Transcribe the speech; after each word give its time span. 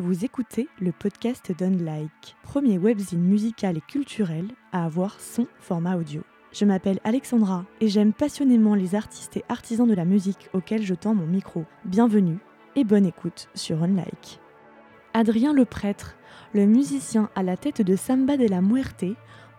Vous 0.00 0.24
écoutez 0.24 0.68
le 0.80 0.92
podcast 0.92 1.50
d'Unlike, 1.58 2.36
premier 2.44 2.78
webzine 2.78 3.20
musical 3.20 3.78
et 3.78 3.80
culturel 3.80 4.46
à 4.70 4.84
avoir 4.84 5.18
son 5.18 5.48
format 5.58 5.96
audio. 5.96 6.22
Je 6.52 6.64
m'appelle 6.64 7.00
Alexandra 7.02 7.64
et 7.80 7.88
j'aime 7.88 8.12
passionnément 8.12 8.76
les 8.76 8.94
artistes 8.94 9.36
et 9.36 9.44
artisans 9.48 9.88
de 9.88 9.94
la 9.94 10.04
musique 10.04 10.50
auxquels 10.52 10.84
je 10.84 10.94
tends 10.94 11.16
mon 11.16 11.26
micro. 11.26 11.64
Bienvenue 11.84 12.38
et 12.76 12.84
bonne 12.84 13.06
écoute 13.06 13.48
sur 13.56 13.82
Unlike. 13.82 14.38
Adrien 15.14 15.52
le 15.52 15.64
prêtre, 15.64 16.14
le 16.54 16.64
musicien 16.64 17.28
à 17.34 17.42
la 17.42 17.56
tête 17.56 17.82
de 17.82 17.96
Samba 17.96 18.36
de 18.36 18.46
la 18.46 18.60
Muerte, 18.60 19.04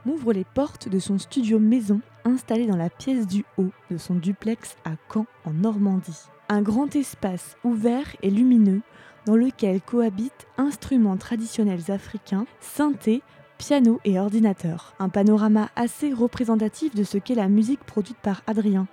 m'ouvre 0.05 0.31
les 0.31 0.45
portes 0.45 0.87
de 0.87 0.99
son 0.99 1.17
studio 1.17 1.59
maison 1.59 1.99
installé 2.23 2.65
dans 2.65 2.77
la 2.77 2.89
pièce 2.89 3.27
du 3.27 3.43
haut 3.57 3.71
de 3.91 3.97
son 3.97 4.15
duplex 4.15 4.77
à 4.85 4.91
Caen 5.13 5.25
en 5.43 5.51
Normandie. 5.51 6.29
Un 6.47 6.61
grand 6.61 6.95
espace 6.95 7.57
ouvert 7.65 8.15
et 8.23 8.29
lumineux 8.29 8.81
dans 9.29 9.35
lequel 9.35 9.79
cohabitent 9.79 10.47
instruments 10.57 11.15
traditionnels 11.15 11.91
africains, 11.91 12.47
synthés, 12.61 13.21
piano 13.59 13.99
et 14.03 14.19
ordinateur. 14.19 14.95
Un 14.97 15.09
panorama 15.09 15.69
assez 15.75 16.11
représentatif 16.11 16.95
de 16.95 17.03
ce 17.03 17.19
qu'est 17.19 17.35
la 17.35 17.47
musique 17.47 17.83
produite 17.83 18.17
par 18.17 18.41
Adrien. 18.47 18.87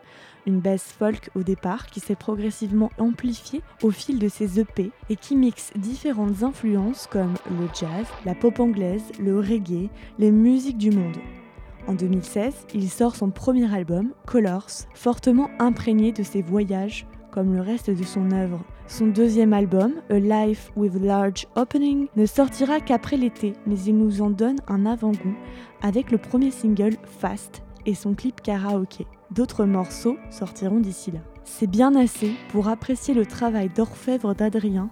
Une 0.47 0.61
basse 0.61 0.93
folk 0.93 1.31
au 1.37 1.43
départ 1.43 1.87
qui 1.87 2.01
s'est 2.01 2.17
progressivement 2.17 2.91
amplifiée 2.99 3.63
au 3.83 3.91
fil 3.91 4.19
de 4.19 4.29
ses 4.29 4.61
EP 4.61 4.91
et 5.09 5.17
qui 5.17 5.37
mixe 5.37 5.71
différentes 5.75 6.43
influences 6.43 7.07
comme 7.11 7.33
le 7.59 7.67
jazz, 7.73 8.05
la 8.27 8.35
pop 8.35 8.61
anglaise, 8.61 9.05
le 9.19 9.39
reggae, 9.39 9.89
les 10.19 10.31
musiques 10.31 10.77
du 10.77 10.91
monde. 10.91 11.17
En 11.87 11.95
2016, 11.95 12.67
il 12.75 12.91
sort 12.91 13.17
son 13.17 13.31
premier 13.31 13.75
album, 13.75 14.13
Colors, 14.27 14.85
fortement 14.93 15.49
imprégné 15.59 16.13
de 16.13 16.23
ses 16.23 16.43
voyages 16.43 17.07
comme 17.31 17.55
le 17.55 17.63
reste 17.63 17.89
de 17.89 18.05
son 18.05 18.33
œuvre. 18.33 18.63
Son 18.89 19.09
deuxième 19.09 19.53
album, 19.53 19.95
A 20.11 20.19
Life 20.19 20.71
with 20.77 20.95
Large 21.03 21.47
Opening, 21.57 22.07
ne 22.15 22.25
sortira 22.25 22.79
qu'après 22.79 23.17
l'été, 23.17 23.55
mais 23.67 23.79
il 23.81 23.99
nous 23.99 24.23
en 24.23 24.31
donne 24.31 24.59
un 24.69 24.87
avant-goût 24.87 25.35
avec 25.83 26.13
le 26.13 26.19
premier 26.19 26.53
single 26.53 26.97
Fast 27.05 27.65
et 27.85 27.95
son 27.95 28.15
clip 28.15 28.41
karaoké. 28.43 29.07
D'autres 29.33 29.65
morceaux 29.65 30.17
sortiront 30.31 30.79
d'ici 30.79 31.11
là. 31.11 31.19
C'est 31.43 31.67
bien 31.67 31.97
assez 31.97 32.31
pour 32.51 32.69
apprécier 32.69 33.13
le 33.13 33.27
travail 33.27 33.71
d'orfèvre 33.75 34.35
d'Adrien, 34.35 34.89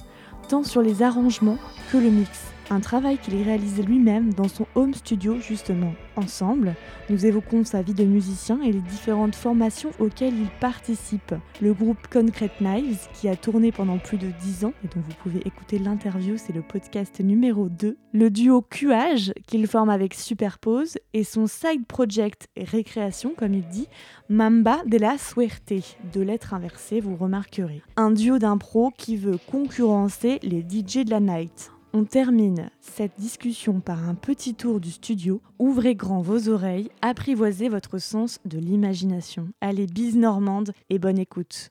tant 0.48 0.64
sur 0.64 0.82
les 0.82 1.02
arrangements 1.02 1.58
que 1.92 1.96
le 1.96 2.10
mix 2.10 2.52
un 2.70 2.80
travail 2.80 3.18
qu'il 3.18 3.40
réalise 3.42 3.82
lui-même 3.84 4.32
dans 4.34 4.48
son 4.48 4.66
home 4.74 4.94
studio 4.94 5.38
justement. 5.40 5.94
Ensemble, 6.16 6.74
nous 7.10 7.26
évoquons 7.26 7.64
sa 7.64 7.82
vie 7.82 7.94
de 7.94 8.04
musicien 8.04 8.60
et 8.62 8.72
les 8.72 8.80
différentes 8.80 9.34
formations 9.34 9.90
auxquelles 9.98 10.34
il 10.34 10.48
participe. 10.60 11.34
Le 11.60 11.74
groupe 11.74 12.06
Concrete 12.10 12.60
Knives, 12.60 13.08
qui 13.12 13.28
a 13.28 13.36
tourné 13.36 13.72
pendant 13.72 13.98
plus 13.98 14.16
de 14.16 14.28
10 14.40 14.64
ans 14.64 14.72
et 14.84 14.88
dont 14.88 15.00
vous 15.00 15.14
pouvez 15.22 15.40
écouter 15.46 15.78
l'interview, 15.78 16.36
c'est 16.36 16.52
le 16.52 16.62
podcast 16.62 17.20
numéro 17.20 17.68
2. 17.68 17.96
Le 18.12 18.30
duo 18.30 18.62
QH 18.62 19.32
qu'il 19.46 19.66
forme 19.66 19.90
avec 19.90 20.14
Superpose 20.14 20.98
et 21.12 21.24
son 21.24 21.46
side 21.46 21.84
project 21.86 22.48
Récréation, 22.56 23.32
comme 23.36 23.54
il 23.54 23.66
dit, 23.66 23.88
Mamba 24.28 24.82
de 24.86 24.98
la 24.98 25.18
Suerte, 25.18 25.72
de 26.12 26.20
lettres 26.20 26.54
inversées, 26.54 27.00
vous 27.00 27.16
remarquerez. 27.16 27.82
Un 27.96 28.10
duo 28.10 28.38
d'impro 28.38 28.92
qui 28.96 29.16
veut 29.16 29.38
concurrencer 29.50 30.38
les 30.42 30.60
DJ 30.60 31.04
de 31.04 31.10
la 31.10 31.20
night. 31.20 31.73
On 31.96 32.02
termine 32.02 32.70
cette 32.80 33.20
discussion 33.20 33.78
par 33.78 34.08
un 34.08 34.16
petit 34.16 34.56
tour 34.56 34.80
du 34.80 34.90
studio. 34.90 35.40
Ouvrez 35.60 35.94
grand 35.94 36.22
vos 36.22 36.48
oreilles, 36.48 36.90
apprivoisez 37.02 37.68
votre 37.68 37.98
sens 37.98 38.40
de 38.44 38.58
l'imagination. 38.58 39.50
Allez, 39.60 39.86
bise 39.86 40.16
normande 40.16 40.72
et 40.90 40.98
bonne 40.98 41.20
écoute. 41.20 41.68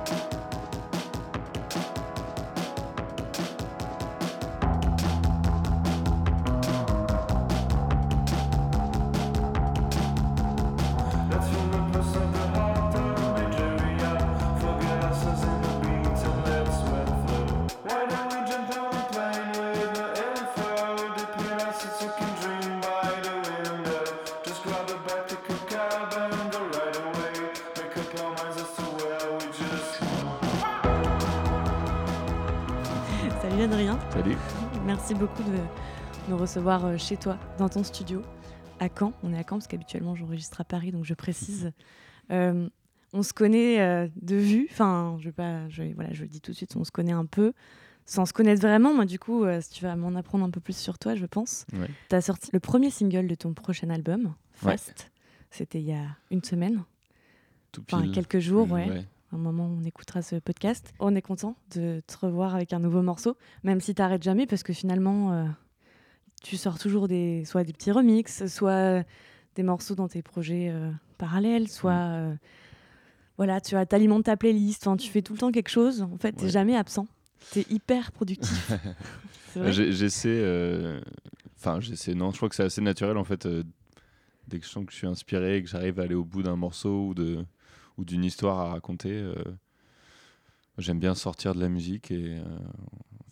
Recevoir 36.43 36.85
euh, 36.85 36.97
chez 36.97 37.15
toi, 37.15 37.37
dans 37.57 37.69
ton 37.69 37.85
studio, 37.85 38.21
à 38.81 38.89
Caen. 38.89 39.13
On 39.23 39.31
est 39.31 39.37
à 39.37 39.43
Caen 39.43 39.59
parce 39.59 39.67
qu'habituellement 39.67 40.13
j'enregistre 40.13 40.59
à 40.59 40.65
Paris, 40.65 40.91
donc 40.91 41.05
je 41.05 41.13
précise. 41.13 41.71
Euh, 42.31 42.67
on 43.13 43.23
se 43.23 43.31
connaît 43.31 43.79
euh, 43.79 44.09
de 44.21 44.35
vue, 44.35 44.67
enfin, 44.69 45.17
je, 45.21 45.29
pas, 45.29 45.69
je, 45.69 45.83
voilà, 45.95 46.11
je 46.11 46.23
le 46.23 46.27
dis 46.27 46.41
tout 46.41 46.51
de 46.51 46.57
suite, 46.57 46.75
on 46.75 46.83
se 46.83 46.91
connaît 46.91 47.13
un 47.13 47.25
peu, 47.25 47.53
sans 48.05 48.25
se 48.25 48.33
connaître 48.33 48.61
vraiment. 48.61 48.93
Moi, 48.93 49.05
du 49.05 49.19
coup, 49.19 49.45
si 49.61 49.69
tu 49.69 49.85
vas 49.85 49.95
m'en 49.95 50.15
apprendre 50.15 50.43
un 50.43 50.49
peu 50.49 50.59
plus 50.59 50.75
sur 50.75 50.99
toi, 50.99 51.15
je 51.15 51.25
pense. 51.25 51.65
Tu 52.09 52.15
as 52.15 52.21
sorti 52.21 52.49
le 52.51 52.59
premier 52.59 52.89
single 52.89 53.27
de 53.27 53.35
ton 53.35 53.53
prochain 53.53 53.89
album, 53.89 54.33
Fast. 54.51 55.11
C'était 55.49 55.79
il 55.79 55.87
y 55.87 55.93
a 55.93 56.07
une 56.29 56.43
semaine. 56.43 56.83
Tout 57.71 57.83
Enfin, 57.89 58.11
quelques 58.11 58.39
jours, 58.39 58.69
ouais 58.69 59.05
un 59.33 59.37
moment 59.37 59.65
où 59.65 59.77
on 59.79 59.83
écoutera 59.83 60.21
ce 60.21 60.35
podcast. 60.35 60.93
On 60.99 61.15
est 61.15 61.21
content 61.21 61.55
de 61.75 62.01
te 62.05 62.17
revoir 62.17 62.55
avec 62.55 62.73
un 62.73 62.79
nouveau 62.79 63.01
morceau, 63.01 63.35
même 63.63 63.81
si 63.81 63.95
tu 63.95 64.01
n'arrêtes 64.01 64.23
jamais, 64.23 64.45
parce 64.45 64.63
que 64.63 64.73
finalement, 64.73 65.33
euh, 65.33 65.45
tu 66.43 66.57
sors 66.57 66.77
toujours 66.77 67.07
des, 67.07 67.43
soit 67.45 67.63
des 67.63 67.73
petits 67.73 67.91
remixes, 67.91 68.45
soit 68.45 69.03
des 69.55 69.63
morceaux 69.63 69.95
dans 69.95 70.07
tes 70.07 70.21
projets 70.21 70.69
euh, 70.69 70.91
parallèles, 71.17 71.67
soit 71.67 71.93
mm. 71.93 72.13
euh, 72.13 72.35
voilà, 73.37 73.59
tu 73.59 73.75
alimentes 73.75 74.25
ta 74.25 74.37
playlist, 74.37 74.87
tu 74.99 75.09
fais 75.09 75.23
tout 75.23 75.33
le 75.33 75.39
temps 75.39 75.51
quelque 75.51 75.69
chose. 75.69 76.03
En 76.03 76.17
fait, 76.17 76.33
tu 76.33 76.45
n'es 76.45 76.51
jamais 76.51 76.75
absent. 76.75 77.07
Tu 77.51 77.59
es 77.61 77.65
hyper 77.69 78.11
productif. 78.11 78.71
j'essaie, 79.55 81.01
enfin, 81.57 81.79
j'essaie, 81.79 82.13
non, 82.13 82.31
je 82.31 82.37
crois 82.37 82.49
que 82.49 82.55
c'est 82.55 82.63
assez 82.63 82.81
naturel 82.81 83.17
en 83.17 83.23
fait. 83.23 83.47
dès 84.47 84.59
que 84.59 84.65
je 84.65 84.69
sens 84.69 84.85
que 84.85 84.91
je 84.91 84.97
suis 84.97 85.07
inspiré 85.07 85.57
et 85.57 85.63
que 85.63 85.69
j'arrive 85.69 85.99
à 85.99 86.03
aller 86.03 86.15
au 86.15 86.23
bout 86.23 86.43
d'un 86.43 86.55
morceau 86.55 87.07
ou 87.07 87.13
de 87.15 87.43
ou 87.97 88.05
d'une 88.05 88.23
histoire 88.23 88.59
à 88.59 88.69
raconter. 88.69 89.11
Euh, 89.11 89.35
j'aime 90.77 90.99
bien 90.99 91.15
sortir 91.15 91.53
de 91.55 91.59
la 91.59 91.69
musique 91.69 92.11
et 92.11 92.37
euh, 92.37 92.43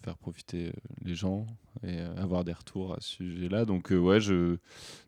faire 0.03 0.17
profiter 0.17 0.67
euh, 0.67 0.71
les 1.03 1.15
gens 1.15 1.47
et 1.83 1.99
avoir 1.99 2.43
des 2.43 2.53
retours 2.53 2.93
à 2.93 3.01
ce 3.01 3.09
sujet-là. 3.09 3.65
Donc 3.65 3.91
ouais, 3.91 4.19
je, 4.19 4.57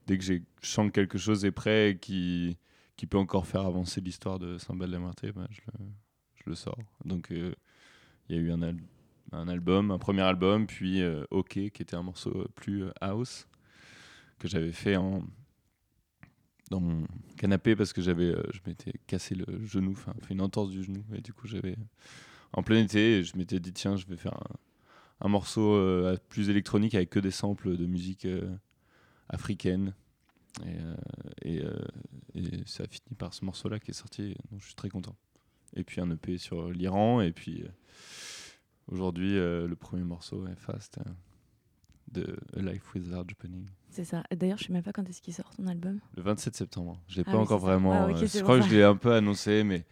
dès 0.07 0.17
que 0.17 0.23
je 0.23 0.39
sens 0.61 0.87
que 0.87 0.91
quelque 0.91 1.17
chose 1.17 1.45
est 1.45 1.51
prêt 1.51 1.97
qui, 1.99 2.57
qui 2.95 3.07
peut 3.07 3.17
encore 3.17 3.47
faire 3.47 3.65
avancer 3.65 4.01
l'histoire 4.01 4.39
de 4.39 4.57
Saint-Bel-de-Marté, 4.57 5.31
bah, 5.31 5.47
je, 5.49 5.61
je, 6.35 6.43
le, 6.49 6.55
sors. 6.55 6.77
Donc 7.05 7.27
il 7.31 8.35
y 8.35 8.37
a 8.37 8.41
eu 8.41 8.51
un, 8.51 8.61
un, 9.31 9.47
album, 9.47 9.91
un 9.91 9.99
premier 9.99 10.21
album, 10.21 10.67
puis 10.67 11.01
OK, 11.31 11.53
qui 11.53 11.81
était 11.81 11.95
un 11.95 12.03
morceau 12.03 12.47
plus 12.55 12.85
house, 13.01 13.47
que 14.39 14.47
j'avais 14.47 14.71
fait 14.71 14.95
en, 14.95 15.23
dans 16.69 16.79
mon 16.79 17.05
canapé 17.37 17.75
parce 17.75 17.93
que 17.93 18.01
j'avais, 18.01 18.31
euh, 18.31 18.43
je 18.51 18.59
m'étais 18.65 18.93
cassé 19.07 19.35
le 19.35 19.65
genou, 19.65 19.91
enfin 19.91 20.13
fait 20.21 20.33
une 20.33 20.41
entorse 20.41 20.69
du 20.69 20.83
genou 20.83 21.03
et 21.13 21.21
du 21.21 21.33
coup 21.33 21.47
j'avais 21.47 21.75
en 22.51 22.63
plein 22.63 22.79
été, 22.81 23.23
je 23.23 23.37
m'étais 23.37 23.59
dit 23.59 23.73
tiens 23.73 23.95
je 23.95 24.05
vais 24.07 24.17
faire 24.17 24.33
un, 24.33 24.55
morceau 25.21 25.73
euh, 25.73 26.17
plus 26.29 26.49
électronique 26.49 26.95
avec 26.95 27.09
que 27.09 27.19
des 27.19 27.31
samples 27.31 27.77
de 27.77 27.85
musique 27.85 28.25
euh, 28.25 28.55
africaine 29.29 29.93
et, 31.43 31.63
et, 32.35 32.43
ça 32.67 32.83
a 32.83 32.87
fini 32.87 33.15
par 33.17 33.33
ce 33.33 33.43
morceau 33.43 33.69
là 33.69 33.79
qui 33.79 33.89
est 33.89 33.95
sorti 33.95 34.35
donc 34.51 34.61
je 34.61 34.67
suis 34.67 34.75
très 34.75 34.89
content. 34.89 35.15
Et 35.75 35.83
puis 35.83 35.99
un 35.99 36.11
EP 36.11 36.37
sur 36.37 36.69
l'Iran 36.69 37.21
et 37.21 37.31
puis 37.31 37.63
aujourd'hui 38.87 39.33
le 39.33 39.73
premier 39.75 40.03
morceau 40.03 40.45
est 40.45 40.55
Fast 40.55 40.99
de 42.11 42.37
A 42.55 42.61
Life 42.61 42.93
with 42.93 43.07
Large 43.07 43.31
Opening. 43.31 43.65
C'est 43.89 44.05
ça. 44.05 44.23
D'ailleurs, 44.35 44.57
je 44.57 44.65
sais 44.65 44.73
même 44.73 44.83
pas 44.83 44.91
quand 44.91 45.07
est-ce 45.09 45.21
qu'il 45.21 45.33
sort 45.33 45.49
ton 45.55 45.67
album. 45.67 45.99
Le 46.15 46.23
27 46.23 46.55
septembre. 46.55 46.99
Je 47.07 47.17
l'ai 47.17 47.23
ah 47.27 47.31
pas 47.31 47.37
encore 47.37 47.59
vraiment. 47.59 47.93
Ah, 47.93 48.09
euh, 48.09 48.25
je 48.25 48.41
crois 48.41 48.59
que 48.59 48.65
je 48.65 48.73
l'ai 48.73 48.83
un 48.83 48.95
peu 48.95 49.13
annoncé, 49.13 49.63
mais 49.63 49.85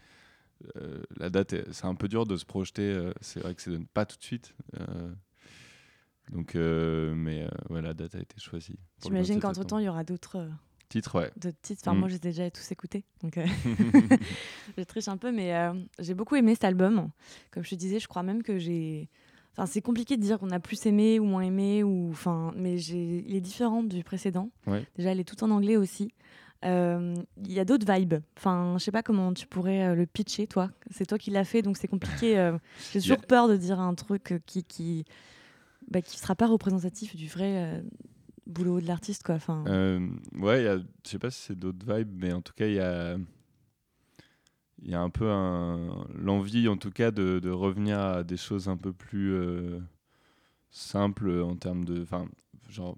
euh, 0.78 1.02
la 1.18 1.30
date, 1.30 1.56
c'est 1.72 1.86
un 1.86 1.96
peu 1.96 2.08
dur 2.08 2.26
de 2.26 2.38
se 2.38 2.46
projeter. 2.46 2.84
Euh, 2.84 3.14
c'est 3.22 3.40
vrai 3.40 3.56
que 3.56 3.62
c'est 3.62 3.80
pas 3.94 4.06
tout 4.06 4.18
de 4.18 4.24
suite. 4.24 4.54
donc, 6.32 6.56
mais 6.56 7.48
ouais, 7.70 7.82
la 7.82 7.94
date 7.94 8.16
a 8.16 8.20
été 8.20 8.40
choisie. 8.40 8.80
J'imagine 9.04 9.40
qu'entre 9.40 9.64
temps, 9.64 9.80
il 9.80 9.86
y 9.86 9.90
aura 9.90 10.04
d'autres. 10.04 10.48
Titres, 10.90 11.16
ouais. 11.16 11.32
D'autres 11.38 11.62
titres. 11.62 11.82
Enfin, 11.86 11.98
moi, 11.98 12.10
mm. 12.10 12.12
j'ai 12.12 12.20
déjà 12.20 12.52
tous 12.52 12.70
écoutés. 12.72 13.06
Donc, 13.24 13.40
je 14.78 14.84
triche 14.84 15.08
un 15.08 15.18
peu, 15.18 15.32
mais 15.32 15.72
j'ai 16.00 16.14
beaucoup 16.14 16.36
aimé 16.36 16.54
cet 16.54 16.66
album. 16.66 17.10
Comme 17.52 17.64
je 17.64 17.70
te 17.70 17.76
disais, 17.76 18.00
je 18.00 18.08
crois 18.08 18.24
même 18.24 18.44
que 18.44 18.58
j'ai 18.58 19.10
Enfin, 19.54 19.66
c'est 19.66 19.82
compliqué 19.82 20.16
de 20.16 20.22
dire 20.22 20.40
qu'on 20.40 20.52
a 20.52 20.60
plus 20.60 20.86
aimé 20.86 21.20
ou 21.20 21.26
moins 21.26 21.42
aimé, 21.42 21.84
ou, 21.84 22.10
enfin, 22.10 22.54
mais 22.56 22.82
il 22.82 23.36
est 23.36 23.42
différent 23.42 23.84
du 23.84 24.04
précédent. 24.04 24.50
Déjà, 24.96 25.12
elle 25.12 25.20
est 25.20 25.26
tout 25.26 25.44
en 25.44 25.52
anglais 25.52 25.76
aussi. 25.76 26.14
Euh, 26.64 27.16
il 27.38 27.52
y 27.52 27.60
a 27.60 27.66
d'autres 27.66 27.92
vibes. 27.92 28.16
Enfin, 28.38 28.76
je 28.78 28.84
sais 28.84 28.92
pas 28.92 29.04
comment 29.04 29.34
tu 29.34 29.48
pourrais 29.48 29.84
euh, 29.84 29.96
le 29.96 30.06
pitcher, 30.06 30.48
toi. 30.48 30.70
C'est 30.92 31.06
toi 31.06 31.18
qui 31.18 31.32
l'as 31.32 31.44
fait, 31.44 31.62
donc 31.62 31.78
c'est 31.78 31.88
compliqué. 31.88 32.38
Euh, 32.38 32.58
j'ai 32.92 33.02
toujours 33.02 33.26
peur 33.26 33.48
de 33.48 33.58
dire 33.58 33.80
un 33.80 33.96
truc 33.96 34.42
qui, 34.46 34.64
qui 34.64 35.06
bah, 35.90 36.02
qui 36.02 36.18
sera 36.18 36.36
pas 36.36 36.48
représentatif 36.48 37.16
du 37.16 37.28
vrai 37.28 37.84
boulot 38.46 38.80
de 38.80 38.88
l'artiste, 38.88 39.24
quoi. 39.24 39.36
Enfin... 39.36 39.64
ouais, 40.36 40.64
je 41.04 41.10
sais 41.10 41.20
pas 41.20 41.32
si 41.32 41.42
c'est 41.42 41.60
d'autres 41.60 41.86
vibes, 41.92 42.14
mais 42.14 42.32
en 42.32 42.42
tout 42.42 42.54
cas, 42.54 42.68
il 42.68 42.76
y 42.76 42.80
a 42.80 43.18
il 44.82 44.90
y 44.90 44.96
a 44.96 45.02
un 45.02 45.10
peu 45.10 45.30
un, 45.30 46.06
l'envie, 46.16 46.68
en 46.68 46.78
tout 46.78 46.92
cas, 46.92 47.12
de, 47.12 47.40
de, 47.40 47.50
revenir 47.50 48.00
à 48.00 48.24
des 48.24 48.38
choses 48.38 48.68
un 48.68 48.78
peu 48.78 48.94
plus 48.94 49.34
euh, 49.34 49.80
simples 50.72 51.42
en 51.42 51.56
termes 51.56 51.86
de. 51.86 52.02
Enfin, 52.02 52.26
genre. 52.70 52.98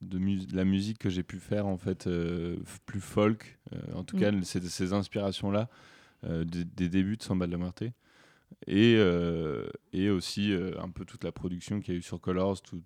De 0.00 0.18
la 0.54 0.64
musique 0.64 0.98
que 0.98 1.10
j'ai 1.10 1.22
pu 1.22 1.38
faire 1.38 1.66
en 1.66 1.76
fait 1.76 2.06
euh, 2.06 2.56
plus 2.86 3.00
folk 3.00 3.58
euh, 3.72 3.78
en 3.94 4.02
tout 4.02 4.16
cas 4.16 4.32
mm. 4.32 4.44
ces, 4.44 4.60
ces 4.62 4.92
inspirations 4.94 5.50
là 5.50 5.68
des, 6.22 6.64
des, 6.64 6.88
débuts 6.88 7.16
de 7.16 7.22
Samba 7.22 7.46
de 7.46 7.52
la 7.52 7.58
Muerte 7.58 7.82
et, 8.66 8.98
et 9.94 10.10
aussi 10.10 10.54
un 10.78 10.90
peu 10.90 11.06
toute 11.06 11.24
la 11.24 11.32
production 11.32 11.80
qu'il 11.80 11.94
y 11.94 11.96
a 11.96 12.00
eu 12.00 12.02
sur 12.02 12.20
Colors 12.20 12.60
tout, 12.60 12.82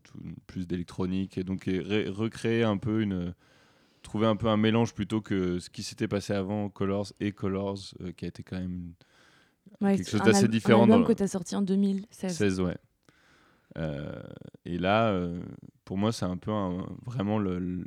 plus 0.46 0.68
d'électronique 0.68 1.36
et 1.36 1.42
donc 1.42 1.64
recréer 1.64 2.62
un 2.62 2.76
peu 2.76 3.02
une 3.02 3.34
trouver 4.04 4.28
un 4.28 4.36
peu 4.36 4.46
un 4.46 4.56
mélange 4.56 4.94
plutôt 4.94 5.20
que 5.20 5.58
ce 5.58 5.68
qui 5.68 5.82
s'était 5.82 6.06
passé 6.06 6.32
avant 6.32 6.68
Colors 6.68 7.12
et 7.18 7.32
Colors, 7.32 7.78
euh, 8.00 8.12
qui 8.12 8.26
a 8.26 8.28
été 8.28 8.44
quand 8.44 8.58
même 8.58 8.92
quelque 9.80 10.08
chose 10.08 10.22
d'assez 10.22 10.46
différent. 10.46 10.82
Un 10.82 10.90
album 10.90 11.04
que 11.04 11.12
tu 11.12 11.24
as 11.24 11.28
sorti 11.28 11.56
en 11.56 11.62
2016. 11.62 12.36
16, 12.36 12.60
ouais. 12.60 12.76
Euh, 13.76 14.22
et 14.64 14.78
là, 14.78 15.08
euh, 15.08 15.42
pour 15.84 15.98
moi, 15.98 16.12
c'est 16.12 16.24
un 16.24 16.36
peu 16.36 16.52
vraiment 17.04 17.38
le, 17.38 17.58
le, 17.58 17.84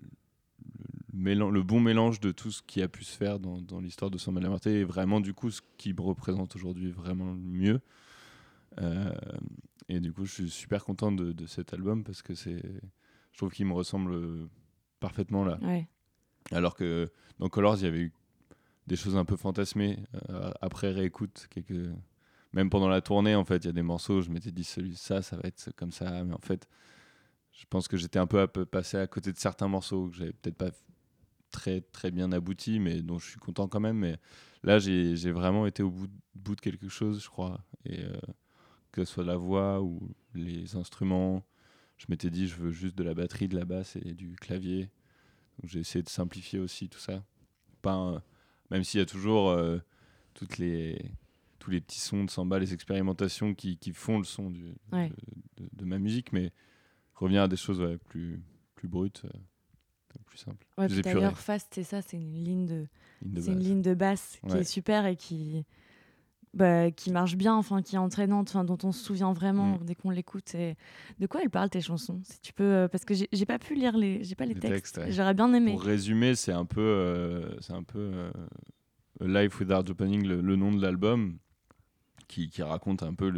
le, 1.13 1.63
bon 1.63 1.79
mélange 1.79 2.19
de 2.19 2.31
tout 2.31 2.51
ce 2.51 2.61
qui 2.61 2.81
a 2.81 2.87
pu 2.87 3.03
se 3.03 3.15
faire 3.15 3.39
dans, 3.39 3.61
dans 3.61 3.79
l'histoire 3.79 4.11
de 4.11 4.17
Samba 4.17 4.41
la 4.41 4.71
et 4.71 4.83
vraiment, 4.83 5.19
du 5.19 5.33
coup, 5.33 5.49
ce 5.49 5.61
qui 5.77 5.93
me 5.93 6.01
représente 6.01 6.55
aujourd'hui 6.55 6.91
vraiment 6.91 7.33
mieux. 7.33 7.81
et 9.89 9.99
du 9.99 10.11
coup, 10.11 10.25
je 10.25 10.33
suis 10.33 10.49
super 10.49 10.83
content 10.83 11.11
de, 11.11 11.31
de 11.31 11.45
cet 11.45 11.73
album 11.73 12.03
parce 12.03 12.21
que 12.21 12.35
c'est, 12.35 12.61
je 13.31 13.37
trouve 13.37 13.51
qu'il 13.51 13.65
me 13.65 13.73
ressemble 13.73 14.49
parfaitement 14.99 15.45
là. 15.45 15.57
Ouais. 15.61 15.87
Alors 16.51 16.75
que 16.75 17.09
dans 17.39 17.49
Colors, 17.49 17.77
il 17.77 17.83
y 17.83 17.87
avait 17.87 17.99
eu 17.99 18.13
des 18.87 18.95
choses 18.95 19.15
un 19.15 19.25
peu 19.25 19.35
fantasmées. 19.35 19.99
Euh, 20.29 20.51
après 20.61 20.91
réécoute, 20.91 21.47
quelques... 21.49 21.89
même 22.53 22.69
pendant 22.69 22.87
la 22.87 23.01
tournée, 23.01 23.35
en 23.35 23.45
fait, 23.45 23.57
il 23.57 23.65
y 23.65 23.69
a 23.69 23.73
des 23.73 23.81
morceaux, 23.81 24.21
je 24.21 24.29
m'étais 24.29 24.51
dit, 24.51 24.63
celui 24.63 24.95
ça, 24.95 25.21
ça 25.21 25.35
va 25.37 25.43
être 25.45 25.71
comme 25.75 25.91
ça. 25.91 26.23
Mais 26.23 26.33
en 26.33 26.39
fait, 26.39 26.67
je 27.51 27.65
pense 27.69 27.87
que 27.87 27.97
j'étais 27.97 28.19
un 28.19 28.27
peu, 28.27 28.47
passé 28.47 28.97
à 28.97 29.07
côté 29.07 29.31
de 29.31 29.37
certains 29.37 29.67
morceaux 29.67 30.09
que 30.09 30.17
j'avais 30.17 30.33
peut-être 30.33 30.57
pas 30.57 30.71
très, 31.51 31.81
très 31.81 32.11
bien 32.11 32.31
aboutis, 32.31 32.79
mais 32.79 33.01
dont 33.01 33.19
je 33.19 33.29
suis 33.29 33.39
content 33.39 33.67
quand 33.67 33.79
même. 33.79 33.97
Mais 33.97 34.17
là, 34.63 34.79
j'ai 34.79 35.31
vraiment 35.31 35.65
été 35.67 35.83
au 35.83 35.91
bout, 35.91 36.09
bout, 36.35 36.55
de 36.55 36.61
quelque 36.61 36.89
chose, 36.89 37.23
je 37.23 37.29
crois. 37.29 37.59
Et 37.85 38.03
euh, 38.03 38.17
que 38.91 39.05
ce 39.05 39.13
soit 39.13 39.23
la 39.23 39.37
voix 39.37 39.81
ou 39.81 40.15
les 40.33 40.75
instruments, 40.75 41.43
je 41.97 42.05
m'étais 42.09 42.29
dit, 42.29 42.47
je 42.47 42.55
veux 42.55 42.71
juste 42.71 42.97
de 42.97 43.03
la 43.03 43.13
batterie, 43.13 43.47
de 43.47 43.57
la 43.57 43.65
basse 43.65 43.95
et 43.97 44.13
du 44.13 44.35
clavier 44.35 44.89
j'ai 45.63 45.79
essayé 45.79 46.03
de 46.03 46.09
simplifier 46.09 46.59
aussi 46.59 46.89
tout 46.89 46.99
ça. 46.99 47.23
Pas 47.81 48.21
même 48.69 48.83
s'il 48.83 48.99
y 48.99 49.03
a 49.03 49.05
toujours 49.05 49.49
euh, 49.49 49.79
toutes 50.33 50.57
les, 50.57 51.11
tous 51.67 51.71
les 51.71 51.81
petits 51.81 51.99
sons 51.99 52.23
de 52.23 52.29
samba, 52.29 52.59
les 52.59 52.73
expérimentations 52.73 53.53
qui, 53.53 53.77
qui 53.77 53.91
font 53.91 54.17
le 54.19 54.23
son 54.23 54.49
du, 54.49 54.73
de, 54.93 55.83
ma 55.83 55.99
musique, 55.99 56.31
mais 56.31 56.53
revenir 57.13 57.41
à 57.41 57.49
des 57.49 57.57
choses 57.57 57.85
plus, 58.05 58.41
plus 58.75 58.87
brutes, 58.87 59.23
euh, 59.25 60.19
plus 60.25 60.37
simples. 60.37 60.65
Ouais, 60.77 60.87
D'ailleurs, 60.87 61.37
Fast, 61.37 61.67
c'est 61.73 61.83
ça, 61.83 62.01
c'est 62.01 62.15
une 62.15 62.41
ligne 62.41 62.65
de, 62.67 62.87
c'est 63.37 63.51
une 63.51 63.59
ligne 63.59 63.81
de 63.81 63.93
basse 63.93 64.39
qui 64.49 64.55
est 64.55 64.63
super 64.63 65.07
et 65.07 65.17
qui, 65.17 65.65
bah, 66.53 66.89
qui 66.89 67.11
marche 67.11 67.35
bien, 67.35 67.53
enfin 67.53 67.81
qui 67.81 67.95
est 67.95 67.99
entraînante, 67.99 68.47
enfin 68.47 68.63
dont 68.63 68.77
on 68.85 68.93
se 68.93 69.03
souvient 69.03 69.33
vraiment 69.33 69.77
mm. 69.77 69.83
dès 69.83 69.95
qu'on 69.95 70.09
l'écoute. 70.09 70.55
Et 70.55 70.77
de 71.19 71.27
quoi 71.27 71.41
elles 71.43 71.49
parlent 71.49 71.69
tes 71.69 71.81
chansons? 71.81 72.21
Si 72.23 72.39
tu 72.39 72.53
peux, 72.53 72.63
euh, 72.63 72.87
parce 72.87 73.03
que 73.03 73.13
j'ai 73.13 73.45
pas 73.45 73.59
pu 73.59 73.75
lire 73.75 73.97
les, 73.97 74.23
j'ai 74.23 74.35
pas 74.35 74.45
les, 74.45 74.55
textes. 74.55 75.01
J'aurais 75.09 75.33
bien 75.33 75.53
aimé. 75.53 75.71
Pour 75.73 75.83
résumer, 75.83 76.33
c'est 76.35 76.53
un 76.53 76.65
peu, 76.65 76.79
euh, 76.79 77.59
c'est 77.59 77.73
un 77.73 77.83
peu 77.83 77.99
euh, 77.99 78.31
Life 79.19 79.59
Without 79.59 79.91
Opening, 79.91 80.25
le, 80.25 80.39
le 80.39 80.55
nom 80.55 80.71
de 80.71 80.81
l'album, 80.81 81.37
qui, 82.27 82.49
raconte 82.61 83.03
un 83.03 83.13
peu 83.13 83.31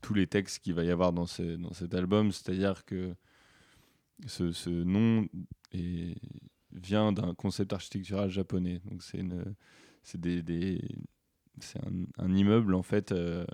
tous 0.00 0.14
les 0.14 0.26
textes 0.26 0.62
qu'il 0.62 0.74
va 0.74 0.84
y 0.84 0.90
avoir 0.90 1.12
dans, 1.12 1.26
cet 1.26 1.94
album. 1.94 2.32
C'est-à-dire 2.32 2.84
que 2.84 3.14
ce, 4.26 4.70
nom 4.70 5.26
vient 6.72 7.12
d'un 7.12 7.34
concept 7.34 7.72
architectural 7.72 8.30
japonais. 8.30 8.80
Donc 8.86 9.02
c'est 9.02 9.20
un, 12.18 12.34
immeuble 12.34 12.74
en 12.74 12.82
fait 12.82 13.12
euh, 13.12 13.44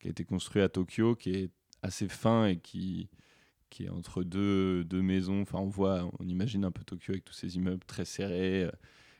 qui 0.00 0.08
a 0.08 0.10
été 0.10 0.24
construit 0.24 0.62
à 0.62 0.68
Tokyo, 0.68 1.16
qui 1.16 1.30
est 1.30 1.50
assez 1.82 2.08
fin 2.08 2.46
et 2.46 2.58
qui, 2.58 3.08
est 3.80 3.88
entre 3.88 4.22
deux, 4.22 4.84
maisons. 4.92 5.42
Enfin, 5.42 5.58
on 5.58 5.68
voit, 5.68 6.10
on 6.18 6.28
imagine 6.28 6.64
un 6.64 6.70
peu 6.70 6.84
Tokyo 6.84 7.12
avec 7.12 7.24
tous 7.24 7.34
ces 7.34 7.56
immeubles 7.56 7.84
très 7.86 8.04
serrés. 8.04 8.68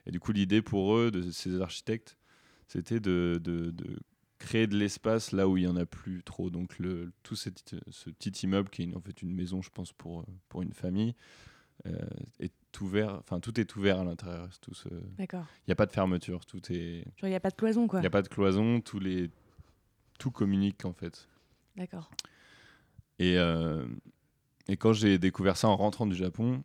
Et 0.07 0.11
du 0.11 0.21
coup, 0.21 0.33
l'idée 0.33 0.63
pour 0.63 0.97
eux, 0.97 1.11
de 1.11 1.31
ces 1.31 1.61
architectes, 1.61 2.17
c'était 2.67 3.01
de, 3.01 3.41
créer 4.39 4.67
de 4.67 4.77
l'espace 4.77 5.33
là 5.33 5.49
où 5.49 5.57
il 5.57 5.65
y 5.65 5.67
en 5.67 5.77
a 5.77 5.87
plus 5.87 6.23
trop. 6.23 6.51
Donc, 6.51 6.79
le, 6.79 7.13
tout 7.23 7.37
ce 7.37 7.51
petit 7.51 8.31
immeuble 8.45 8.71
qui 8.71 8.83
est 8.83 8.95
en 8.95 9.01
fait 9.01 9.23
une 9.23 9.35
maison, 9.35 9.63
je 9.63 9.71
pense, 9.71 9.93
pour, 9.93 10.25
pour 10.49 10.63
une 10.63 10.73
famille, 10.73 11.15
euh, 11.87 11.97
est 12.41 12.53
ouvert, 12.81 13.15
enfin 13.19 13.41
tout 13.41 13.59
est 13.61 13.77
ouvert 13.77 14.01
à 14.01 14.05
l'intérieur. 14.05 14.49
Tout 14.61 14.75
ce... 14.75 14.89
D'accord. 15.17 15.47
Il 15.61 15.71
n'y 15.71 15.73
a 15.73 15.77
pas 15.77 15.87
de 15.87 15.93
fermeture, 15.93 16.45
tout 16.45 16.61
est. 16.73 17.05
il 17.23 17.29
n'y 17.29 17.35
a 17.35 17.41
pas 17.41 17.51
de 17.51 17.57
cloison 17.57 17.87
quoi. 17.87 18.01
Il 18.01 18.03
n'y 18.03 18.09
a 18.09 18.11
pas 18.11 18.23
de 18.23 18.29
cloison, 18.29 18.81
tous 18.81 18.99
les, 18.99 19.31
tout 20.19 20.31
communique 20.31 20.85
en 20.85 20.93
fait. 20.93 21.29
D'accord. 21.77 22.11
Et 23.21 23.39
euh, 23.39 23.87
et 24.69 24.77
quand 24.77 24.93
j'ai 24.93 25.19
découvert 25.19 25.57
ça 25.57 25.69
en 25.69 25.77
rentrant 25.77 26.07
du 26.07 26.15
Japon, 26.15 26.63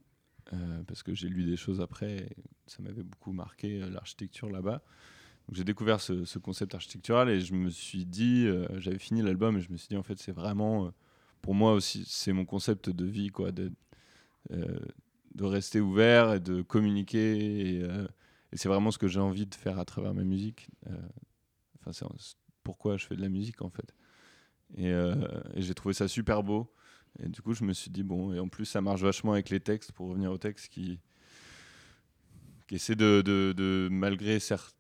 euh, 0.52 0.84
parce 0.84 1.04
que 1.04 1.14
j'ai 1.14 1.30
lu 1.30 1.46
des 1.46 1.56
choses 1.56 1.80
après, 1.80 2.30
ça 2.68 2.82
m'avait 2.84 3.04
beaucoup 3.04 3.32
marqué 3.32 3.80
l'architecture 3.80 4.50
là-bas. 4.50 4.82
J'ai 5.52 5.64
découvert 5.64 6.00
ce, 6.02 6.40
concept 6.40 6.74
architectural 6.74 7.30
et 7.30 7.42
je 7.42 7.54
me 7.54 7.70
suis 7.70 8.06
dit, 8.06 8.48
j'avais 8.78 8.98
fini 8.98 9.22
l'album 9.22 9.58
et 9.58 9.62
je 9.62 9.72
me 9.72 9.78
suis 9.78 9.90
dit 9.90 9.98
en 9.98 10.04
fait 10.04 10.18
c'est 10.18 10.32
vraiment, 10.32 10.92
pour 11.42 11.54
moi 11.54 11.74
aussi, 11.74 12.06
c'est 12.08 12.34
mon 12.34 12.46
concept 12.46 12.90
de 12.90 13.06
vie 13.06 13.30
quoi, 13.30 13.52
de, 13.52 13.72
de 15.36 15.46
rester 15.46 15.80
ouvert 15.80 16.34
et 16.34 16.40
de 16.40 16.62
communiquer. 16.62 17.82
Euh, 17.84 18.08
et, 18.52 18.58
c'est 18.58 18.70
vraiment 18.70 18.92
ce 18.92 18.98
que 18.98 19.08
j'ai 19.08 19.20
envie 19.20 19.46
de 19.46 19.56
faire 19.56 19.80
à 19.80 19.86
travers 19.86 20.14
ma 20.14 20.24
musique. 20.24 20.68
Euh, 20.88 20.98
enfin, 21.80 21.92
c'est 21.92 22.36
pourquoi 22.64 22.98
je 22.98 23.06
fais 23.06 23.16
de 23.16 23.22
la 23.22 23.30
musique 23.30 23.62
en 23.62 23.70
fait. 23.70 23.94
Euh, 24.80 25.42
et, 25.56 25.62
j'ai 25.62 25.74
trouvé 25.74 25.94
ça 25.94 26.08
super 26.08 26.44
beau. 26.44 26.72
Et 27.20 27.30
du 27.30 27.42
coup, 27.42 27.54
je 27.54 27.64
me 27.64 27.74
suis 27.74 27.92
dit, 27.92 28.02
bon, 28.02 28.34
et 28.34 28.40
en 28.40 28.48
plus, 28.48 28.66
ça 28.66 28.82
marche 28.82 29.02
vachement 29.02 29.34
avec 29.34 29.52
les 29.52 29.60
textes, 29.60 29.92
pour 29.92 30.10
revenir 30.10 30.32
aux 30.32 30.40
textes, 30.40 30.70
qui, 30.70 31.00
qui 32.68 32.76
essaient 32.76 32.96
de, 32.96 33.22
de, 33.24 33.54
de 33.56 33.88
malgré 33.92 34.40
certes, 34.40 34.76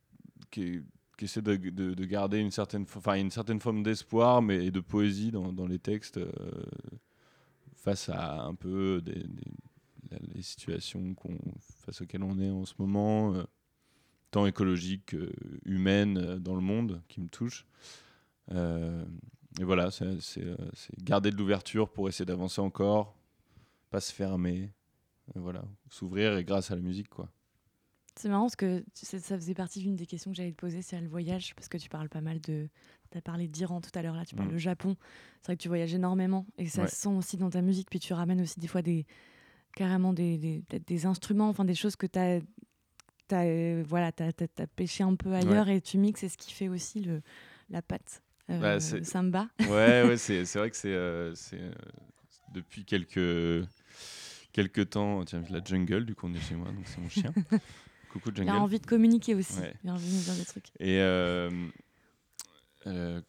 qui, 0.51 0.81
essaie 1.21 1.41
de, 1.41 1.55
de, 1.55 2.05
garder 2.05 2.39
une 2.39 2.51
certaine, 2.51 2.83
enfin, 2.83 3.15
une 3.15 3.31
certaine 3.31 3.61
forme 3.61 3.81
d'espoir 3.81 4.41
mais 4.41 4.65
et 4.65 4.71
de 4.71 4.81
poésie 4.81 5.31
dans, 5.31 5.67
les 5.67 5.79
textes 5.79 6.19
face 7.75 8.09
à 8.09 8.41
un 8.43 8.55
peu 8.55 9.01
des, 9.01 9.25
les 10.33 10.41
situations 10.41 11.15
face 11.85 12.01
auxquelles 12.01 12.23
on 12.23 12.39
est 12.39 12.49
en 12.49 12.65
ce 12.65 12.73
moment, 12.79 13.33
euh, 13.35 13.43
tant 14.31 14.45
écologiques 14.45 15.07
que 15.07 15.31
humaines 15.65 16.17
euh, 16.17 16.39
dans 16.39 16.55
le 16.55 16.61
monde, 16.61 17.01
qui 17.07 17.21
me 17.21 17.27
touchent. 17.27 17.65
Euh, 18.51 19.05
et 19.59 19.63
voilà, 19.63 19.91
c'est 19.91 20.43
garder 21.03 21.31
de 21.31 21.37
l'ouverture 21.37 21.89
pour 21.89 22.09
essayer 22.09 22.25
d'avancer 22.25 22.59
encore, 22.59 23.15
pas 23.89 24.01
se 24.01 24.11
fermer, 24.11 24.71
voilà, 25.35 25.63
s'ouvrir 25.89 26.37
et 26.37 26.43
grâce 26.43 26.71
à 26.71 26.75
la 26.75 26.81
musique, 26.81 27.09
quoi. 27.09 27.29
C'est 28.15 28.29
marrant 28.29 28.43
parce 28.43 28.55
que 28.55 28.83
ça 28.93 29.37
faisait 29.37 29.55
partie 29.55 29.79
d'une 29.79 29.95
des 29.95 30.05
questions 30.05 30.31
que 30.31 30.37
j'allais 30.37 30.51
te 30.51 30.57
poser, 30.57 30.81
c'est 30.81 30.99
le 31.01 31.07
voyage, 31.07 31.55
parce 31.55 31.67
que 31.67 31.77
tu 31.77 31.89
parles 31.89 32.09
pas 32.09 32.21
mal 32.21 32.39
de. 32.41 32.69
Tu 33.11 33.17
as 33.17 33.21
parlé 33.21 33.47
d'Iran 33.47 33.81
tout 33.81 33.91
à 33.95 34.01
l'heure, 34.01 34.15
là, 34.15 34.25
tu 34.25 34.35
parles 34.35 34.49
mm. 34.49 34.53
de 34.53 34.57
Japon. 34.57 34.95
C'est 35.41 35.47
vrai 35.47 35.57
que 35.57 35.61
tu 35.61 35.67
voyages 35.67 35.93
énormément 35.93 36.45
et 36.57 36.67
ça 36.67 36.87
se 36.87 36.95
sent 36.95 37.09
aussi 37.09 37.37
dans 37.37 37.49
ta 37.49 37.61
musique, 37.61 37.89
puis 37.89 37.99
tu 37.99 38.13
ramènes 38.13 38.41
aussi 38.41 38.59
des 38.59 38.67
fois 38.67 38.81
des, 38.81 39.05
carrément 39.75 40.13
des, 40.13 40.37
des, 40.37 40.63
des, 40.79 41.05
instruments, 41.05 41.49
enfin 41.49 41.65
des 41.65 41.75
choses 41.75 41.95
que 41.95 42.07
tu 42.07 42.19
as, 42.19 42.39
as, 43.31 43.45
euh, 43.45 43.83
voilà, 43.87 44.11
as, 44.19 44.67
pêché 44.67 45.03
un 45.03 45.15
peu 45.15 45.33
ailleurs 45.33 45.69
et 45.69 45.81
tu 45.81 45.97
mixes, 45.97 46.21
c'est 46.21 46.29
ce 46.29 46.37
qui 46.37 46.53
fait 46.53 46.69
aussi 46.69 47.01
le, 47.01 47.21
la 47.69 47.81
patte 47.81 48.21
euh, 48.49 48.59
bah, 48.59 48.79
samba. 48.79 49.49
Ouais, 49.59 50.03
ouais 50.03 50.17
c'est 50.17 50.43
vrai 50.55 50.69
que 50.69 50.77
c'est 50.77 50.93
euh, 50.93 51.33
depuis 52.53 52.85
quelques, 52.85 53.67
quelques 54.51 54.91
temps, 54.91 55.23
tiens, 55.25 55.43
la 55.49 55.63
jungle, 55.63 56.05
du 56.05 56.15
coup 56.15 56.27
on 56.27 56.33
est 56.33 56.41
chez 56.41 56.55
moi, 56.55 56.71
donc 56.71 56.85
c'est 56.85 56.99
mon 56.99 57.09
chien. 57.09 57.33
Coucou 58.13 58.29
jungle. 58.33 58.49
Il 58.51 58.55
a 58.55 58.61
envie 58.61 58.79
de 58.79 58.85
communiquer 58.85 59.35
aussi, 59.35 59.59
il 59.83 59.89
a 59.89 59.93
envie 59.93 60.05
de 60.17 60.23
dire 60.23 60.35
des 60.35 60.45
trucs. 60.45 60.69
Et 60.79 60.99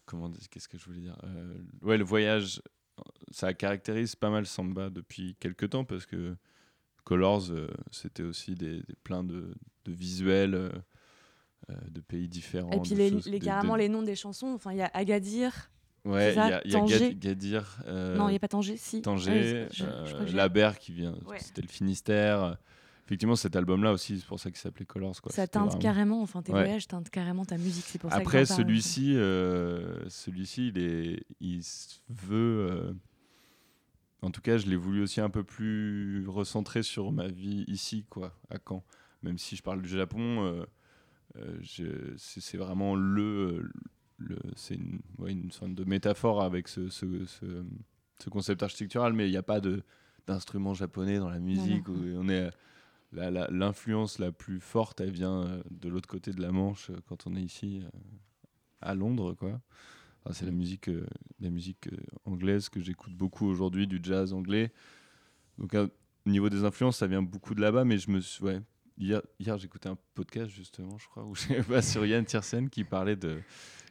comment 0.06 0.30
qu'est-ce 0.50 0.68
que 0.68 0.78
je 0.78 0.84
voulais 0.84 1.00
dire 1.00 1.16
Ouais, 1.82 1.96
le 1.98 2.04
voyage 2.04 2.60
ça 3.30 3.52
caractérise 3.54 4.14
pas 4.14 4.30
mal 4.30 4.46
Samba 4.46 4.90
depuis 4.90 5.36
quelques 5.40 5.70
temps 5.70 5.84
parce 5.84 6.06
que 6.06 6.36
Colors, 7.04 7.50
euh, 7.50 7.68
c'était 7.90 8.22
aussi 8.22 8.54
des, 8.54 8.82
plein 9.02 9.24
de, 9.24 9.52
visuels 9.86 10.54
euh, 10.54 10.70
euh, 11.70 11.74
de 11.90 12.00
pays 12.00 12.28
différents. 12.28 12.70
Et 12.70 12.80
puis 12.80 12.94
les, 12.94 13.38
carrément 13.40 13.76
les 13.76 13.88
noms 13.90 14.02
des 14.02 14.16
chansons. 14.16 14.46
Enfin, 14.54 14.72
il 14.72 14.78
y 14.78 14.82
a 14.82 14.90
Agadir, 14.94 15.70
Ouais, 16.04 16.32
il 16.32 16.36
y 16.36 16.38
a, 16.38 16.66
y 16.66 16.74
a 16.74 16.78
Tanger. 16.78 16.98
Gad- 17.14 17.18
Gadir. 17.18 17.78
euh, 17.86 18.16
Non, 18.16 18.28
il 18.28 18.32
n'y 18.32 18.36
a 18.36 18.40
pas 18.40 18.48
Tanger, 18.48 18.76
si. 18.76 19.02
Tanger, 19.02 19.68
je- 19.70 19.76
je 19.78 19.84
euh, 19.84 20.26
j'ai- 20.26 20.32
Labert 20.34 20.78
qui 20.78 20.92
vient, 20.92 21.18
Ouais. 21.26 21.38
c'était 21.40 21.62
le 21.62 21.68
Finistère. 21.68 22.56
Effectivement, 23.06 23.36
cet 23.36 23.54
album-là 23.54 23.92
aussi, 23.92 24.18
c'est 24.20 24.26
pour 24.26 24.40
ça 24.40 24.50
qu'il 24.50 24.58
s'appelait 24.58 24.86
Colors. 24.86 25.20
Quoi. 25.20 25.30
Ça 25.30 25.46
teinte 25.46 25.66
vraiment- 25.66 25.78
carrément, 25.78 26.22
enfin 26.22 26.42
tes 26.42 26.52
Ouais. 26.52 26.62
voyages 26.62 26.86
teintent 26.88 27.10
carrément 27.10 27.44
ta 27.44 27.58
musique, 27.58 27.84
c'est 27.86 27.98
pour 27.98 28.10
Après, 28.12 28.46
celui-ci, 28.46 29.14
euh, 29.16 30.08
celui-ci, 30.08 30.68
il, 30.68 30.78
est, 30.78 31.22
il 31.40 31.60
veut. 32.08 32.66
euh, 32.70 32.92
en 34.22 34.30
tout 34.30 34.40
cas, 34.40 34.56
je 34.56 34.66
l'ai 34.66 34.76
voulu 34.76 35.02
aussi 35.02 35.20
un 35.20 35.28
peu 35.28 35.44
plus 35.44 36.26
recentré 36.26 36.82
sur 36.82 37.12
ma 37.12 37.28
vie 37.28 37.64
ici, 37.68 38.06
quoi, 38.08 38.38
à 38.48 38.56
Caen. 38.66 38.82
Même 39.22 39.36
si 39.36 39.54
je 39.56 39.62
parle 39.62 39.82
du 39.82 39.88
Japon, 39.88 40.42
euh, 40.44 40.64
euh, 41.36 41.58
je- 41.60 42.14
c'est 42.16 42.56
vraiment 42.56 42.94
le. 42.94 43.70
le 44.18 44.38
c'est 44.56 44.76
une, 44.76 45.00
ouais, 45.18 45.32
une 45.32 45.50
sorte 45.50 45.74
de 45.74 45.84
métaphore 45.84 46.42
avec 46.42 46.68
ce, 46.68 46.88
ce, 46.88 47.26
ce- 47.26 47.64
ce 48.22 48.30
concept 48.30 48.62
architectural, 48.62 49.12
mais 49.12 49.26
il 49.28 49.30
n'y 49.30 49.36
a 49.36 49.42
pas 49.42 49.60
de 49.60 49.82
d'instruments 50.26 50.72
japonais 50.72 51.18
dans 51.18 51.28
la 51.28 51.40
musique. 51.40 51.86
où 51.88 51.94
on 52.16 52.28
est 52.30 52.48
la- 53.14 53.48
l'influence 53.50 54.18
la, 54.18 54.32
plus 54.32 54.60
forte, 54.60 55.00
elle 55.00 55.10
vient 55.10 55.42
euh, 55.44 55.62
de 55.70 55.88
l'autre 55.88 56.08
côté 56.08 56.32
de 56.32 56.40
la 56.42 56.50
Manche 56.52 56.90
euh, 56.90 56.96
quand 57.08 57.26
on 57.26 57.34
est 57.36 57.42
ici 57.42 57.80
euh, 57.84 57.88
à 58.80 58.94
Londres, 58.94 59.34
quoi. 59.34 59.60
Enfin, 60.24 60.32
c'est 60.34 60.46
la 60.46 60.52
musique, 60.52 60.88
la 61.40 61.50
musique 61.50 61.88
anglaise 62.24 62.68
que 62.70 62.80
j'écoute 62.80 63.12
beaucoup 63.14 63.46
aujourd'hui, 63.46 63.86
du 63.86 64.00
jazz 64.02 64.32
anglais. 64.32 64.72
Donc 65.58 65.74
au 65.74 65.88
niveau 66.30 66.48
des 66.48 66.64
influences, 66.64 66.96
ça 66.96 67.06
vient 67.06 67.20
beaucoup 67.22 67.54
de 67.54 67.60
là-bas, 67.60 67.84
mais 67.84 67.98
je 67.98 68.10
me 68.10 68.20
suis, 68.20 68.42
ouais, 68.42 68.60
hier, 68.96 69.20
hier 69.38 69.58
j'écoutais 69.58 69.90
un 69.90 69.98
podcast 70.14 70.48
justement, 70.50 70.96
je 70.96 71.06
crois, 71.08 71.24
où 71.24 71.34
pas 71.68 71.82
sur 71.82 72.06
Yann 72.06 72.24
Tiersen 72.24 72.70
qui 72.70 72.84
parlait 72.84 73.16
de 73.16 73.38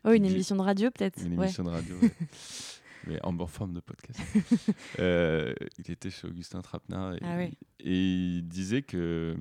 Oh, 0.06 0.12
une 0.12 0.26
émission 0.26 0.56
de 0.56 0.62
radio 0.62 0.90
peut-être 0.92 1.22
une 1.22 1.38
ouais. 1.38 1.46
émission 1.46 1.64
de 1.64 1.70
radio, 1.70 1.96
ouais. 2.02 2.12
Mais 3.08 3.20
en 3.24 3.34
bonne 3.34 3.48
forme 3.48 3.74
de 3.74 3.80
podcast. 3.80 4.20
Euh, 5.00 5.54
il 5.80 5.92
était 5.92 6.10
chez 6.10 6.28
Augustin 6.28 6.62
Trapenard 6.62 7.16
et, 7.16 7.20
Ah 7.24 7.36
ouais. 7.38 7.52
et 7.80 8.38
il 8.38 8.48
disait 8.48 8.82
que 8.84 9.36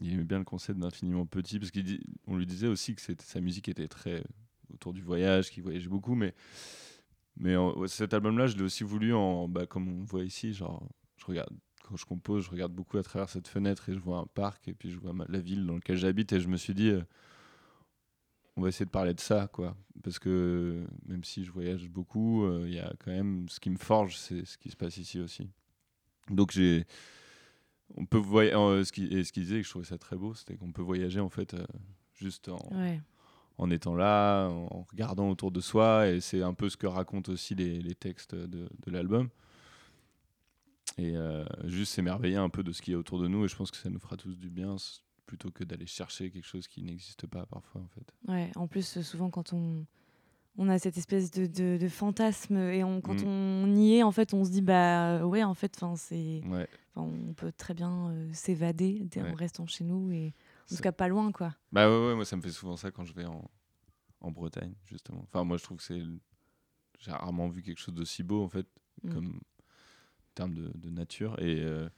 il 0.00 0.12
aimait 0.12 0.24
bien 0.24 0.38
le 0.38 0.44
concept 0.44 0.78
d'infiniment 0.78 1.24
petit 1.24 1.58
parce 1.58 1.70
qu'on 1.70 2.36
lui 2.36 2.46
disait 2.46 2.66
aussi 2.66 2.94
que 2.94 3.00
sa 3.20 3.40
musique 3.40 3.68
était 3.68 3.88
très 3.88 4.22
autour 4.72 4.92
du 4.92 5.00
voyage, 5.00 5.50
qu'il 5.50 5.62
voyageait 5.62 5.88
beaucoup, 5.88 6.14
mais 6.14 6.34
mais 7.38 7.56
en- 7.56 7.74
ouais, 7.78 7.88
cet 7.88 8.12
album-là, 8.14 8.46
je 8.46 8.56
l'ai 8.56 8.62
aussi 8.62 8.84
voulu 8.84 9.14
en 9.14 9.48
bah, 9.48 9.66
comme 9.66 9.88
on 9.88 10.04
voit 10.04 10.24
ici, 10.24 10.52
genre 10.52 10.86
je 11.16 11.24
regarde 11.26 11.50
quand 11.84 11.96
je 11.96 12.04
compose, 12.04 12.44
je 12.44 12.50
regarde 12.50 12.72
beaucoup 12.72 12.98
à 12.98 13.02
travers 13.02 13.28
cette 13.30 13.46
fenêtre 13.48 13.88
et 13.88 13.94
je 13.94 13.98
vois 14.00 14.18
un 14.18 14.26
parc 14.26 14.66
et 14.68 14.74
puis 14.74 14.90
je 14.90 14.98
vois 14.98 15.12
ma- 15.12 15.26
la 15.28 15.38
ville 15.38 15.64
dans 15.64 15.74
laquelle 15.74 15.96
j'habite 15.96 16.32
et 16.32 16.40
je 16.40 16.48
me 16.48 16.56
suis 16.56 16.74
dit 16.74 16.88
euh, 16.90 17.02
on 18.56 18.62
va 18.62 18.68
essayer 18.68 18.86
de 18.86 18.90
parler 18.90 19.14
de 19.14 19.20
ça, 19.20 19.48
quoi. 19.52 19.76
Parce 20.02 20.18
que 20.18 20.84
même 21.06 21.24
si 21.24 21.44
je 21.44 21.50
voyage 21.50 21.88
beaucoup, 21.88 22.44
euh, 22.44 22.64
il 22.66 22.74
y 22.74 22.78
a 22.78 22.92
quand 23.04 23.10
même 23.10 23.48
ce 23.48 23.60
qui 23.60 23.70
me 23.70 23.76
forge, 23.78 24.16
c'est 24.16 24.44
ce 24.44 24.56
qui 24.58 24.70
se 24.70 24.76
passe 24.76 24.96
ici 24.98 25.18
aussi. 25.20 25.48
Donc 26.30 26.52
j'ai, 26.52 26.86
on 27.96 28.04
peut 28.06 28.18
voyager. 28.18 28.84
ce 28.84 28.92
qui 28.92 29.04
et 29.06 29.24
ce 29.24 29.32
qu'il 29.32 29.42
disait, 29.44 29.56
que 29.60 29.64
je 29.64 29.70
trouvais 29.70 29.84
ça 29.84 29.98
très 29.98 30.16
beau, 30.16 30.34
c'était 30.34 30.56
qu'on 30.56 30.72
peut 30.72 30.82
voyager 30.82 31.20
en 31.20 31.28
fait 31.28 31.54
euh, 31.54 31.64
juste 32.14 32.48
en, 32.48 32.58
Ouais. 32.72 33.00
en 33.58 33.70
étant 33.70 33.94
là, 33.94 34.48
en 34.48 34.82
regardant 34.90 35.28
autour 35.30 35.50
de 35.50 35.60
soi, 35.60 36.08
et 36.08 36.20
c'est 36.20 36.42
un 36.42 36.54
peu 36.54 36.68
ce 36.68 36.76
que 36.76 36.86
racontent 36.86 37.32
aussi 37.32 37.54
les, 37.54 37.80
les 37.80 37.94
textes 37.94 38.34
de, 38.34 38.68
de 38.86 38.90
l'album. 38.90 39.28
Et 40.98 41.14
euh, 41.16 41.44
juste 41.64 41.92
s'émerveiller 41.94 42.36
un 42.36 42.48
peu 42.48 42.62
de 42.62 42.72
ce 42.72 42.80
qui 42.80 42.92
est 42.92 42.96
autour 42.96 43.18
de 43.20 43.28
nous, 43.28 43.44
et 43.44 43.48
je 43.48 43.56
pense 43.56 43.70
que 43.70 43.76
ça 43.76 43.90
nous 43.90 43.98
fera 43.98 44.16
tous 44.16 44.36
du 44.38 44.48
bien, 44.50 44.76
plutôt 45.26 45.50
que 45.50 45.64
d'aller 45.64 45.86
chercher 45.86 46.30
quelque 46.30 46.46
chose 46.46 46.68
qui 46.68 46.82
n'existe 46.82 47.26
pas 47.26 47.46
parfois 47.46 47.80
en 47.82 47.88
fait. 47.88 48.14
Ouais, 48.28 48.50
en 48.56 48.66
plus, 48.68 48.96
euh, 48.98 49.02
souvent, 49.02 49.28
quand 49.30 49.52
on, 49.52 49.84
on 50.56 50.68
a 50.68 50.78
cette 50.78 50.96
espèce 50.96 51.30
de, 51.30 51.46
de, 51.46 51.76
de 51.80 51.88
fantasme 51.88 52.56
et 52.56 52.82
on, 52.84 53.00
quand 53.00 53.22
Mm. 53.22 53.26
on 53.26 53.76
y 53.76 53.96
est, 53.96 54.02
en 54.02 54.12
fait, 54.12 54.32
on 54.34 54.44
se 54.44 54.50
dit, 54.50 54.62
bah 54.62 55.26
ouais, 55.26 55.42
en 55.44 55.54
fait, 55.54 55.72
enfin, 55.76 55.96
c'est, 55.96 56.42
Ouais. 56.46 56.68
on 56.94 57.34
peut 57.34 57.52
très 57.52 57.74
bien 57.74 58.10
euh, 58.10 58.32
s'évader 58.32 59.06
Ouais. 59.16 59.30
en 59.30 59.34
restant 59.34 59.66
chez 59.66 59.84
nous 59.84 60.10
et 60.12 60.32
en 60.70 60.76
tout 60.76 60.82
cas 60.82 60.92
pas 60.92 61.08
loin, 61.08 61.30
quoi. 61.32 61.54
Bah 61.72 61.88
ouais, 61.90 62.08
ouais, 62.08 62.14
moi 62.14 62.24
ça 62.24 62.36
me 62.36 62.42
fait 62.42 62.52
souvent 62.52 62.76
ça 62.76 62.90
quand 62.90 63.04
je 63.04 63.12
vais 63.12 63.26
en, 63.26 63.50
en 64.20 64.30
Bretagne, 64.30 64.74
justement. 64.84 65.22
Enfin, 65.24 65.44
moi 65.44 65.56
je 65.58 65.62
trouve 65.64 65.76
que 65.78 65.84
c'est. 65.84 66.02
J'ai 67.00 67.10
rarement 67.10 67.48
vu 67.48 67.62
quelque 67.62 67.78
chose 67.78 67.94
d'aussi 67.94 68.22
beau, 68.22 68.42
en 68.42 68.48
fait, 68.48 68.66
Mm. 69.02 69.12
comme 69.12 69.26
en 69.36 70.32
termes 70.34 70.54
de, 70.54 70.72
de 70.74 70.88
nature. 70.90 71.38
Et 71.40 71.60
euh, 71.60 71.88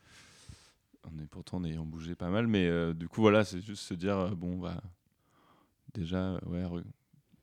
est 1.19 1.27
pourtant 1.27 1.59
en 1.59 1.65
ayant 1.65 1.85
bougé 1.87 2.15
pas 2.15 2.29
mal, 2.31 2.47
mais 2.47 2.67
euh, 2.67 2.93
du 2.93 3.09
coup, 3.09 3.21
voilà, 3.21 3.45
c'est 3.45 3.61
juste 3.61 3.83
se 3.85 3.95
dire, 3.95 4.17
euh, 4.19 4.35
bon, 4.35 4.59
bah, 4.59 4.83
déjà, 5.95 6.35
euh, 6.35 6.41
ouais, 6.69 6.83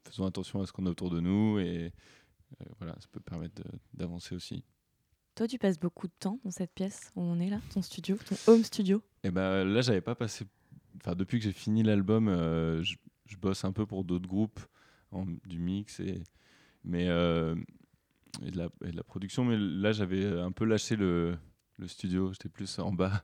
faisons 0.07 0.25
attention 0.25 0.61
à 0.61 0.65
ce 0.67 0.71
qu'on 0.71 0.85
a 0.85 0.89
autour 0.89 1.09
de 1.09 1.19
nous, 1.19 1.59
et 1.59 1.91
euh, 2.61 2.65
voilà, 2.79 2.93
ça 2.99 3.07
peut 3.11 3.19
permettre 3.19 3.61
d'avancer 3.93 4.35
aussi. 4.35 4.63
Toi, 5.35 5.47
tu 5.47 5.57
passes 5.57 5.79
beaucoup 5.79 6.07
de 6.07 6.13
temps 6.19 6.39
dans 6.43 6.51
cette 6.51 6.73
pièce 6.73 7.11
où 7.15 7.21
on 7.21 7.39
est 7.39 7.49
là, 7.49 7.59
ton 7.73 7.81
studio, 7.81 8.17
ton 8.17 8.35
home 8.51 8.63
studio? 8.63 9.01
Et 9.23 9.31
ben 9.31 9.65
là, 9.65 9.81
j'avais 9.81 10.01
pas 10.01 10.15
passé. 10.15 10.45
Enfin, 10.97 11.13
depuis 11.15 11.39
que 11.39 11.43
j'ai 11.45 11.51
fini 11.51 11.83
l'album, 11.83 12.29
je, 12.81 12.95
je 13.25 13.35
bosse 13.37 13.65
un 13.65 13.73
peu 13.73 13.85
pour 13.85 14.05
d'autres 14.05 14.27
groupes, 14.29 14.61
en- 15.11 15.25
du 15.45 15.59
mix 15.59 15.99
et 15.99 16.23
mais 16.85 17.05
et, 17.05 18.51
de 18.51 18.57
la, 18.57 18.69
et 18.85 18.91
de 18.91 18.95
la 18.95 19.03
production. 19.03 19.43
Mais 19.43 19.57
là, 19.57 19.91
j'avais 19.91 20.25
un 20.39 20.51
peu 20.51 20.63
lâché 20.63 20.95
le, 20.95 21.37
le 21.77 21.87
studio. 21.87 22.31
J'étais 22.31 22.47
plus 22.49 22.79
en 22.79 22.93
bas 22.93 23.23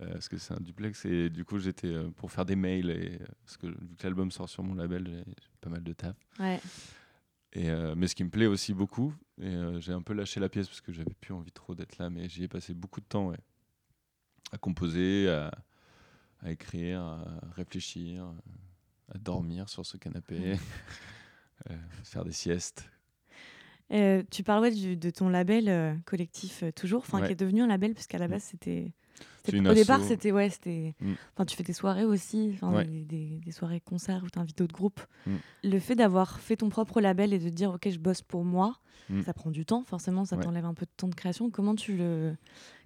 parce 0.00 0.28
que 0.28 0.38
c'est 0.38 0.54
un 0.54 0.60
duplex 0.60 1.04
et 1.04 1.28
du 1.30 1.44
coup, 1.44 1.58
j'étais 1.58 1.88
euh, 1.88 2.10
pour 2.10 2.30
faire 2.32 2.44
des 2.44 2.56
mails 2.56 2.90
et 2.90 3.18
euh, 3.20 3.26
parce 3.44 3.56
que 3.56 3.66
vu 3.66 3.96
que 3.96 4.02
l'album 4.04 4.30
sort 4.30 4.48
sur 4.48 4.62
mon 4.62 4.74
label, 4.74 5.06
j'ai 5.26 5.48
pas 5.60 5.70
mal 5.70 5.82
de 5.82 5.92
taf. 5.92 6.16
Ouais. 6.38 6.60
Et 7.54 7.68
euh, 7.68 7.94
mais 7.94 8.06
ce 8.08 8.14
qui 8.14 8.24
me 8.24 8.30
plaît 8.30 8.46
aussi 8.46 8.72
beaucoup, 8.72 9.14
et 9.38 9.46
euh, 9.46 9.78
j'ai 9.80 9.92
un 9.92 10.00
peu 10.00 10.14
lâché 10.14 10.40
la 10.40 10.48
pièce 10.48 10.68
parce 10.68 10.80
que 10.80 10.92
j'avais 10.92 11.12
plus 11.20 11.34
envie 11.34 11.52
trop 11.52 11.74
d'être 11.74 11.98
là, 11.98 12.08
mais 12.08 12.28
j'y 12.28 12.44
ai 12.44 12.48
passé 12.48 12.72
beaucoup 12.72 13.00
de 13.00 13.06
temps, 13.06 13.28
ouais. 13.28 13.38
à 14.52 14.58
composer, 14.58 15.28
à, 15.28 15.50
à 16.40 16.50
écrire, 16.50 17.02
à 17.02 17.40
réfléchir, 17.54 18.24
à 19.14 19.18
dormir 19.18 19.68
sur 19.68 19.84
ce 19.84 19.98
canapé, 19.98 20.54
euh, 21.70 21.76
faire 22.04 22.24
des 22.24 22.32
siestes. 22.32 22.88
Euh, 23.92 24.22
tu 24.30 24.42
parles 24.42 24.62
ouais, 24.62 24.70
du- 24.70 24.96
de 24.96 25.10
ton 25.10 25.28
label 25.28 25.68
euh, 25.68 25.94
collectif 26.06 26.62
euh, 26.62 26.72
toujours, 26.72 27.00
enfin 27.02 27.20
Ouais. 27.20 27.26
qui 27.26 27.32
est 27.32 27.36
devenu 27.36 27.60
un 27.60 27.66
label 27.66 27.92
puisqu'à 27.92 28.16
la 28.16 28.26
Mm. 28.28 28.30
base 28.30 28.42
c'était. 28.44 28.94
Une 29.52 29.66
Au 29.66 29.74
départ 29.74 30.00
asso. 30.00 30.06
c'était 30.08 30.30
ouais 30.30 30.50
c'était. 30.50 30.94
Mm. 31.00 31.12
Enfin 31.34 31.44
tu 31.44 31.56
fais 31.56 31.64
des 31.64 31.72
soirées 31.72 32.04
aussi, 32.04 32.52
enfin 32.54 32.72
Ouais. 32.72 32.84
des, 32.84 33.04
des- 33.04 33.40
des 33.44 33.50
soirées 33.52 33.80
concerts 33.80 34.22
où 34.24 34.30
tu 34.30 34.38
invites 34.38 34.56
d'autres 34.58 34.74
groupes. 34.74 35.00
Mm. 35.26 35.36
Le 35.64 35.78
fait 35.80 35.96
d'avoir 35.96 36.38
fait 36.38 36.56
ton 36.56 36.68
propre 36.68 37.00
label 37.00 37.32
et 37.32 37.38
de 37.40 37.48
dire 37.48 37.72
ok 37.72 37.88
je 37.90 37.98
bosse 37.98 38.22
pour 38.22 38.44
moi, 38.44 38.76
Mm. 39.10 39.22
ça 39.22 39.32
prend 39.34 39.50
du 39.50 39.66
temps 39.66 39.82
forcément, 39.84 40.24
ça 40.24 40.36
Ouais. 40.36 40.44
t'enlève 40.44 40.64
un 40.64 40.74
peu 40.74 40.86
de 40.86 40.90
temps 40.96 41.08
de 41.08 41.14
création. 41.16 41.50
Comment 41.50 41.74
tu 41.74 41.96
le 41.96 42.36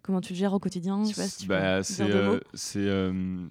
comment 0.02 0.22
tu 0.22 0.32
le 0.32 0.38
gères 0.38 0.54
au 0.54 0.58
quotidien? 0.58 1.04
Je 1.04 1.12
sais 1.12 1.20
pas 1.22 1.28
si 1.28 1.38
tu 1.42 1.46
peux 1.46 1.52
Bah, 1.54 1.82
c'est 1.82 2.02
euh, 2.10 2.40
euh, 2.76 3.46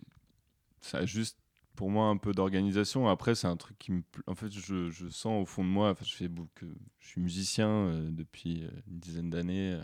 ça 0.81 0.99
a 0.99 1.05
juste 1.05 1.37
pour 1.75 1.91
moi 1.91 2.07
un 2.07 2.17
peu 2.17 2.31
d'organisation. 2.31 3.07
Après, 3.07 3.35
c'est 3.35 3.47
un 3.47 3.57
truc 3.57 3.77
qui 3.77 3.91
me 3.91 4.01
en 4.27 4.33
fait 4.33 4.49
je, 4.51 4.89
je 4.89 5.09
sens 5.09 5.43
au 5.43 5.45
fond 5.45 5.63
de 5.63 5.69
moi. 5.69 5.91
Enfin, 5.91 6.05
je 6.07 6.15
fais 6.15 6.27
beaucoup, 6.27 6.65
je 6.99 7.07
suis 7.07 7.21
musicien 7.21 7.67
euh, 7.69 8.09
depuis 8.09 8.63
euh, 8.63 8.69
une 8.87 8.97
dizaine 8.99 9.29
d'années, 9.29 9.73
euh, 9.73 9.83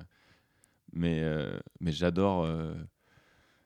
mais 0.93 1.21
euh, 1.23 1.59
mais 1.79 1.91
j'adore 1.91 2.43
euh, 2.45 2.73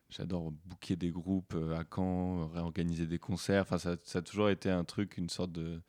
j'adore 0.10 0.52
booker 0.66 0.96
des 0.96 1.12
groupes 1.12 1.54
euh, 1.56 1.76
à 1.78 1.84
Caen, 1.94 2.48
réorganiser 2.50 3.08
des 3.08 3.20
concerts. 3.20 3.64
Enfin, 3.64 3.78
ça, 3.78 3.96
ça 4.04 4.20
a 4.20 4.22
toujours 4.22 4.50
été 4.50 4.70
un 4.70 4.84
truc, 4.84 5.18
une 5.18 5.30
sorte 5.30 5.52
de 5.52 5.82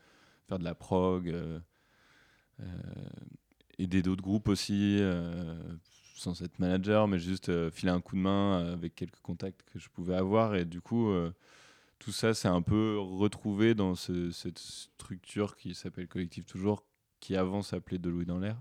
faire 0.49 0.59
de 0.59 0.65
la 0.65 0.75
prog. 0.75 1.35
aider 3.79 4.03
d'autres 4.03 4.23
groupes 4.23 4.49
aussi, 4.49 5.01
sans 6.15 6.41
être 6.43 6.59
manager, 6.59 7.09
mais 7.09 7.19
juste 7.19 7.71
filer 7.71 7.93
un 7.93 8.01
coup 8.01 8.17
de 8.17 8.21
main 8.23 8.73
avec 8.73 8.95
quelques 8.95 9.21
contacts 9.21 9.63
que 9.73 9.79
je 9.79 9.89
pouvais 9.91 10.17
avoir. 10.17 10.55
Et 10.55 10.65
du 10.65 10.81
coup, 10.81 11.13
tout 11.99 12.13
ça, 12.13 12.35
c'est 12.35 12.49
un 12.49 12.63
peu 12.63 12.99
retrouvé 12.99 13.75
dans 13.75 13.95
ce- 13.95 14.31
cette 14.31 14.59
structure 14.59 15.57
qui 15.57 15.75
s'appelle 15.75 16.09
Collectif 16.09 16.47
Toujours, 16.47 16.85
qui 17.21 17.37
avant 17.37 17.63
s'appelait 17.63 17.99
De 17.99 18.11
Louis 18.11 18.27
dans 18.27 18.39
l'air. 18.39 18.61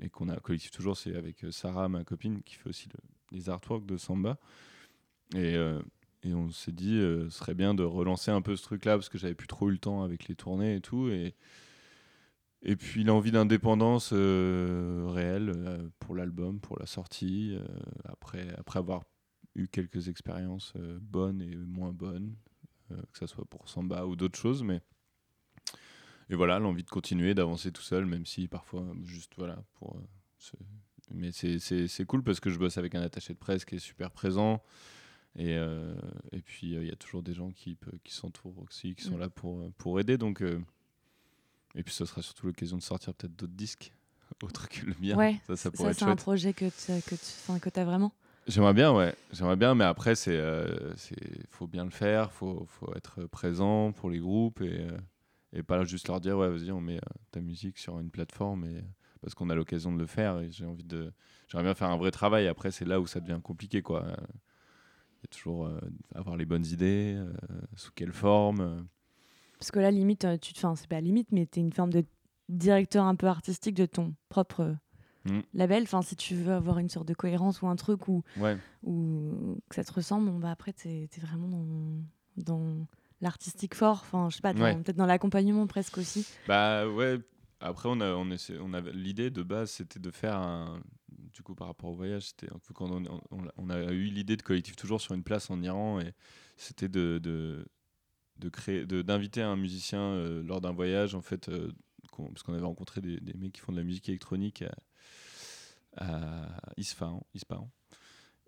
Et 0.00 0.08
qu'on 0.08 0.28
a 0.28 0.36
Collectif 0.36 0.70
Toujours, 0.70 0.96
c'est 0.96 1.14
avec 1.16 1.44
euh, 1.44 1.50
Sarah, 1.50 1.88
ma 1.88 2.04
copine, 2.04 2.42
qui 2.42 2.54
fait 2.54 2.68
aussi 2.68 2.88
le- 2.88 3.36
les 3.36 3.48
artworks 3.48 3.86
de 3.86 3.96
Samba. 3.96 4.38
Et, 5.34 5.56
euh, 5.56 5.80
et 6.22 6.34
on 6.34 6.50
s'est 6.50 6.72
dit, 6.72 6.96
euh, 6.96 7.28
ce 7.30 7.38
serait 7.38 7.54
bien 7.54 7.74
de 7.74 7.82
relancer 7.82 8.30
un 8.30 8.42
peu 8.42 8.56
ce 8.56 8.62
truc-là, 8.62 8.96
parce 8.96 9.08
que 9.08 9.18
j'avais 9.18 9.34
plus 9.34 9.48
trop 9.48 9.68
eu 9.68 9.72
le 9.72 9.78
temps 9.78 10.02
avec 10.02 10.28
les 10.28 10.36
tournées 10.36 10.76
et 10.76 10.80
tout. 10.80 11.08
Et, 11.08 11.34
et 12.62 12.76
puis 12.76 13.04
l'envie 13.04 13.32
d'indépendance 13.32 14.12
réelle 14.12 15.90
pour 15.98 16.14
l'album, 16.14 16.60
pour 16.60 16.78
la 16.78 16.86
sortie, 16.86 17.56
après, 18.04 18.48
après 18.56 18.78
avoir 18.78 19.04
eu 19.54 19.68
quelques 19.68 20.08
expériences 20.08 20.72
bonnes 21.00 21.40
et 21.40 21.54
moins 21.54 21.92
bonnes, 21.92 22.34
que 22.88 23.18
ce 23.18 23.26
soit 23.26 23.44
pour 23.44 23.68
Samba 23.68 24.06
ou 24.06 24.16
d'autres 24.16 24.38
choses. 24.38 24.62
Mais... 24.62 24.80
Et 26.30 26.34
voilà, 26.34 26.58
l'envie 26.58 26.84
de 26.84 26.90
continuer, 26.90 27.34
d'avancer 27.34 27.72
tout 27.72 27.82
seul, 27.82 28.04
même 28.06 28.26
si 28.26 28.48
parfois, 28.48 28.84
juste 29.04 29.32
voilà, 29.36 29.62
pour... 29.78 29.96
euh, 29.96 30.00
se- 30.38 30.56
Mais 31.10 31.32
c'est- 31.32 32.04
cool 32.04 32.22
parce 32.22 32.38
que 32.40 32.50
je 32.50 32.58
bosse 32.58 32.76
avec 32.76 32.94
un 32.94 33.00
attaché 33.02 33.32
de 33.32 33.38
presse 33.38 33.64
qui 33.64 33.76
est 33.76 33.78
super 33.78 34.10
présent. 34.10 34.62
Et, 35.36 35.56
euh, 35.56 35.94
et 36.32 36.42
puis, 36.42 36.76
euh, 36.76 36.82
il 36.82 36.88
y 36.88 36.92
a 36.92 36.96
toujours 36.96 37.22
des 37.22 37.32
gens 37.34 37.50
qui, 37.50 37.78
qui 38.04 38.12
s'entourent 38.14 38.58
aussi, 38.62 38.94
qui 38.94 39.04
sont 39.04 39.16
Mm. 39.16 39.20
là 39.20 39.28
pour, 39.30 39.60
euh, 39.60 39.72
pour 39.78 39.98
aider. 40.00 40.18
Donc, 40.18 40.42
Et 41.74 41.82
puis 41.82 41.94
ce 41.94 42.04
sera 42.04 42.22
surtout 42.22 42.46
l'occasion 42.46 42.76
de 42.76 42.82
sortir 42.82 43.14
peut-être 43.14 43.36
d'autres 43.36 43.52
disques, 43.54 43.92
autres 44.42 44.68
que 44.68 44.84
le 44.86 44.94
mien. 45.00 45.16
Ouais, 45.16 45.34
ça, 45.46 45.56
ça 45.56 45.56
ça, 45.56 45.70
pourrait 45.70 45.94
c'est 45.94 46.02
être 46.02 46.08
un 46.08 46.16
projet 46.16 46.52
que 46.52 46.66
tu 46.66 47.02
que 47.60 47.70
tu 47.70 47.80
as 47.80 47.84
vraiment? 47.84 48.12
J'aimerais 48.46 48.72
bien, 48.74 48.92
ouais. 48.94 49.14
J'aimerais 49.32 49.56
bien, 49.56 49.74
mais 49.74 49.84
après, 49.84 50.14
c'est, 50.14 50.36
euh, 50.36 50.94
faut 51.50 51.66
bien 51.66 51.84
le 51.84 51.90
faire, 51.90 52.32
faut, 52.32 52.64
faut 52.66 52.92
être 52.96 53.26
présent 53.26 53.92
pour 53.92 54.08
les 54.08 54.18
groupes 54.18 54.62
et, 54.62 54.80
euh, 54.80 54.98
et 55.58 55.62
pas 55.62 55.84
juste 55.84 56.08
leur 56.08 56.20
dire, 56.20 56.38
ouais, 56.38 56.48
vas-y, 56.48 56.70
on 56.70 56.80
met 56.80 56.96
euh, 56.96 57.14
ta 57.30 57.40
musique 57.40 57.78
sur 57.78 57.98
une 57.98 58.10
plateforme 58.10 58.64
et, 58.64 58.84
parce 59.20 59.34
qu'on 59.34 59.50
a 59.50 59.54
l'occasion 59.54 59.92
de 59.92 59.98
le 59.98 60.06
faire 60.06 60.38
et 60.38 60.50
j'ai 60.50 60.64
envie 60.64 60.84
de, 60.84 61.12
j'aimerais 61.48 61.64
bien 61.64 61.74
faire 61.74 61.90
un 61.90 61.96
vrai 61.96 62.10
travail. 62.10 62.46
Après, 62.46 62.70
c'est 62.70 62.84
là 62.84 63.00
où 63.00 63.06
ça 63.06 63.20
devient 63.20 63.40
compliqué, 63.42 63.82
quoi. 63.82 64.04
Euh, 64.04 64.16
Il 64.16 65.24
y 65.24 65.26
a 65.26 65.28
toujours 65.30 65.66
euh, 65.66 65.78
avoir 66.14 66.36
les 66.36 66.46
bonnes 66.46 66.66
idées, 66.66 67.14
euh, 67.16 67.32
sous 67.74 67.92
quelle 67.92 68.12
forme. 68.12 68.86
Parce 69.58 69.70
que 69.72 69.80
là, 69.80 69.90
limite, 69.90 70.26
tu 70.40 70.52
te. 70.52 70.58
Enfin, 70.58 70.76
c'est 70.76 70.88
pas 70.88 71.00
limite, 71.00 71.32
mais 71.32 71.46
tu 71.46 71.58
es 71.58 71.62
une 71.62 71.72
forme 71.72 71.92
de 71.92 72.04
directeur 72.48 73.04
un 73.04 73.16
peu 73.16 73.26
artistique 73.26 73.74
de 73.74 73.86
ton 73.86 74.14
propre 74.28 74.60
euh, 74.60 74.74
Mm. 75.24 75.40
label. 75.54 75.82
Enfin, 75.82 76.02
si 76.02 76.16
tu 76.16 76.34
veux 76.34 76.52
avoir 76.52 76.78
une 76.78 76.88
sorte 76.88 77.06
de 77.08 77.14
cohérence 77.14 77.62
ou 77.62 77.68
un 77.68 77.76
truc 77.76 78.08
où, 78.08 78.22
Ouais, 78.36 78.56
où 78.82 79.58
que 79.68 79.74
ça 79.74 79.84
te 79.84 79.92
ressemble, 79.92 80.30
bon, 80.30 80.38
bah 80.38 80.50
après, 80.50 80.72
tu 80.72 80.88
es, 80.88 81.08
vraiment 81.20 81.48
dans, 81.48 82.02
dans 82.36 82.86
l'artistique 83.20 83.74
fort. 83.74 84.00
Enfin, 84.02 84.28
je 84.30 84.36
sais 84.36 84.42
pas, 84.42 84.52
Ouais. 84.52 84.76
peut-être 84.82 84.96
dans 84.96 85.06
l'accompagnement 85.06 85.66
presque 85.66 85.98
aussi. 85.98 86.26
Bah 86.46 86.88
ouais. 86.88 87.18
Après, 87.60 87.88
on 87.88 88.00
a, 88.00 88.12
on 88.14 88.30
essaie- 88.30 88.58
on 88.60 88.72
avait 88.72 88.92
l'idée 88.92 89.30
de 89.30 89.42
base, 89.42 89.70
c'était 89.72 89.98
de 89.98 90.10
faire 90.10 90.36
un. 90.36 90.80
Du 91.32 91.42
coup, 91.42 91.54
par 91.54 91.66
rapport 91.68 91.90
au 91.90 91.94
voyage, 91.94 92.28
c'était 92.28 92.52
un 92.52 92.58
peu 92.58 92.72
quand 92.74 92.90
on, 92.90 93.04
on, 93.30 93.48
on 93.56 93.70
a 93.70 93.82
eu 93.92 94.04
l'idée 94.04 94.36
de 94.36 94.42
collectif 94.42 94.76
toujours 94.76 95.00
sur 95.00 95.14
une 95.14 95.22
place 95.24 95.50
en 95.50 95.60
Iran 95.62 96.00
et 96.00 96.12
c'était 96.56 96.88
de, 96.88 97.18
de, 97.22 97.66
de 98.38 98.48
créer, 98.48 98.86
d'inviter 98.86 99.42
un 99.42 99.56
musicien 99.56 100.00
euh, 100.00 100.42
lors 100.44 100.60
d'un 100.60 100.72
voyage 100.72 101.14
en 101.14 101.20
fait, 101.22 101.48
euh, 101.48 101.72
parce 102.16 102.42
qu'on 102.42 102.54
avait 102.54 102.64
rencontré 102.64 103.00
des, 103.00 103.18
des 103.20 103.34
mecs 103.34 103.52
qui 103.52 103.60
font 103.60 103.72
de 103.72 103.76
la 103.78 103.84
musique 103.84 104.08
électronique 104.08 104.62
à, 105.96 106.46
à 106.56 106.72
Isfahan, 106.76 107.24
Ispahan. 107.34 107.70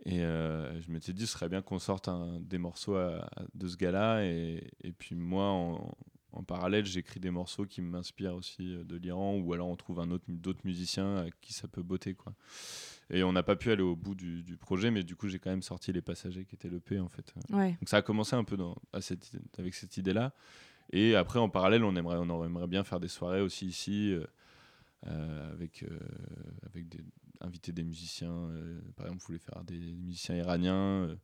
Et 0.06 0.22
euh, 0.22 0.80
je 0.80 0.90
m'étais 0.90 1.12
dit, 1.12 1.26
ce 1.26 1.32
serait 1.34 1.48
bien 1.48 1.60
qu'on 1.62 1.78
sorte 1.78 2.08
un- 2.08 2.40
des 2.40 2.58
morceaux 2.58 2.96
à- 2.96 3.26
à- 3.36 3.44
de 3.54 3.68
ce 3.68 3.76
gars-là. 3.76 4.24
Et, 4.24 4.70
et 4.82 4.92
puis 4.92 5.14
moi, 5.14 5.44
en, 5.44 5.94
en 6.32 6.42
parallèle, 6.42 6.86
j'écris 6.86 7.20
des 7.20 7.30
morceaux 7.30 7.66
qui 7.66 7.82
m'inspirent 7.82 8.34
aussi 8.34 8.74
euh, 8.74 8.84
de 8.84 8.96
l'Iran, 8.96 9.36
ou 9.36 9.52
alors 9.52 9.68
on 9.68 9.76
trouve 9.76 10.00
un 10.00 10.10
autre, 10.10 10.24
d'autres 10.28 10.64
musiciens 10.64 11.16
à 11.18 11.30
qui 11.42 11.52
ça 11.52 11.68
peut 11.68 11.82
botter. 11.82 12.14
Quoi. 12.14 12.32
Et 13.10 13.22
on 13.24 13.32
n'a 13.32 13.42
pas 13.42 13.56
pu 13.56 13.70
aller 13.72 13.82
au 13.82 13.96
bout 13.96 14.14
du, 14.14 14.42
du 14.42 14.56
projet, 14.56 14.90
mais 14.90 15.02
du 15.02 15.16
coup, 15.16 15.28
j'ai 15.28 15.38
quand 15.38 15.50
même 15.50 15.62
sorti 15.62 15.92
Les 15.92 16.00
Passagers, 16.00 16.44
qui 16.44 16.54
était 16.54 16.68
l'EP 16.70 16.98
en 17.00 17.08
fait. 17.08 17.34
Ouais. 17.50 17.72
Donc 17.72 17.88
ça 17.88 17.98
a 17.98 18.02
commencé 18.02 18.36
un 18.36 18.44
peu 18.44 18.56
dans, 18.56 18.76
à 18.92 19.00
cette, 19.00 19.28
idée- 19.28 19.42
avec 19.58 19.74
cette 19.74 19.96
idée-là. 19.96 20.32
Et 20.92 21.14
après, 21.14 21.38
en 21.38 21.48
parallèle, 21.48 21.84
on 21.84 21.94
aimerait, 21.94 22.16
on 22.18 22.44
aimerait 22.44 22.66
bien 22.68 22.84
faire 22.84 23.00
des 23.00 23.08
soirées 23.08 23.40
aussi 23.42 23.66
ici, 23.66 24.12
euh, 24.12 24.24
euh, 25.08 25.52
avec, 25.52 25.82
euh, 25.82 25.98
avec 26.66 26.88
des, 26.88 26.98
inviter 27.40 27.72
des 27.72 27.84
musiciens. 27.84 28.32
euh, 28.50 28.80
par 28.96 29.06
exemple, 29.06 29.22
on 29.24 29.26
voulait 29.28 29.38
faire 29.38 29.64
des 29.64 29.94
musiciens 29.94 30.36
iraniens, 30.36 31.04
euh, 31.04 31.16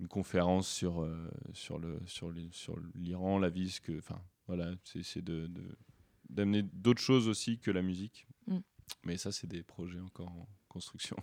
une 0.00 0.08
conférence 0.08 0.68
sur, 0.68 1.02
euh, 1.02 1.30
sur, 1.52 1.78
le, 1.78 2.00
sur, 2.06 2.30
l'Iran, 2.94 3.38
la 3.38 3.50
vie, 3.50 3.70
ce 3.70 3.80
que, 3.80 3.98
enfin, 3.98 4.22
voilà, 4.46 4.72
c'est 4.84 5.22
de, 5.22 5.50
d'amener 6.28 6.62
d'autres 6.62 7.00
choses 7.02 7.28
aussi 7.28 7.58
que 7.58 7.70
la 7.70 7.82
musique. 7.82 8.26
Mm. 8.46 8.58
Mais 9.04 9.16
ça, 9.16 9.32
c'est 9.32 9.46
des 9.46 9.62
projets 9.62 10.00
encore 10.00 10.28
en 10.28 10.48
construction. 10.68 11.16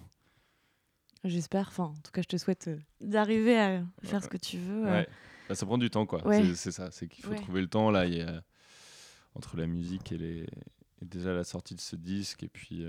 J'espère. 1.24 1.68
Enfin, 1.68 1.86
en 1.86 2.02
tout 2.02 2.12
cas, 2.12 2.22
je 2.22 2.28
te 2.28 2.38
souhaite 2.38 2.68
euh, 2.70 2.80
d'arriver 3.02 3.58
à 3.60 3.84
faire 4.04 4.24
ce 4.24 4.30
que 4.30 4.38
tu 4.38 4.58
veux. 4.58 4.86
euh. 4.88 4.92
Ouais. 4.92 5.10
Bah, 5.50 5.56
ça 5.56 5.66
prend 5.66 5.78
du 5.78 5.90
temps, 5.90 6.06
quoi. 6.06 6.26
Ouais. 6.26 6.54
C'est, 6.56 6.72
ça, 6.72 6.92
c'est 6.92 7.08
qu'il 7.08 7.24
faut 7.24 7.32
Ouais. 7.32 7.42
trouver 7.42 7.62
le 7.62 7.68
temps. 7.68 7.92
Là, 7.92 8.06
il 8.06 8.16
y 8.16 8.22
a, 8.22 8.44
entre 9.36 9.58
la 9.58 9.68
musique 9.68 10.12
et, 10.12 10.18
les, 10.18 10.42
et 11.02 11.06
déjà 11.06 11.34
la 11.34 11.44
sortie 11.44 11.76
de 11.76 11.82
ce 11.82 11.96
disque, 11.96 12.44
et 12.44 12.48
puis. 12.50 12.86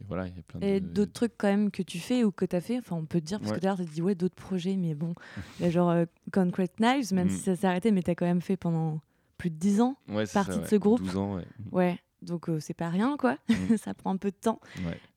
Et 0.00 0.04
voilà, 0.08 0.26
il 0.26 0.34
y 0.34 0.38
a 0.38 0.42
plein 0.42 0.60
Et 0.60 0.80
de. 0.80 0.86
d'autres 0.86 1.12
trucs 1.12 1.32
quand 1.38 1.48
même 1.48 1.70
que 1.70 1.82
tu 1.82 1.98
fais 1.98 2.24
ou 2.24 2.32
que 2.32 2.44
tu 2.44 2.56
as 2.56 2.60
fait, 2.60 2.78
enfin 2.78 2.96
on 2.96 3.04
peut 3.04 3.20
te 3.20 3.26
dire, 3.26 3.38
parce 3.38 3.50
Ouais. 3.52 3.56
que 3.58 3.62
d'ailleurs 3.62 3.76
tu 3.76 3.82
as 3.82 3.86
dit 3.86 4.02
ouais 4.02 4.14
d'autres 4.14 4.34
projets, 4.34 4.76
mais 4.76 4.94
bon, 4.94 5.14
il 5.60 5.64
y 5.64 5.66
a 5.66 5.70
genre 5.70 5.90
euh, 5.90 6.04
Concrete 6.32 6.78
Knives, 6.80 7.12
même 7.12 7.26
Mm. 7.28 7.30
si 7.30 7.38
ça 7.38 7.56
s'est 7.56 7.66
arrêté, 7.66 7.90
mais 7.92 8.02
tu 8.02 8.10
as 8.10 8.14
quand 8.14 8.26
même 8.26 8.40
fait 8.42 8.56
pendant 8.56 9.00
plus 9.38 9.50
de 9.50 9.56
10 9.56 9.80
ans. 9.80 9.96
ouais, 10.08 10.26
partie 10.26 10.52
ça, 10.52 10.56
de 10.56 10.62
ouais. 10.62 10.68
ce 10.68 10.76
groupe. 10.76 11.00
12 11.02 11.16
ans, 11.16 11.40
ouais. 11.72 11.98
Donc 12.22 12.48
euh, 12.50 12.60
c'est 12.60 12.74
pas 12.74 12.88
rien 12.90 13.16
quoi, 13.18 13.38
Mm. 13.48 13.76
ça 13.78 13.94
prend 13.94 14.10
un 14.12 14.16
peu 14.16 14.30
de 14.30 14.36
temps, 14.36 14.60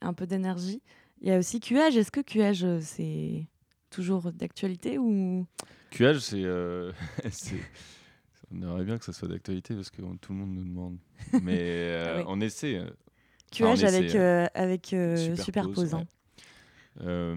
un 0.01 0.13
peu 0.13 0.25
d'énergie. 0.27 0.81
Il 1.21 1.27
y 1.29 1.31
a 1.31 1.37
aussi 1.39 1.59
QH, 1.61 1.95
est-ce 1.97 2.11
que 2.11 2.19
QH 2.21 2.63
euh, 2.65 2.79
c'est 2.81 3.45
toujours 3.89 4.31
d'actualité 4.33 4.97
ou? 4.97 5.45
QH, 5.91 6.19
c'est. 6.19 6.43
euh, 6.43 6.91
on 8.51 8.61
aimerait 8.61 8.83
bien 8.83 8.97
que 8.97 9.05
ça 9.05 9.13
soit 9.13 9.27
d'actualité 9.27 9.73
parce 9.75 9.89
que 9.89 10.01
on- 10.01 10.17
tout 10.17 10.33
le 10.33 10.39
monde 10.39 10.53
nous 10.53 10.63
demande. 10.63 10.97
Mais 11.41 11.57
euh, 11.61 12.19
Ah 12.21 12.25
on 12.27 12.39
essaie. 12.41 12.81
Euh, 13.61 13.65
QH 13.65 13.71
Enfin, 13.73 13.83
on 13.83 13.87
avec, 13.87 14.15
euh, 14.15 14.47
avec 14.53 14.93
euh, 14.93 15.35
Superpose, 15.35 15.93
hein. 15.93 15.99
ouais. 15.99 16.05
Euh, 17.01 17.35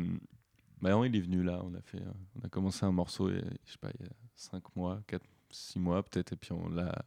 bah 0.83 0.91
il 1.07 1.17
est 1.17 1.21
venu 1.21 1.43
là. 1.43 1.61
On 1.65 1.75
a 1.75 1.81
fait, 1.81 1.99
euh, 1.99 2.13
on 2.41 2.45
a 2.45 2.49
commencé 2.49 2.85
un 2.85 2.93
morceau, 2.93 3.31
il 3.31 3.37
y 3.37 3.39
a, 3.39 3.43
je 3.65 3.73
sais 3.73 3.79
pas, 3.79 3.91
il 3.99 4.05
y 4.05 4.09
a 4.09 4.13
5 4.35 4.63
mois, 4.77 5.01
4, 5.07 5.23
6 5.51 5.79
mois 5.79 6.03
peut-être, 6.03 6.33
et 6.33 6.37
puis 6.37 6.53
on 6.53 6.69
l'a, 6.69 7.05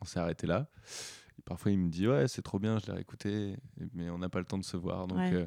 on 0.00 0.04
s'est 0.04 0.20
arrêté 0.20 0.46
là. 0.46 0.68
Et 1.38 1.42
parfois 1.42 1.72
il 1.72 1.78
me 1.78 1.88
dit 1.88 2.06
ouais, 2.06 2.28
c'est 2.28 2.42
trop 2.42 2.58
bien, 2.58 2.78
je 2.78 2.86
l'ai 2.86 2.92
réécouté, 2.92 3.56
mais 3.94 4.10
on 4.10 4.18
n'a 4.18 4.28
pas 4.28 4.38
le 4.38 4.44
temps 4.44 4.58
de 4.58 4.64
se 4.64 4.76
voir. 4.76 5.06
Donc 5.06 5.18
Ouais. 5.18 5.32
euh, 5.32 5.46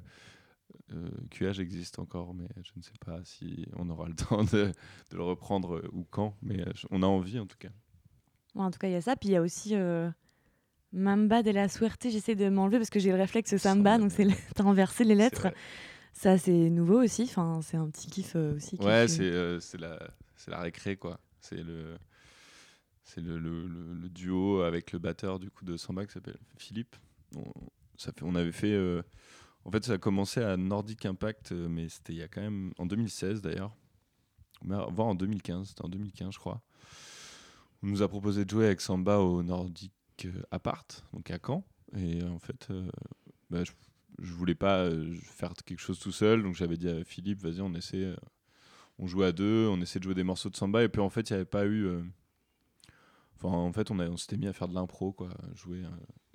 euh, 0.94 1.10
QH 1.30 1.60
existe 1.60 2.00
encore, 2.00 2.34
mais 2.34 2.48
je 2.64 2.72
ne 2.76 2.82
sais 2.82 2.92
pas 3.06 3.20
si 3.24 3.68
on 3.76 3.90
aura 3.90 4.08
le 4.08 4.16
temps 4.16 4.44
de, 4.44 4.72
de 5.12 5.16
le 5.18 5.24
reprendre 5.24 5.76
euh, 5.78 5.90
ou 5.92 6.04
quand. 6.10 6.36
Mais 6.42 6.62
euh, 6.68 6.72
on 6.90 7.04
a 7.04 7.08
envie 7.08 7.40
en 7.40 7.46
tout 7.46 7.58
cas. 7.60 7.70
Ouais, 8.56 8.64
en 8.64 8.72
tout 8.72 8.80
cas, 8.80 8.88
il 8.88 8.94
y 8.94 8.96
a 8.96 9.02
ça. 9.02 9.16
Puis 9.16 9.30
il 9.30 9.32
y 9.34 9.36
a 9.36 9.42
aussi 9.42 9.76
euh, 9.76 10.10
Mamba 10.94 11.44
de 11.44 11.52
la 11.52 11.68
Suerte. 11.68 12.08
J'essaie 12.10 12.36
de 12.36 12.50
m'enlever 12.50 12.78
parce 12.78 12.90
que 12.90 13.00
j'ai 13.00 13.10
le 13.12 13.18
réflexe 13.18 13.58
Samba, 13.58 13.98
donc 13.98 14.12
c'est 14.12 14.28
renversé 14.62 15.04
les 15.04 15.16
lettres. 15.16 15.48
Ça, 16.14 16.38
c'est 16.38 16.70
nouveau 16.70 17.04
aussi. 17.04 17.24
Enfin, 17.24 17.60
c'est 17.64 17.78
un 17.78 17.90
petit 17.90 18.08
kiff 18.08 18.34
euh, 18.36 18.56
aussi. 18.56 18.78
Ouais, 18.80 19.08
c'est 19.08 19.24
euh, 19.24 19.60
c'est 19.60 19.80
la, 19.80 20.00
c'est 20.36 20.52
la 20.52 20.60
récré, 20.60 20.96
quoi. 20.96 21.20
C'est 21.42 21.64
le, 21.64 21.98
c'est 23.04 23.22
le, 23.22 23.38
le, 23.40 24.10
duo 24.10 24.62
avec 24.62 24.92
le 24.92 25.00
batteur 25.00 25.40
du 25.40 25.50
coup 25.50 25.66
de 25.66 25.76
Samba 25.76 26.06
qui 26.06 26.14
s'appelle 26.14 26.38
Philippe. 26.58 26.96
On, 27.36 27.44
ça 27.98 28.12
fait, 28.12 28.24
on 28.24 28.36
avait 28.36 28.52
fait. 28.52 28.72
euh, 28.72 29.02
en 29.66 29.72
fait, 29.72 29.84
ça 29.84 29.94
a 29.94 29.98
commencé 29.98 30.42
à 30.42 30.56
Nordic 30.56 31.06
Impact, 31.06 31.52
mais 31.52 31.90
c'était 31.90 32.14
il 32.14 32.20
y 32.20 32.24
a 32.24 32.28
quand 32.28 32.42
même. 32.42 32.72
En 32.78 32.86
2016 32.86 33.42
d'ailleurs. 33.42 33.76
Voire 34.66 35.08
en 35.10 35.16
2015, 35.16 35.70
c'était 35.70 35.84
en 35.84 35.90
2015, 35.90 36.34
je 36.34 36.40
crois. 36.40 36.62
On 37.82 37.88
nous 37.88 38.02
a 38.02 38.08
proposé 38.08 38.46
de 38.46 38.50
jouer 38.50 38.68
avec 38.68 38.80
Samba 38.80 39.18
au 39.18 39.44
Nordic 39.44 39.92
euh, 40.26 40.32
Apart, 40.52 40.86
donc 41.14 41.30
à 41.32 41.38
Caen. 41.46 41.64
Et 41.96 42.22
euh, 42.24 42.30
en 42.30 42.40
fait, 42.40 42.68
euh, 42.72 42.88
bah, 43.50 43.64
je, 43.64 43.72
je 44.22 44.34
voulais 44.34 44.56
pas 44.56 44.80
euh, 44.86 45.14
faire 45.24 45.54
quelque 45.66 45.80
chose 45.80 46.00
tout 46.00 46.12
seul, 46.12 46.42
donc 46.44 46.56
j'avais 46.56 46.78
dit 46.78 46.90
à 46.90 47.04
Philippe, 47.04 47.40
vas-y, 47.42 47.62
on 47.62 47.74
essaie. 47.74 48.16
on 49.00 49.08
jouait 49.08 49.28
à 49.28 49.32
deux, 49.32 49.68
on 49.70 49.80
essayait 49.82 50.00
de 50.00 50.06
jouer 50.06 50.16
des 50.16 50.24
morceaux 50.24 50.50
de 50.50 50.56
samba, 50.56 50.84
et 50.84 50.90
puis 50.90 51.02
en 51.02 51.10
fait, 51.10 51.30
il 51.30 51.34
n'y 51.34 51.38
avait 51.38 51.46
pas 51.46 51.66
eu. 51.66 51.88
Enfin, 53.36 53.50
en 53.50 53.74
fait, 53.74 53.92
on, 53.92 54.00
a- 54.00 54.08
on 54.10 54.18
s'était 54.18 54.38
mis 54.38 54.48
à 54.48 54.54
faire 54.54 54.68
de 54.68 54.74
l'impro, 54.76 55.12
quoi, 55.12 55.30
à 55.30 55.54
jouer. 55.56 55.84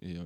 et, 0.03 0.17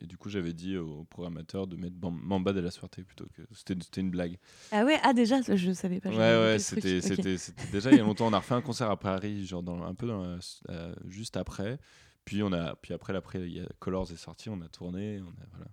et 0.00 0.06
du 0.06 0.16
coup, 0.18 0.28
j'avais 0.28 0.52
dit 0.52 0.76
au 0.76 1.04
programmateur 1.04 1.66
de 1.66 1.74
mettre 1.76 1.96
Mamba 2.10 2.52
de 2.52 2.60
la 2.60 2.70
Suerte 2.70 3.02
plutôt 3.02 3.26
que. 3.34 3.42
C'était 3.54 4.00
une 4.00 4.10
blague. 4.10 4.38
Ah 4.70 4.84
ouais, 4.84 4.98
ah 5.02 5.12
déjà, 5.14 5.40
je 5.42 5.72
savais 5.72 6.00
pas. 6.00 6.10
Ouais, 6.10 6.16
ouais, 6.16 6.58
c'était 6.58 6.98
Ok. 6.98 7.02
c'était- 7.02 7.38
c'était 7.38 7.66
déjà 7.72 7.90
il 7.90 7.96
y 7.96 8.00
a 8.00 8.04
longtemps. 8.04 8.26
On 8.26 8.32
a 8.34 8.38
refait 8.38 8.54
un 8.54 8.60
concert 8.62 8.90
à 8.90 8.98
Paris, 8.98 9.46
genre 9.46 9.62
dans, 9.62 9.82
un 9.82 9.94
peu 9.94 10.06
dans 10.06 10.22
la- 10.22 10.38
euh, 10.70 10.94
juste 11.08 11.36
après. 11.38 11.78
Puis, 12.26 12.42
on 12.42 12.52
a, 12.52 12.76
puis 12.76 12.92
après, 12.92 13.16
après 13.16 13.48
Colors 13.78 14.10
est 14.12 14.16
sorti, 14.16 14.50
on 14.50 14.60
a 14.60 14.68
tourné. 14.68 15.22
On 15.22 15.30
a, 15.30 15.46
voilà. 15.52 15.70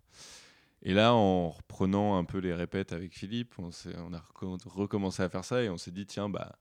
Et 0.84 0.94
là, 0.94 1.14
en 1.14 1.50
reprenant 1.50 2.18
un 2.18 2.26
peu 2.26 2.38
les 2.38 2.54
répètes 2.54 2.94
avec 2.94 3.14
Philippe, 3.14 3.58
on, 3.58 3.70
a 4.14 4.20
reco- 4.20 4.68
recommencé 4.68 5.24
à 5.24 5.30
faire 5.30 5.46
ça 5.46 5.64
et 5.64 5.70
on 5.70 5.78
s'est 5.78 5.92
dit, 5.92 6.06
tiens, 6.06 6.30
bah, 6.30 6.58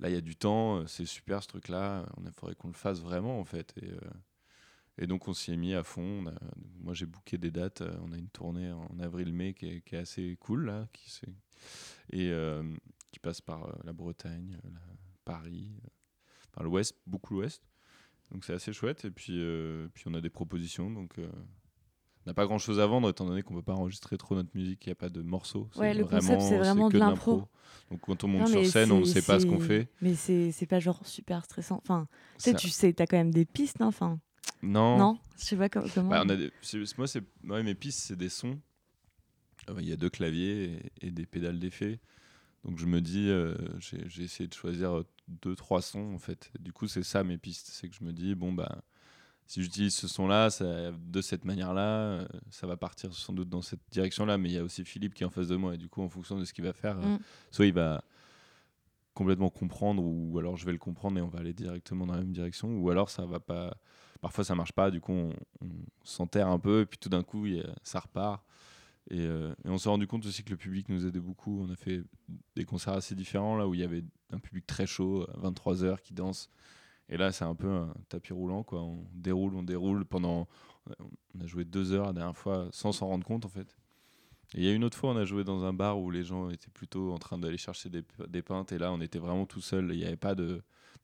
là, 0.00 0.08
il 0.08 0.14
y 0.14 0.18
a 0.18 0.22
du 0.22 0.34
temps, 0.34 0.78
euh, 0.78 0.86
c'est 0.86 1.06
super 1.06 1.42
ce 1.42 1.48
truc-là, 1.48 2.06
il 2.24 2.32
faudrait 2.32 2.54
qu'on 2.56 2.68
le 2.68 2.74
fasse 2.74 3.00
vraiment, 3.00 3.38
en 3.38 3.44
fait. 3.44 3.72
Et, 3.80 3.90
euh, 5.00 5.06
donc, 5.06 5.28
on 5.28 5.32
s'y 5.32 5.52
est 5.52 5.56
mis 5.56 5.74
à 5.74 5.84
fond. 5.84 6.24
Moi, 6.80 6.94
j'ai 6.94 7.06
booké 7.06 7.38
des 7.38 7.50
dates. 7.50 7.82
euh, 7.82 7.96
On 8.02 8.12
a 8.12 8.16
une 8.16 8.30
tournée 8.30 8.72
en 8.72 8.98
avril-mai 8.98 9.54
qui 9.54 9.66
est, 9.66 9.94
assez 9.94 10.36
cool, 10.40 10.64
là, 10.64 10.88
qui, 10.92 11.20
et 12.10 12.32
qui 13.12 13.20
passe 13.20 13.40
par 13.40 13.78
la 13.84 13.92
Bretagne, 13.92 14.58
Paris, 15.24 15.70
enfin 16.50 16.64
l'Ouest, 16.64 16.96
beaucoup 17.06 17.34
l'Ouest. 17.34 17.62
Donc, 18.32 18.44
c'est 18.44 18.52
assez 18.54 18.72
chouette. 18.72 19.04
Et 19.04 19.10
puis, 19.10 19.34
euh, 19.38 19.88
puis 19.94 20.04
on 20.08 20.14
a 20.14 20.20
des 20.20 20.30
propositions. 20.30 20.90
Donc, 20.90 21.18
euh, 21.18 21.28
on 22.26 22.30
n'a 22.30 22.34
pas 22.34 22.46
grand 22.46 22.58
chose 22.58 22.80
à 22.80 22.86
vendre 22.86 23.10
étant 23.10 23.26
donné 23.26 23.42
qu'on 23.42 23.54
peut 23.54 23.62
pas 23.62 23.74
enregistrer 23.74 24.16
trop 24.16 24.34
notre 24.34 24.48
musique, 24.54 24.84
il 24.86 24.88
n'y 24.88 24.92
a 24.92 24.96
pas 24.96 25.10
de 25.10 25.20
morceaux. 25.20 25.68
Ouais, 25.76 25.92
le 25.92 26.04
concept, 26.06 26.40
c'est 26.40 26.56
vraiment 26.58 26.88
de 26.88 26.98
l'impro. 26.98 27.48
Donc 27.90 28.00
quand 28.00 28.24
on 28.24 28.28
monte 28.28 28.40
Non, 28.42 28.46
sur 28.46 28.66
scène, 28.66 28.90
on 28.92 29.00
ne 29.00 29.04
sait 29.04 29.20
pas 29.20 29.38
ce 29.38 29.44
qu'on 29.46 29.60
fait. 29.60 29.88
Mais 30.00 30.14
c'est 30.14 30.66
pas 30.66 30.80
genre 30.80 31.06
super 31.06 31.44
stressant. 31.44 31.82
Enfin, 31.82 32.08
tu 32.38 32.44
sais, 32.44 32.54
tu 32.54 32.68
sais, 32.70 32.92
t'as 32.94 33.06
quand 33.06 33.18
même 33.18 33.30
des 33.30 33.44
pistes, 33.44 33.80
hein, 33.82 33.88
Enfin, 33.88 34.18
Non. 34.62 34.96
non, 34.96 35.18
je 35.38 35.44
sais 35.44 35.56
pas 35.56 35.68
co- 35.68 35.82
comment. 35.94 36.08
Bah, 36.08 36.22
on 36.24 36.28
a 36.30 36.36
des- 36.36 36.50
c'est- 36.62 36.96
Moi, 36.96 37.06
c'est 37.06 37.22
ouais, 37.44 37.62
mes 37.62 37.74
pistes, 37.74 38.00
c'est 38.00 38.16
des 38.16 38.30
sons. 38.30 38.58
Euh, 39.68 39.74
Il 39.80 39.86
y 39.88 39.92
a 39.92 39.96
deux 39.96 40.08
claviers 40.10 40.80
et, 41.00 41.08
et 41.08 41.10
des 41.10 41.26
pédales 41.26 41.58
d'effet. 41.58 42.00
Donc 42.64 42.78
je 42.78 42.86
me 42.86 43.00
dis, 43.00 43.28
euh, 43.28 43.54
j'ai 43.80 44.22
essayé 44.22 44.48
de 44.48 44.54
choisir 44.54 44.98
euh, 44.98 45.06
deux, 45.28 45.54
trois 45.54 45.82
sons 45.82 46.14
en 46.14 46.18
fait. 46.18 46.50
Du 46.60 46.72
coup, 46.72 46.88
c'est 46.88 47.02
ça 47.02 47.22
mes 47.24 47.38
pistes. 47.38 47.68
C'est 47.70 47.88
que 47.88 47.94
je 47.94 48.04
me 48.04 48.12
dis, 48.12 48.34
bon, 48.34 48.52
bah, 48.52 48.82
si 49.46 49.62
j'utilise 49.62 49.94
ce 49.94 50.08
son-là, 50.08 50.48
de 50.60 51.20
cette 51.20 51.44
manière-là, 51.44 51.82
euh, 51.82 52.26
ça 52.50 52.66
va 52.66 52.76
partir 52.76 53.12
sans 53.14 53.32
doute 53.32 53.48
dans 53.48 53.62
cette 53.62 53.80
direction-là. 53.90 54.38
Mais 54.38 54.48
il 54.48 54.54
y 54.54 54.58
a 54.58 54.64
aussi 54.64 54.84
Philippe 54.84 55.14
qui 55.14 55.22
est 55.22 55.26
en 55.26 55.30
face 55.30 55.48
de 55.48 55.56
moi. 55.56 55.74
Et 55.74 55.76
du 55.76 55.88
coup, 55.88 56.02
en 56.02 56.08
fonction 56.08 56.38
de 56.38 56.44
ce 56.44 56.54
qu'il 56.54 56.64
va 56.64 56.72
faire, 56.72 56.98
euh, 56.98 57.16
mm. 57.16 57.18
soit 57.50 57.66
il 57.66 57.74
va 57.74 58.02
complètement 59.12 59.50
comprendre, 59.50 60.02
ou 60.02 60.38
alors 60.38 60.56
je 60.56 60.66
vais 60.66 60.72
le 60.72 60.78
comprendre 60.78 61.18
et 61.18 61.22
on 61.22 61.28
va 61.28 61.38
aller 61.38 61.52
directement 61.52 62.06
dans 62.06 62.14
la 62.14 62.20
même 62.20 62.32
direction, 62.32 62.76
ou 62.78 62.90
alors 62.90 63.10
ça 63.10 63.24
va 63.26 63.38
pas. 63.38 63.76
Parfois, 64.20 64.42
ça 64.42 64.54
marche 64.54 64.72
pas. 64.72 64.90
Du 64.90 65.00
coup, 65.00 65.12
on, 65.12 65.32
s'enterre 66.02 66.48
un 66.48 66.58
peu, 66.58 66.80
et 66.80 66.86
puis 66.86 66.98
tout 66.98 67.10
d'un 67.10 67.22
coup, 67.22 67.46
ça 67.82 68.00
repart. 68.00 68.42
Euh, 69.12 69.54
et, 69.64 69.68
on 69.68 69.78
s'est 69.78 69.88
rendu 69.88 70.06
compte 70.06 70.24
aussi 70.26 70.44
que 70.44 70.50
le 70.50 70.56
public 70.56 70.88
nous 70.88 71.06
aidait 71.06 71.20
beaucoup. 71.20 71.60
On 71.60 71.70
a 71.70 71.76
fait 71.76 72.02
des 72.56 72.64
concerts 72.64 72.94
assez 72.94 73.14
différents, 73.14 73.56
là 73.56 73.68
où 73.68 73.74
il 73.74 73.80
y 73.80 73.84
avait 73.84 74.04
un 74.32 74.38
public 74.38 74.66
très 74.66 74.86
chaud, 74.86 75.26
à 75.30 75.48
23h, 75.48 76.00
qui 76.00 76.14
danse 76.14 76.50
et 77.08 77.16
là, 77.16 77.32
c'est 77.32 77.44
un 77.44 77.54
peu 77.54 77.70
un 77.70 77.94
tapis 78.08 78.32
roulant, 78.32 78.62
quoi. 78.62 78.82
On 78.82 79.06
déroule, 79.12 79.54
on 79.54 79.62
déroule 79.62 80.04
pendant. 80.04 80.48
On 80.98 81.40
a 81.40 81.46
joué 81.46 81.64
deux 81.64 81.92
heures 81.92 82.06
la 82.06 82.12
dernière 82.12 82.36
fois 82.36 82.68
sans 82.72 82.92
s'en 82.92 83.08
rendre 83.08 83.24
compte, 83.26 83.44
en 83.44 83.48
fait. 83.48 83.76
Et 84.54 84.58
il 84.58 84.64
y 84.64 84.68
a 84.68 84.72
une 84.72 84.84
autre 84.84 84.96
fois, 84.96 85.10
on 85.10 85.16
a 85.16 85.24
joué 85.24 85.44
dans 85.44 85.64
un 85.64 85.72
bar 85.72 85.98
où 85.98 86.10
les 86.10 86.22
gens 86.22 86.50
étaient 86.50 86.70
plutôt 86.70 87.12
en 87.12 87.18
train 87.18 87.38
d'aller 87.38 87.58
chercher 87.58 87.90
des, 87.90 88.02
des, 88.28 88.42
pintes, 88.42 88.72
et 88.72 88.78
là, 88.78 88.92
on 88.92 89.00
était 89.00 89.18
vraiment 89.18 89.46
tout 89.46 89.60
seul. 89.60 89.90
Il 89.92 89.98
n'y 89.98 90.04
avait 90.04 90.16
pas 90.16 90.34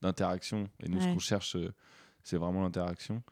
d'interaction. 0.01 0.69
Et 0.83 0.89
nous, 0.89 1.01
ce 1.01 1.07
qu'on 1.07 1.19
cherche, 1.19 1.57
c'est 2.23 2.37
vraiment 2.37 2.63
l'interaction. 2.63 3.23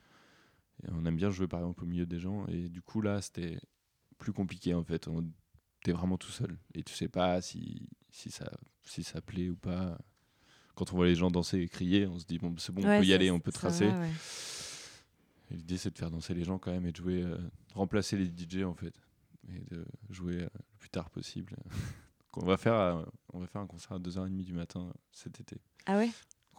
Et 0.84 0.90
on 0.92 1.04
aime 1.06 1.16
bien 1.16 1.30
jouer, 1.30 1.48
par 1.48 1.60
exemple, 1.60 1.84
au 1.84 1.86
milieu 1.86 2.06
des 2.06 2.18
gens. 2.18 2.46
Et 2.48 2.68
du 2.68 2.82
coup, 2.82 3.00
là, 3.00 3.20
c'était 3.22 3.58
plus 4.18 4.32
compliqué, 4.32 4.74
en 4.74 4.84
fait. 4.84 5.08
T'es 5.82 5.92
vraiment 5.92 6.18
tout 6.18 6.30
seul. 6.30 6.58
Et 6.74 6.82
tu 6.82 6.94
sais 6.94 7.08
pas 7.08 7.40
si, 7.40 7.88
si, 8.10 8.30
ça, 8.30 8.50
si 8.84 9.02
ça 9.02 9.20
plaît 9.20 9.48
ou 9.48 9.56
pas 9.56 9.98
quand 10.78 10.92
on 10.92 10.96
voit 10.96 11.06
les 11.06 11.16
gens 11.16 11.28
danser 11.28 11.58
et 11.58 11.68
crier, 11.68 12.06
on 12.06 12.20
se 12.20 12.24
dit 12.24 12.38
bon, 12.38 12.54
c'est 12.56 12.72
bon, 12.72 12.82
on 12.82 13.00
peut 13.00 13.04
y 13.04 13.12
aller, 13.12 13.32
on 13.32 13.40
peut 13.40 13.50
tracer. 13.50 13.90
L'idée, 15.50 15.76
c'est 15.76 15.90
de 15.90 15.98
faire 15.98 16.10
danser 16.10 16.34
les 16.34 16.44
gens 16.44 16.58
quand 16.58 16.70
même 16.70 16.86
et 16.86 16.92
de 16.92 16.96
jouer, 16.96 17.22
euh, 17.22 17.36
remplacer 17.74 18.16
les 18.16 18.26
DJ 18.26 18.62
en 18.62 18.74
fait, 18.74 18.94
et 19.48 19.64
de 19.74 19.84
jouer 20.10 20.42
euh, 20.42 20.48
le 20.54 20.78
plus 20.78 20.90
tard 20.90 21.10
possible. 21.10 21.56
on 22.36 22.44
va 22.44 22.56
faire, 22.56 22.74
euh, 22.74 23.02
on 23.32 23.40
va 23.40 23.46
faire 23.48 23.62
un 23.62 23.66
concert 23.66 23.92
à 23.92 23.98
2h30 23.98 24.44
du 24.44 24.52
matin 24.52 24.92
cet 25.10 25.40
été. 25.40 25.56
Ah 25.86 25.96
ouais? 25.96 26.10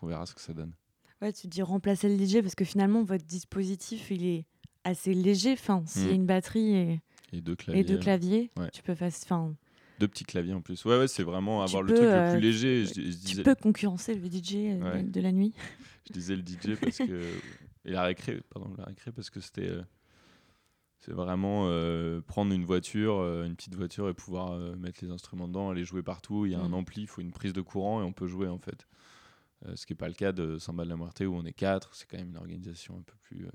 On 0.01 0.07
verra 0.07 0.25
ce 0.25 0.33
que 0.33 0.41
ça 0.41 0.53
donne. 0.53 0.73
Ouais, 1.21 1.31
tu 1.31 1.47
dis 1.47 1.61
remplacer 1.61 2.09
le 2.09 2.21
DJ 2.21 2.41
parce 2.41 2.55
que 2.55 2.65
finalement 2.65 3.03
votre 3.03 3.25
dispositif 3.25 4.11
il 4.11 4.25
est 4.25 4.45
assez 4.83 5.13
léger. 5.13 5.53
Enfin, 5.53 5.83
s'il 5.85 6.05
y 6.05 6.09
a 6.09 6.11
mm. 6.11 6.15
une 6.15 6.25
batterie 6.25 6.75
et, 6.75 7.01
et 7.33 7.41
deux 7.41 7.55
claviers, 7.55 7.81
et 7.81 7.83
deux 7.83 7.97
claviers 7.97 8.51
tu 8.73 8.81
peux 8.81 8.95
faire. 8.95 9.11
Enfin, 9.23 9.55
deux 9.99 10.07
petits 10.07 10.23
claviers 10.23 10.53
en 10.53 10.61
plus. 10.61 10.83
Ouais, 10.85 10.97
ouais, 10.97 11.07
c'est 11.07 11.23
vraiment 11.23 11.61
avoir 11.61 11.83
le 11.83 11.93
truc 11.93 12.07
le 12.07 12.31
plus 12.31 12.37
euh, 12.37 12.39
léger. 12.39 12.85
tu 13.25 13.43
peux 13.43 13.55
concurrencer 13.55 14.15
le 14.15 14.27
DJ 14.27 14.55
euh, 14.81 15.03
de 15.03 15.21
la 15.21 15.31
nuit. 15.31 15.53
je 16.07 16.13
disais 16.13 16.35
le 16.35 16.41
DJ 16.41 16.79
parce 16.79 16.97
que. 16.97 17.21
Et 17.85 17.91
la 17.91 18.03
récré, 18.03 18.41
pardon, 18.49 18.73
la 18.77 18.85
récré 18.85 19.11
parce 19.11 19.29
que 19.29 19.39
c'était. 19.39 19.69
Euh, 19.69 19.81
c'est 21.01 21.13
vraiment 21.13 21.69
prendre 22.27 22.53
une 22.53 22.65
voiture, 22.65 23.23
une 23.45 23.55
petite 23.55 23.75
voiture 23.75 24.09
et 24.09 24.13
pouvoir 24.13 24.59
mettre 24.75 24.99
les 25.01 25.09
instruments 25.09 25.47
dedans, 25.47 25.69
aller 25.69 25.85
jouer 25.85 26.03
partout. 26.03 26.45
Il 26.45 26.51
y 26.51 26.55
a 26.55 26.59
un 26.59 26.67
mm. 26.67 26.73
ampli, 26.73 27.03
il 27.03 27.07
faut 27.07 27.21
une 27.21 27.31
prise 27.31 27.53
de 27.53 27.61
courant 27.61 28.01
et 28.01 28.03
on 28.03 28.11
peut 28.11 28.27
jouer 28.27 28.49
en 28.49 28.57
fait. 28.57 28.85
ce 29.75 29.85
qui 29.85 29.93
n'est 29.93 29.97
pas 29.97 30.09
le 30.09 30.13
cas 30.13 30.33
de 30.33 30.57
Samba 30.57 30.83
de 30.83 30.89
la 30.89 30.97
Muerte 30.97 31.21
où 31.21 31.33
on 31.33 31.45
est 31.45 31.53
quatre. 31.53 31.95
C'est 31.95 32.05
quand 32.05 32.17
même 32.17 32.31
une 32.31 32.37
organisation 32.37 32.97
un 32.97 33.01
peu 33.01 33.15
plus. 33.23 33.47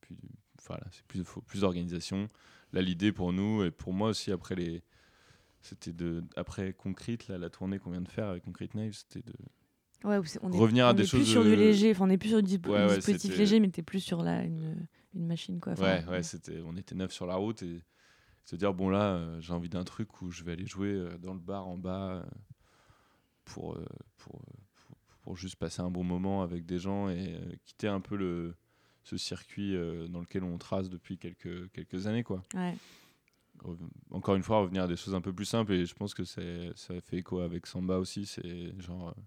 plus 0.00 0.16
voilà, 0.66 0.84
c'est 0.92 1.04
plus, 1.04 1.22
faut 1.24 1.42
plus 1.42 1.60
d'organisation. 1.60 2.30
Là, 2.72 2.82
l'idée 2.82 3.12
pour 3.12 3.32
nous 3.32 3.62
et 3.64 3.70
pour 3.70 3.92
moi 3.92 4.10
aussi, 4.10 4.32
après 4.32 4.54
les 4.54 4.82
c'était 5.66 5.92
de 5.92 6.22
après 6.36 6.72
Concrete 6.72 7.28
là, 7.28 7.38
la 7.38 7.50
tournée 7.50 7.78
qu'on 7.78 7.90
vient 7.90 8.00
de 8.00 8.08
faire 8.08 8.28
avec 8.28 8.44
Concrete 8.44 8.74
Knife 8.74 9.04
c'était 9.08 9.26
de 9.26 9.34
ouais, 10.08 10.18
on 10.42 10.52
est, 10.52 10.56
revenir 10.56 10.86
à 10.86 10.94
des 10.94 11.04
choses 11.04 11.20
plus 11.20 11.30
sur 11.30 11.42
du 11.42 11.56
léger 11.56 11.90
enfin, 11.90 12.06
on 12.06 12.10
est 12.10 12.18
plus 12.18 12.28
sur 12.28 12.42
du 12.42 12.58
dispositif 12.58 13.36
léger 13.36 13.60
mais 13.60 13.68
t'es 13.68 13.82
plus 13.82 14.00
sur 14.00 14.22
la 14.22 14.44
une, 14.44 14.86
une 15.14 15.26
machine 15.26 15.60
quoi. 15.60 15.74
Ouais 15.74 16.04
ouais 16.08 16.22
c'était 16.22 16.60
on 16.64 16.76
était 16.76 16.94
neuf 16.94 17.12
sur 17.12 17.26
la 17.26 17.34
route 17.34 17.62
et 17.62 17.82
se 18.44 18.54
dire 18.54 18.74
bon 18.74 18.88
là 18.88 19.14
euh, 19.14 19.40
j'ai 19.40 19.52
envie 19.52 19.68
d'un 19.68 19.84
truc 19.84 20.22
où 20.22 20.30
je 20.30 20.44
vais 20.44 20.52
aller 20.52 20.66
jouer 20.66 20.92
euh, 20.92 21.18
dans 21.18 21.34
le 21.34 21.40
bar 21.40 21.66
en 21.66 21.76
bas 21.76 22.12
euh, 22.12 22.22
pour, 23.44 23.78
pour, 24.18 24.40
pour, 25.22 25.36
juste 25.36 25.56
passer 25.56 25.80
un 25.80 25.90
bon 25.90 26.04
moment 26.04 26.42
avec 26.42 26.66
des 26.66 26.78
gens 26.78 27.08
et 27.08 27.38
quitter 27.64 27.86
un 27.86 28.00
peu 28.00 28.16
le 28.16 28.56
ce 29.06 29.16
circuit 29.16 29.74
dans 30.08 30.20
lequel 30.20 30.42
on 30.44 30.58
trace 30.58 30.90
depuis 30.90 31.16
quelques 31.16 31.70
quelques 31.72 32.06
années 32.06 32.24
quoi 32.24 32.42
ouais 32.54 32.74
encore 34.10 34.34
une 34.34 34.42
fois, 34.42 34.60
revenir 34.60 34.84
à 34.84 34.86
des 34.86 34.96
choses 34.96 35.14
un 35.14 35.20
peu 35.20 35.32
plus 35.32 35.44
simples. 35.44 35.72
Et 35.72 35.86
je 35.86 35.94
pense 35.94 36.14
que 36.14 36.24
ça 36.24 36.40
fait 37.00 37.18
écho 37.18 37.40
avec 37.40 37.66
Samba 37.66 37.98
aussi. 37.98 38.26
C'est 38.26 38.78
genre 38.80 39.08
euh, 39.08 39.22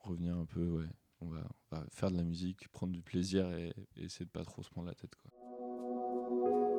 revenir 0.00 0.36
un 0.36 0.46
peu, 0.46 0.68
ouais. 0.68 0.86
On 1.20 1.26
va, 1.26 1.40
on 1.70 1.76
va, 1.76 1.84
faire 1.90 2.10
de 2.10 2.16
la 2.16 2.24
musique, 2.24 2.68
prendre 2.68 2.92
du 2.92 3.02
plaisir 3.02 3.48
et, 3.52 3.72
et 3.96 4.04
essayer 4.04 4.26
de 4.26 4.30
pas 4.30 4.44
trop 4.44 4.62
se 4.62 4.70
prendre 4.70 4.88
la 4.88 4.94
tête. 4.94 5.14
Quoi. 5.14 6.71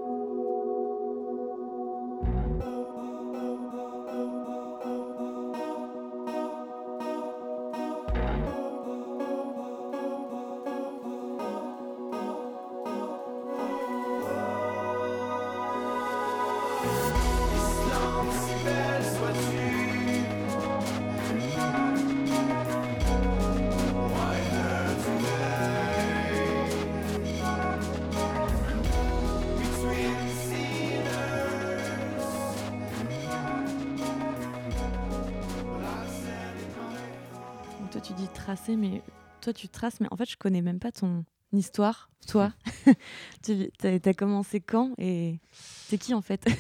Mais 38.70 39.02
toi, 39.42 39.54
tu 39.54 39.68
traces, 39.68 40.00
mais 40.00 40.08
en 40.12 40.18
fait, 40.18 40.30
je 40.30 40.38
connais 40.38 40.62
même 40.62 40.80
pas 40.80 40.92
ton 40.92 41.26
histoire, 41.52 42.10
toi. 42.28 42.54
tu 43.44 43.70
as, 43.84 44.14
commencé 44.14 44.60
quand 44.60 44.94
et 44.98 45.40
c'est 45.52 45.98
qui 45.98 46.14
en 46.14 46.22
fait? 46.22 46.46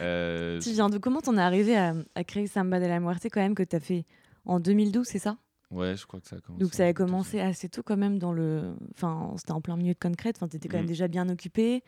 Euh, 0.00 0.60
Tu 0.60 0.70
viens 0.70 0.88
de 0.88 0.98
comment 0.98 1.20
t'en 1.20 1.36
es 1.36 1.40
arrivé 1.40 1.76
à, 1.76 1.94
créer 2.24 2.46
Samba 2.46 2.80
de 2.80 2.86
la 2.86 3.00
Muerte 3.00 3.24
quand 3.24 3.40
même 3.40 3.54
que 3.54 3.62
tu 3.62 3.76
as 3.76 3.80
fait 3.80 4.04
en 4.44 4.60
2012, 4.60 5.06
c'est 5.06 5.18
ça? 5.18 5.38
Ouais, 5.70 5.96
je 5.96 6.06
crois 6.06 6.20
que 6.20 6.28
ça 6.28 6.36
a 6.36 6.40
commencé. 6.40 6.62
Donc 6.62 6.74
ça 6.74 6.86
a 6.86 6.92
commencé 6.92 7.40
assez 7.40 7.68
tôt 7.68 7.82
quand 7.82 7.96
même 7.96 8.18
dans 8.18 8.32
le. 8.32 8.74
Enfin, 8.94 9.34
c'était 9.36 9.52
en 9.52 9.60
plein 9.60 9.76
milieu 9.76 9.94
de 9.94 9.98
concrète. 9.98 10.36
Enfin, 10.36 10.48
t'étais 10.48 10.68
quand 10.68 10.76
même 10.76 10.84
mm. 10.84 10.88
déjà 10.88 11.08
bien 11.08 11.28
occupé. 11.28 11.82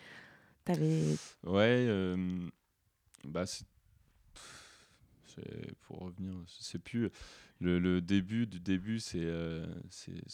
T'avais. 0.65 1.03
Ouais. 1.45 1.87
Euh... 1.89 2.49
Bah, 3.25 3.45
pour 5.81 6.01
revenir, 6.01 6.35
sais 6.47 6.79
plus 6.79 7.11
le, 7.61 8.01
début 8.01 8.47
du 8.47 8.61
début, 8.61 9.01
c'est. 9.01 9.23
Euh, 9.23 9.67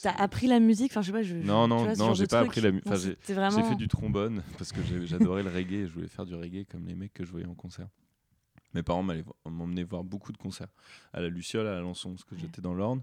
T'as 0.03 0.11
appris 0.11 0.47
la 0.49 0.59
musique? 0.59 0.91
Enfin, 0.93 1.03
je 1.03 1.07
sais 1.07 1.13
pas. 1.13 1.23
Je, 1.23 1.37
non, 1.37 1.69
non, 1.69 1.95
non, 1.97 2.15
j'ai 2.15 2.27
pas 2.27 2.41
appris 2.41 2.61
la 2.61 2.73
musique. 2.73 3.19
j'ai 3.27 3.35
vraiment... 3.35 3.63
fait 3.63 3.77
du 3.77 3.89
trombone 3.89 4.43
parce 4.59 4.73
que 4.73 4.81
j'adorais 5.07 5.43
le 5.43 5.51
reggae 5.51 5.87
je 5.87 5.93
voulais 5.93 6.09
faire 6.09 6.27
du 6.27 6.35
reggae 6.35 6.67
comme 6.69 6.87
les 6.87 6.95
mecs 6.95 7.13
que 7.13 7.25
je 7.25 7.31
voyais 7.31 7.47
en 7.47 7.55
concert. 7.55 7.89
Mes 8.75 8.83
parents 8.83 9.07
m'emmenaient 9.45 9.83
voir 9.83 10.03
beaucoup 10.03 10.33
de 10.33 10.39
concerts 10.39 10.73
à 11.13 11.21
la 11.21 11.29
Luciole, 11.29 11.67
à 11.67 11.77
Alençon, 11.77 12.11
parce 12.11 12.25
que 12.25 12.37
j'étais 12.37 12.63
dans 12.63 12.75
l'Orne. 12.75 13.03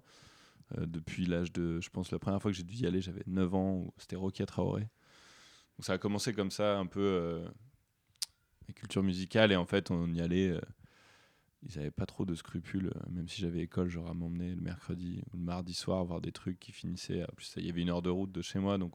Euh, 0.77 0.85
depuis 0.85 1.25
l'âge 1.25 1.51
de. 1.53 1.79
Je 1.79 1.89
pense 1.89 2.11
la 2.11 2.19
première 2.19 2.41
fois 2.41 2.51
que 2.51 2.57
j'ai 2.57 2.63
dû 2.63 2.75
y 2.75 2.85
aller, 2.85 3.01
j'avais 3.01 3.23
9 3.25 3.55
ans, 3.55 3.93
c'était 3.97 4.15
Rocky 4.15 4.43
à 4.43 4.45
Traoré. 4.45 4.81
Donc 4.81 5.85
ça 5.85 5.93
a 5.93 5.97
commencé 5.97 6.33
comme 6.33 6.51
ça, 6.51 6.77
un 6.77 6.85
peu. 6.85 7.01
Euh, 7.01 7.47
culture 8.75 9.01
musicale, 9.01 9.51
et 9.51 9.55
en 9.55 9.65
fait, 9.65 9.89
on 9.89 10.13
y 10.13 10.21
allait. 10.21 10.59
Euh, 11.63 11.67
ils 11.67 11.77
n'avaient 11.77 11.91
pas 11.91 12.05
trop 12.05 12.25
de 12.25 12.35
scrupules, 12.35 12.91
euh, 12.95 13.09
même 13.09 13.27
si 13.27 13.41
j'avais 13.41 13.59
école, 13.59 13.89
genre 13.89 14.09
à 14.09 14.13
m'emmener 14.13 14.55
le 14.55 14.61
mercredi 14.61 15.21
ou 15.27 15.37
le 15.37 15.43
mardi 15.43 15.73
soir 15.73 16.03
voir 16.05 16.21
des 16.21 16.31
trucs 16.31 16.59
qui 16.59 16.71
finissaient. 16.71 17.23
En 17.23 17.33
plus, 17.35 17.53
il 17.57 17.65
y 17.65 17.69
avait 17.69 17.81
une 17.81 17.89
heure 17.89 18.01
de 18.01 18.09
route 18.09 18.31
de 18.31 18.41
chez 18.41 18.59
moi, 18.59 18.77
donc 18.77 18.93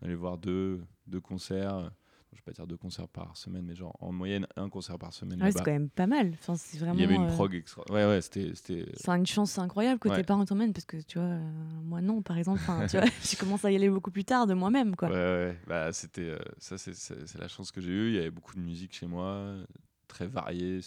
on 0.00 0.06
allait 0.06 0.14
voir 0.14 0.38
deux, 0.38 0.82
deux 1.06 1.20
concerts. 1.20 1.90
Je 2.32 2.40
vais 2.42 2.44
pas 2.44 2.52
dire 2.52 2.66
deux 2.66 2.76
concerts 2.76 3.08
par 3.08 3.34
semaine, 3.36 3.64
mais 3.64 3.74
genre 3.74 3.96
en 4.00 4.12
moyenne 4.12 4.46
un 4.56 4.68
concert 4.68 4.98
par 4.98 5.12
semaine. 5.12 5.40
c'est 5.50 5.64
quand 5.64 5.70
même 5.70 5.88
pas 5.88 6.06
mal. 6.06 6.32
Enfin, 6.34 6.54
c'est 6.56 6.76
vraiment. 6.76 6.94
Il 6.94 7.00
y 7.00 7.04
avait 7.04 7.14
une 7.14 7.24
euh, 7.24 7.34
prog 7.34 7.54
extra. 7.54 7.82
Ouais, 7.88 8.04
ouais, 8.04 8.20
c'était. 8.20 8.52
C'est 8.54 9.08
une 9.08 9.26
chance 9.26 9.58
incroyable 9.58 9.98
que 9.98 10.14
tes 10.14 10.22
parents 10.22 10.44
t'emmènent 10.44 10.72
parce 10.72 10.84
que 10.84 10.98
tu 10.98 11.18
vois, 11.18 11.28
euh, 11.28 11.50
moi 11.84 12.02
non, 12.02 12.20
par 12.22 12.36
exemple. 12.36 12.60
tu 12.90 12.98
vois, 12.98 13.06
j'ai 13.22 13.36
commencé 13.36 13.66
à 13.66 13.70
y 13.70 13.76
aller 13.76 13.88
beaucoup 13.88 14.10
plus 14.10 14.24
tard 14.24 14.46
de 14.46 14.54
moi-même, 14.54 14.96
quoi. 14.96 15.08
Ouais, 15.08 15.14
ouais. 15.14 15.58
Bah, 15.66 15.92
c'était 15.92 16.36
ça, 16.58 16.76
c'est 16.76 17.38
la 17.38 17.48
chance 17.48 17.70
que 17.70 17.80
j'ai 17.80 17.92
eue. 17.92 18.08
Il 18.08 18.14
y 18.16 18.18
avait 18.18 18.30
beaucoup 18.30 18.54
de 18.54 18.60
musique 18.60 18.92
chez 18.92 19.06
moi, 19.06 19.54
très 20.08 20.26
variée 20.26 20.80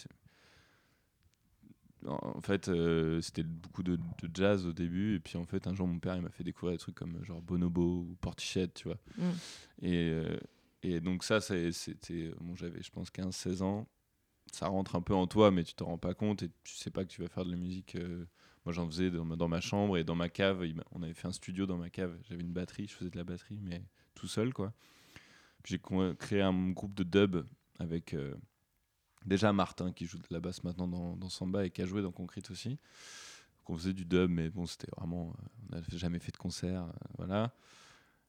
en 2.07 2.41
fait, 2.41 2.69
euh, 2.69 3.21
c'était 3.21 3.43
beaucoup 3.43 3.83
de, 3.83 3.99
jazz 4.33 4.65
au 4.65 4.73
début. 4.73 5.15
Et 5.15 5.19
puis, 5.19 5.37
en 5.37 5.45
fait, 5.45 5.67
un 5.67 5.73
jour, 5.73 5.87
mon 5.87 5.99
père, 5.99 6.15
il 6.15 6.21
m'a 6.21 6.29
fait 6.29 6.43
découvrir 6.43 6.73
des 6.73 6.79
trucs 6.79 6.95
comme 6.95 7.23
genre 7.25 7.41
Bonobo 7.41 8.05
ou 8.09 8.17
Portichette, 8.21 8.73
tu 8.75 8.87
vois. 8.87 8.97
Mm. 9.17 9.29
Et, 9.81 10.09
euh, 10.09 10.37
et, 10.83 10.99
donc, 10.99 11.23
ça, 11.23 11.41
c'était. 11.41 12.31
Bon, 12.39 12.55
j'avais, 12.55 12.81
je 12.81 12.91
pense, 12.91 13.09
15-16 13.09 13.63
ans. 13.63 13.87
Ça 14.51 14.67
rentre 14.67 14.95
un 14.95 15.01
peu 15.01 15.13
en 15.13 15.27
toi, 15.27 15.51
mais 15.51 15.63
tu 15.63 15.73
te 15.75 15.83
rends 15.83 15.99
pas 15.99 16.15
compte 16.15 16.41
et 16.41 16.49
tu 16.63 16.75
sais 16.75 16.89
pas 16.89 17.03
que 17.03 17.09
tu 17.09 17.21
vas 17.21 17.27
faire 17.27 17.45
de 17.45 17.51
la 17.51 17.57
musique 17.57 17.93
euh, 17.93 18.25
moi 18.65 18.73
j'en 18.73 18.87
faisais 18.87 19.11
dans 19.11 19.23
ma, 19.23 19.35
dans 19.35 19.47
ma 19.47 19.61
chambre 19.61 19.95
et 19.95 20.03
dans 20.03 20.15
ma 20.15 20.27
cave. 20.27 20.65
on 20.91 21.03
avait 21.03 21.13
fait 21.13 21.27
un 21.27 21.31
studio 21.31 21.67
dans 21.67 21.77
ma 21.77 21.91
cave. 21.91 22.17
J'avais 22.27 22.41
une 22.41 22.51
batterie, 22.51 22.87
je 22.87 22.95
faisais 22.95 23.11
de 23.11 23.17
la 23.17 23.23
batterie, 23.23 23.59
mais 23.61 23.83
tout 24.15 24.27
seul 24.27 24.51
quoi. 24.51 24.73
Puis 25.61 25.75
J'ai 25.75 26.15
créé 26.17 26.41
un 26.41 26.71
groupe 26.71 26.95
de 26.95 27.03
dub 27.03 27.45
avec 27.77 28.15
déjà 29.25 29.51
Martin 29.53 29.91
qui 29.91 30.05
joue 30.05 30.17
de 30.17 30.27
la 30.29 30.39
basse 30.39 30.63
maintenant 30.63 30.87
dans, 30.87 31.15
dans 31.15 31.29
Samba 31.29 31.65
et 31.65 31.69
qui 31.69 31.81
a 31.81 31.85
joué 31.85 32.01
dans 32.01 32.11
Concrete 32.11 32.49
aussi. 32.51 32.69
Donc 32.69 33.69
on 33.69 33.75
faisait 33.77 33.93
du 33.93 34.05
dub, 34.05 34.29
mais 34.29 34.49
bon, 34.49 34.65
c'était 34.65 34.91
vraiment. 34.97 35.29
euh, 35.37 35.45
on 35.71 35.75
n'avait 35.75 35.97
jamais 35.97 36.19
fait 36.19 36.31
de 36.31 36.37
concert, 36.37 36.83
euh, 36.83 36.91
voilà. 37.17 37.51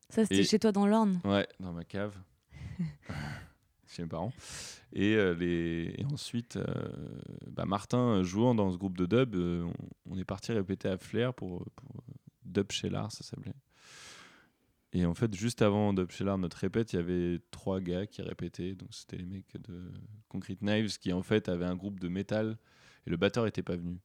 Ça, 0.09 0.23
c'était 0.25 0.41
Et- 0.41 0.45
chez 0.45 0.59
toi 0.59 0.73
dans 0.73 0.87
l'Orne. 0.87 1.21
Ouais, 1.25 1.47
dans 1.61 1.73
ma 1.73 1.85
cave. 1.85 2.17
Chez 3.89 4.03
mes 4.03 4.09
parents. 4.09 4.33
Et, 4.93 5.15
euh, 5.17 5.35
les... 5.35 5.95
et 5.99 6.05
ensuite, 6.13 6.57
euh, 6.57 6.65
bah, 7.49 7.65
Martin, 7.65 7.99
euh, 8.19 8.23
jouant 8.23 8.55
dans 8.55 8.71
ce 8.71 8.77
groupe 8.77 8.97
de 8.97 9.05
dub, 9.07 9.35
euh, 9.35 9.65
on, 10.07 10.13
on 10.15 10.19
est 10.19 10.25
parti 10.25 10.53
répéter 10.53 10.89
à 10.89 10.97
Flair 10.97 11.35
pour, 11.35 11.65
pour 11.75 11.97
euh, 11.97 12.13
Dub 12.45 12.71
chez 12.71 12.89
l'art, 12.89 13.11
ça 13.11 13.25
s'appelait. 13.25 13.53
Et 14.93 15.07
en 15.07 15.15
fait, 15.15 15.35
juste 15.35 15.63
avant 15.63 15.93
Dub 15.93 16.11
notre 16.39 16.57
répète, 16.57 16.93
il 16.93 16.97
y 16.97 16.99
avait 16.99 17.41
trois 17.51 17.81
gars 17.81 18.07
qui 18.07 18.23
répétaient. 18.23 18.75
Donc 18.75 18.89
c'était 18.93 19.17
les 19.17 19.27
mecs 19.27 19.57
de 19.61 19.93
Concrete 20.29 20.63
Knives 20.63 20.99
qui 20.99 21.13
en 21.13 21.23
fait 21.23 21.49
avaient 21.49 21.67
un 21.67 21.77
groupe 21.77 22.01
de 22.01 22.09
métal 22.09 22.59
et 23.07 23.11
le 23.11 23.17
batteur 23.17 23.47
était 23.47 23.63
pas 23.63 23.77
venu. 23.77 23.99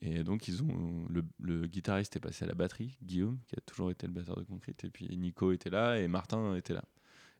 Et 0.00 0.24
donc 0.24 0.48
ils 0.48 0.62
ont 0.62 1.06
le, 1.38 1.66
guitariste 1.66 2.16
est 2.16 2.20
passé 2.20 2.44
à 2.44 2.48
la 2.48 2.54
batterie, 2.54 2.98
Guillaume, 3.02 3.38
qui 3.46 3.54
a 3.56 3.60
toujours 3.60 3.90
été 3.90 4.06
le 4.06 4.12
batteur 4.12 4.36
de 4.36 4.42
Concrete, 4.42 4.84
et 4.84 4.90
puis 4.90 5.16
Nico 5.16 5.52
était 5.52 5.70
là 5.70 5.96
et 5.98 6.08
Martin 6.08 6.56
était 6.56 6.74
là. 6.74 6.84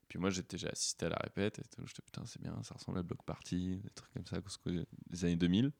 Puis 0.07 0.17
moi 0.17 0.29
j'étais 0.29 0.57
j'ai 0.57 0.69
assisté 0.69 1.07
à 1.07 1.09
la 1.09 1.17
répète, 1.17 1.59
et 1.59 1.63
j'étais 1.85 2.01
putain 2.01 2.23
c'est 2.25 2.41
bien, 2.41 2.57
ça 2.63 2.75
ressemble 2.75 2.99
à 2.99 3.03
Block 3.03 3.21
Party, 3.25 3.81
des 3.83 3.89
trucs 3.89 4.13
comme 4.13 4.25
ça, 4.25 4.37
des 5.09 5.25
années 5.25 5.35
2000. 5.35 5.73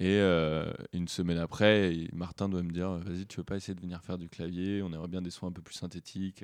Et 0.00 0.16
euh, 0.18 0.72
une 0.94 1.06
semaine 1.08 1.36
après, 1.38 2.08
Martin 2.14 2.48
doit 2.48 2.62
me 2.62 2.70
dire 2.72 2.90
Vas-y, 3.00 3.26
tu 3.26 3.36
veux 3.36 3.44
pas 3.44 3.56
essayer 3.56 3.74
de 3.74 3.80
venir 3.80 4.02
faire 4.02 4.16
du 4.18 4.28
clavier 4.28 4.82
On 4.82 4.92
aimerait 4.92 5.08
bien 5.08 5.20
des 5.22 5.30
sons 5.30 5.46
un 5.46 5.52
peu 5.52 5.62
plus 5.62 5.74
synthétiques. 5.74 6.42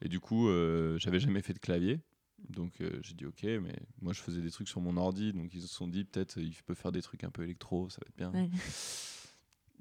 Et 0.00 0.08
du 0.08 0.20
coup, 0.20 0.48
euh, 0.48 0.96
j'avais 0.98 1.18
jamais 1.20 1.42
fait 1.42 1.52
de 1.52 1.58
clavier. 1.58 2.00
Donc 2.48 2.80
euh, 2.80 3.00
j'ai 3.02 3.14
dit 3.14 3.26
Ok, 3.26 3.42
mais 3.42 3.74
moi 4.00 4.12
je 4.12 4.20
faisais 4.20 4.40
des 4.40 4.50
trucs 4.52 4.68
sur 4.68 4.80
mon 4.80 4.96
ordi. 4.96 5.32
Donc 5.32 5.52
ils 5.54 5.60
se 5.62 5.66
sont 5.68 5.88
dit 5.88 6.04
Peut-être 6.04 6.38
il 6.38 6.54
peut 6.66 6.74
faire 6.74 6.92
des 6.92 7.02
trucs 7.02 7.24
un 7.24 7.30
peu 7.30 7.42
électro, 7.42 7.88
ça 7.90 7.98
va 8.00 8.06
être 8.08 8.16
bien. 8.16 8.32
Ouais. 8.40 8.48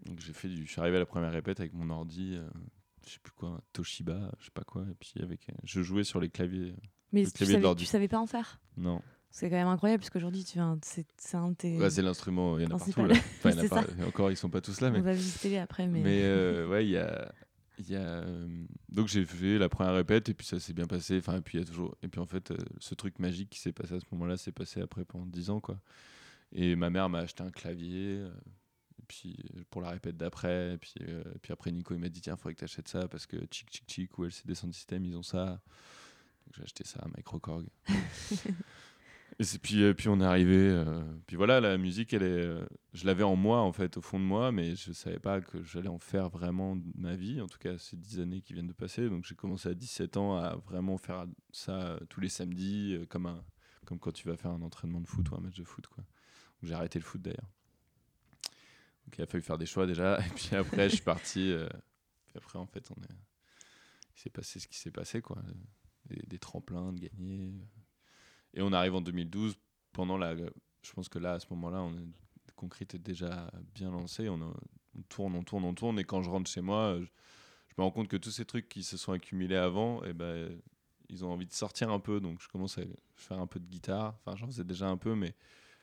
Donc 0.06 0.20
j'ai 0.20 0.34
fait 0.34 0.50
du. 0.50 0.66
Je 0.66 0.72
suis 0.72 0.82
arrivé 0.82 0.96
à 0.98 1.00
la 1.00 1.06
première 1.06 1.32
répète 1.32 1.60
avec 1.60 1.74
mon 1.74 1.90
ordi. 1.92 2.34
euh, 2.36 2.50
je 3.06 3.12
sais 3.14 3.20
plus 3.20 3.32
quoi, 3.34 3.62
Toshiba, 3.74 4.32
je 4.40 4.46
sais 4.46 4.52
pas 4.52 4.64
quoi. 4.64 4.84
Et 4.90 4.96
puis 4.96 5.14
avec, 5.22 5.48
je 5.64 5.82
jouais 5.82 6.04
sur 6.04 6.20
les 6.20 6.30
claviers. 6.30 6.74
Mais 7.14 7.22
Le 7.24 7.28
tu 7.28 7.34
clavier 7.34 7.54
de 7.54 7.58
savais, 7.58 7.64
l'ordi. 7.64 7.84
tu 7.86 7.90
savais 7.90 8.08
pas 8.08 8.20
en 8.20 8.28
faire? 8.28 8.60
Non, 8.76 9.02
C'est 9.32 9.50
quand 9.50 9.56
même 9.56 9.68
incroyable 9.68 10.02
parce 10.02 10.10
qu'aujourd'hui, 10.10 10.44
c'est 10.44 10.60
un 10.60 10.78
de 10.78 11.56
tes. 11.56 11.78
Ouais, 11.78 11.90
c'est 11.90 12.02
l'instrument. 12.02 12.58
Il 12.58 12.64
y 12.64 12.66
en 12.66 12.76
a 12.76 12.80
partout 12.80 13.06
là. 13.06 13.16
Enfin, 13.16 13.52
il 13.52 13.58
y 13.58 13.60
en 13.60 13.64
a 13.64 13.68
ça. 13.68 13.86
Encore, 14.08 14.32
ils 14.32 14.38
sont 14.38 14.50
pas 14.50 14.62
tous 14.62 14.82
là, 14.82 14.90
mais 14.90 15.00
On 15.00 15.04
va 15.04 15.14
visiter 15.14 15.60
après, 15.60 15.88
mais. 15.88 16.02
Mais 16.02 16.22
euh, 16.24 16.68
ouais, 16.70 16.86
il 16.86 16.92
y 16.92 16.98
a. 16.98 17.32
il 17.78 17.90
Y 17.90 17.96
a 17.96 18.00
euh, 18.00 18.48
donc 18.90 19.08
j'ai 19.08 19.26
fait 19.26 19.58
la 19.58 19.70
première 19.70 19.94
répète 19.94 20.30
et 20.30 20.34
puis 20.34 20.48
ça 20.48 20.60
s'est 20.60 20.74
bien 20.74 20.88
passé. 20.88 21.18
Enfin, 21.18 21.38
et 21.38 21.42
puis 21.42 21.58
il 21.58 21.62
y 21.62 21.64
a 21.64 21.68
toujours. 21.68 21.96
Et 22.02 22.08
puis 22.08 22.20
en 22.20 22.26
fait, 22.26 22.52
euh, 22.52 22.58
ce 22.80 22.96
truc 22.96 23.20
magique 23.20 23.50
qui 23.50 23.60
s'est 23.60 23.74
passé 23.74 23.96
à 23.96 24.00
ce 24.00 24.06
moment-là 24.14 24.38
s'est 24.38 24.52
passé 24.52 24.82
après 24.82 25.06
pendant 25.06 25.26
10 25.26 25.50
ans 25.50 25.60
quoi. 25.60 25.80
Et 26.52 26.76
ma 26.76 26.90
mère 26.90 27.10
m'a 27.10 27.20
acheté 27.20 27.44
un 27.44 27.52
clavier. 27.52 28.16
et 28.22 29.04
puis 29.08 29.38
pour 29.70 29.82
la 29.82 29.92
répète 29.92 30.18
d'après. 30.18 30.74
Et 30.74 30.78
puis, 30.78 30.94
et 31.00 31.40
puis 31.42 31.54
après 31.54 31.72
Nico 31.72 31.94
il 31.94 32.00
m'a 32.00 32.10
dit 32.10 32.22
tiens, 32.22 32.38
faudrait 32.38 32.54
que 32.54 32.60
tu 32.60 32.66
achètes 32.66 32.88
ça 32.88 33.08
parce 33.08 33.28
que 33.28 33.38
Chic 33.52 33.68
Chic 33.72 33.84
Chic 33.88 34.18
ou 34.18 34.24
LCD 34.24 34.56
Sound 34.56 34.74
System 34.74 35.06
ils 35.06 35.16
ont 35.16 35.24
ça. 35.24 35.46
Donc 35.46 36.56
j'ai 36.56 36.64
acheté 36.64 36.86
ça 36.86 37.02
à 37.02 37.08
Microcorg. 37.16 37.66
Et 39.40 39.44
euh, 39.84 39.94
puis 39.94 40.10
on 40.10 40.20
est 40.20 40.26
arrivé. 40.26 40.58
euh, 40.58 41.04
puis 41.28 41.36
voilà, 41.36 41.60
la 41.62 41.78
musique, 41.78 42.14
elle 42.14 42.24
est, 42.24 42.26
euh, 42.26 42.66
je 42.94 43.06
l'avais 43.06 43.24
en 43.24 43.36
moi, 43.36 43.62
en 43.62 43.72
fait, 43.72 43.98
au 43.98 44.02
fond 44.02 44.20
de 44.20 44.24
moi, 44.26 44.52
mais 44.52 44.76
je 44.76 44.92
savais 44.94 45.20
pas 45.20 45.42
que 45.42 45.64
j'allais 45.64 45.90
en 45.90 46.00
faire 46.00 46.30
vraiment 46.30 46.78
ma 46.96 47.16
vie. 47.16 47.40
En 47.42 47.48
tout 47.48 47.60
cas, 47.60 47.78
ces 47.78 47.98
dix 47.98 48.20
années 48.20 48.42
qui 48.42 48.54
viennent 48.54 48.68
de 48.68 48.74
passer. 48.74 49.10
Donc 49.10 49.26
j'ai 49.26 49.36
commencé 49.36 49.70
à 49.70 49.74
17 49.76 50.18
ans 50.18 50.38
à 50.38 50.56
vraiment 50.56 50.98
faire 50.98 51.26
ça 51.52 51.74
euh, 51.82 52.00
tous 52.10 52.20
les 52.20 52.30
samedis, 52.30 52.98
comme, 53.10 53.28
un, 53.28 53.44
comme 53.86 54.00
quand 54.00 54.12
tu 54.12 54.28
vas 54.28 54.38
faire 54.38 54.52
un 54.52 54.62
entraînement 54.64 55.02
de 55.02 55.08
foot 55.08 55.30
ou 55.30 55.36
un 55.36 55.40
match 55.42 55.56
de 55.58 55.64
foot. 55.64 55.86
Quoi. 55.88 56.04
J'ai 56.64 56.74
arrêté 56.74 56.98
le 56.98 57.06
foot 57.06 57.22
d'ailleurs. 57.22 57.50
Donc 59.06 59.18
il 59.18 59.22
a 59.22 59.28
fallu 59.28 59.44
faire 59.44 59.58
des 59.60 59.68
choix 59.68 59.86
déjà. 59.86 60.20
Et 60.26 60.30
puis 60.36 60.56
après, 60.56 60.90
je 60.90 60.96
suis 60.96 61.04
parti. 61.04 61.52
euh, 61.52 61.70
après, 62.36 62.58
en 62.60 62.66
fait, 62.66 62.90
on 62.92 63.02
est... 63.04 63.16
il 64.16 64.20
s'est 64.20 64.30
passé 64.30 64.60
ce 64.60 64.68
qui 64.68 64.78
s'est 64.78 64.92
passé, 64.92 65.22
quoi. 65.22 65.38
Des 66.06 66.40
tremplins, 66.40 66.94
de 66.94 67.00
gagner. 67.00 67.54
Et 68.58 68.62
on 68.62 68.74
arrive 68.74 68.96
en 68.96 69.02
2012 69.02 69.56
pendant 69.94 70.18
la. 70.18 70.36
Je 70.36 70.92
pense 70.94 71.08
que 71.10 71.20
là, 71.20 71.34
à 71.34 71.40
ce 71.40 71.46
moment-là, 71.52 71.82
on 71.82 71.94
est, 71.94 72.08
Concrete 72.56 72.96
est 72.96 73.00
déjà 73.00 73.52
bien 73.76 73.92
lancé. 73.92 74.28
On, 74.30 74.42
a- 74.42 74.54
on 74.98 75.02
tourne, 75.10 75.36
on 75.36 75.44
tourne, 75.44 75.64
on 75.64 75.74
tourne. 75.76 76.00
Et 76.00 76.04
quand 76.04 76.24
je 76.24 76.30
rentre 76.30 76.50
chez 76.50 76.62
moi, 76.62 76.98
je, 77.00 77.06
je 77.06 77.74
me 77.78 77.84
rends 77.84 77.92
compte 77.92 78.08
que 78.08 78.18
tous 78.18 78.32
ces 78.32 78.46
trucs 78.46 78.68
qui 78.68 78.82
se 78.84 78.98
sont 78.98 79.12
accumulés 79.12 79.56
avant, 79.58 80.04
et 80.04 80.14
ben, 80.14 80.50
ils 81.10 81.24
ont 81.24 81.32
envie 81.32 81.46
de 81.46 81.54
sortir 81.54 81.92
un 81.92 82.00
peu. 82.00 82.20
Donc 82.20 82.42
je 82.42 82.48
commence 82.48 82.78
à 82.80 82.82
faire 83.16 83.40
un 83.40 83.46
peu 83.48 83.60
de 83.60 83.66
guitare. 83.68 84.16
Enfin, 84.26 84.36
j'en 84.36 84.48
faisais 84.48 84.64
déjà 84.64 84.88
un 84.88 84.98
peu, 84.98 85.14
mais 85.14 85.36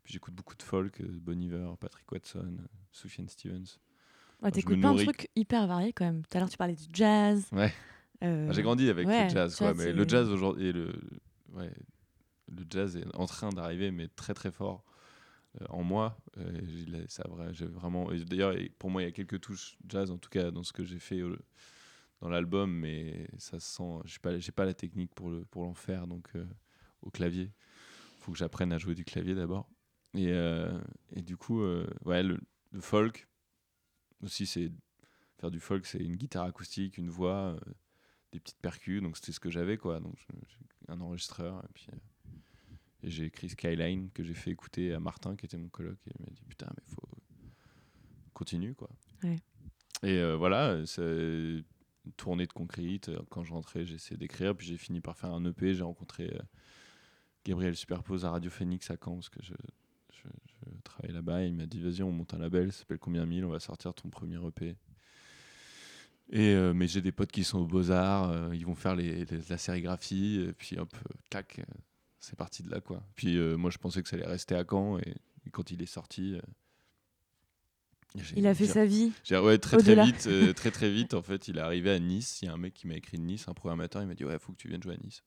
puis 0.03 0.13
j'écoute 0.13 0.35
beaucoup 0.35 0.57
de 0.57 0.63
folk, 0.65 1.01
euh, 1.01 1.07
Bon 1.23 1.41
Iver, 1.41 1.71
Patrick 1.79 2.11
Watson, 2.11 2.57
euh, 2.61 2.67
Sufjan 2.91 3.29
Stevens. 3.29 3.79
Ouais, 4.43 4.51
t'écoutes 4.51 4.81
plein 4.81 4.95
de 4.95 5.03
trucs 5.05 5.31
hyper 5.37 5.67
variés 5.69 5.93
quand 5.93 6.05
même. 6.05 6.23
Tout 6.27 6.37
à 6.37 6.41
l'heure, 6.41 6.51
tu 6.51 6.57
parlais 6.59 6.75
du 6.75 6.85
jazz. 6.93 7.47
Ouais. 7.53 7.73
Euh, 8.25 8.49
Ah, 8.51 8.53
J'ai 8.53 8.63
grandi 8.63 8.89
avec 8.91 9.07
ouais, 9.07 9.25
le 9.25 9.31
jazz, 9.31 9.55
quoi, 9.57 9.73
mais 9.75 9.93
le 9.93 10.07
jazz 10.09 10.29
aujourd'hui, 10.29 10.67
et 10.67 10.73
le, 10.73 10.93
ouais, 11.53 11.71
le 12.57 12.65
jazz 12.69 12.97
est 12.97 13.07
en 13.15 13.27
train 13.27 13.51
d'arriver, 13.51 13.91
mais 13.91 14.09
très 14.09 14.35
très 14.35 14.51
fort 14.51 14.85
euh, 15.61 15.67
en 15.69 15.83
moi. 15.83 16.19
Euh, 16.39 17.05
ça 17.09 17.25
vraiment. 17.29 18.11
D'ailleurs, 18.13 18.55
pour 18.79 18.91
moi, 18.91 19.03
il 19.03 19.07
y 19.07 19.09
a 19.09 19.13
quelques 19.13 19.41
touches 19.41 19.77
jazz, 19.89 20.11
en 20.11 20.19
tout 20.19 20.31
cas 20.31 20.51
dans 20.51 20.63
ce 20.63 20.73
que 20.73 20.85
j'ai 20.85 20.99
fait 20.99 21.21
euh, 21.21 21.39
dans 22.21 22.29
l'album, 22.29 22.71
mais 22.73 23.29
ça 23.39 23.61
se 23.61 23.77
sent. 23.77 24.01
J'ai 24.05 24.19
pas, 24.19 24.39
j'ai 24.39 24.53
pas 24.53 24.65
la 24.65 24.75
technique 24.75 25.15
pour 25.15 25.31
le 25.31 25.45
pour 25.45 25.65
l'en 25.65 25.75
faire, 25.75 26.07
donc 26.07 26.33
au 27.03 27.11
clavier. 27.11 27.53
Faut 28.21 28.33
que 28.33 28.39
j'apprenne 28.39 28.73
à 28.73 28.79
jouer 28.79 28.95
du 28.95 29.05
clavier 29.05 29.35
d'abord. 29.35 29.69
Et, 30.15 30.33
et 31.13 31.23
du 31.23 31.37
coup, 31.37 31.63
ouais, 32.05 32.23
le, 32.23 32.41
le 32.71 32.81
folk 32.81 33.29
aussi, 34.23 34.47
c'est 34.47 34.71
faire 35.39 35.51
du 35.51 35.61
folk, 35.61 35.85
c'est 35.85 35.99
une 35.99 36.17
guitare 36.17 36.45
acoustique, 36.45 36.97
une 36.97 37.11
voix, 37.11 37.57
des 38.33 38.41
petites 38.41 38.61
percus. 38.61 39.03
Donc 39.03 39.17
c'était 39.17 39.33
ce 39.33 39.41
que 39.41 39.51
j'avais, 39.51 39.77
quoi. 39.77 40.01
Donc 40.01 40.17
un 40.89 41.01
enregistreur 41.01 41.63
et 41.65 41.69
puis 41.75 41.89
j'ai 43.11 43.25
écrit 43.27 43.49
Skyline 43.49 44.11
que 44.13 44.23
j'ai 44.23 44.35
fait 44.35 44.51
écouter 44.51 44.93
à 44.93 45.01
Martin, 45.01 45.37
qui 45.37 45.47
était 45.47 45.57
mon 45.59 45.69
coloc, 45.69 45.99
et 46.07 46.11
il 46.19 46.25
m'a 46.25 46.31
dit 46.33 46.45
putain, 46.49 46.69
mais 46.77 46.83
faut 46.95 47.03
continue, 48.33 48.75
quoi. 48.75 48.91
Ouais. 49.23 49.39
Et 50.03 50.19
euh, 50.19 50.37
voilà, 50.37 50.77
tournée 52.17 52.47
de 52.47 52.53
concrete. 52.53 53.11
Quand 53.31 53.45
je 53.45 53.53
rentrais, 53.53 53.83
essayé 53.83 54.17
d'écrire, 54.17 54.55
puis 54.57 54.67
j'ai 54.67 54.77
fini 54.77 55.01
par 55.01 55.17
faire 55.17 55.33
un 55.33 55.45
EP. 55.45 55.75
J'ai 55.75 55.83
rencontré 55.85 56.25
euh, 56.35 56.39
Gabriel 57.45 57.77
Superpose 57.77 58.25
à 58.25 58.31
Radio 58.31 58.51
Phoenix 58.51 58.91
à 58.91 58.97
Caen 59.03 59.15
parce 59.15 59.29
que 59.31 59.43
je, 59.43 59.55
je, 60.13 60.29
je 60.67 60.81
travaille 60.83 61.13
là-bas. 61.13 61.45
Il 61.45 61.55
m'a 61.55 61.67
dit 61.67 61.81
vas-y, 61.81 62.03
on 62.03 62.11
monte 62.13 62.35
un 62.35 62.39
label, 62.39 62.73
ça 62.73 62.81
s'appelle 62.81 62.99
Combien 62.99 63.25
Mille, 63.25 63.45
on 63.45 63.51
va 63.51 63.61
sortir 63.61 63.95
ton 63.95 64.11
premier 64.11 64.37
EP. 64.47 64.77
Et 66.31 66.55
euh, 66.55 66.73
mais 66.75 66.87
j'ai 66.87 67.01
des 67.03 67.13
potes 67.13 67.31
qui 67.33 67.45
sont 67.45 67.59
aux 67.61 67.67
Beaux-Arts, 67.67 68.31
euh, 68.31 68.55
ils 68.57 68.65
vont 68.65 68.75
faire 68.75 68.97
les, 68.97 69.25
les- 69.27 69.41
la 69.49 69.59
sérigraphie, 69.59 70.41
et 70.49 70.53
puis 70.55 70.79
hop, 70.79 70.89
tac, 71.29 71.61
c'est 72.25 72.37
parti 72.37 72.63
de 72.63 72.71
là 72.71 72.81
quoi. 72.81 73.03
Puis 73.15 73.37
euh, 73.37 73.57
moi 73.57 73.71
je 73.71 73.79
pensais 73.79 74.03
que 74.03 74.09
ça 74.09 74.17
allait 74.17 74.27
rester 74.27 74.55
à 74.55 74.65
Caen, 74.69 74.99
et, 74.99 75.15
et 75.47 75.51
quand 75.51 75.71
il 75.71 75.83
est 75.83 75.87
sorti. 75.87 76.35
euh, 76.35 76.41
Il 78.37 78.47
a 78.47 78.55
fait 78.55 78.67
sa 78.67 78.85
vie. 78.87 79.13
j'ai- 79.25 79.39
ouais, 79.39 79.59
très 79.59 79.77
très 79.77 79.87
Au-delà. 79.93 80.05
vite, 80.05 80.27
euh, 80.29 80.53
très 80.53 80.71
très 80.71 80.91
vite. 80.91 81.15
En 81.15 81.23
fait, 81.23 81.49
il 81.49 81.59
est 81.59 81.61
arrivé 81.61 81.91
à 81.91 81.99
Nice. 81.99 82.41
Il 82.43 82.47
y 82.47 82.49
a 82.49 82.53
un 82.53 82.57
mec 82.57 82.73
qui 82.75 82.87
m'a 82.87 82.95
écrit 82.95 83.19
de 83.19 83.23
Nice, 83.25 83.49
un 83.49 83.55
programmateur. 83.55 84.03
Il 84.03 84.07
m'a 84.09 84.15
dit 84.15 84.25
ouais, 84.25 84.39
faut 84.39 84.53
que 84.53 84.59
tu 84.59 84.69
viennes 84.69 84.83
jouer 84.83 84.95
à 84.95 84.99
Nice. 84.99 85.23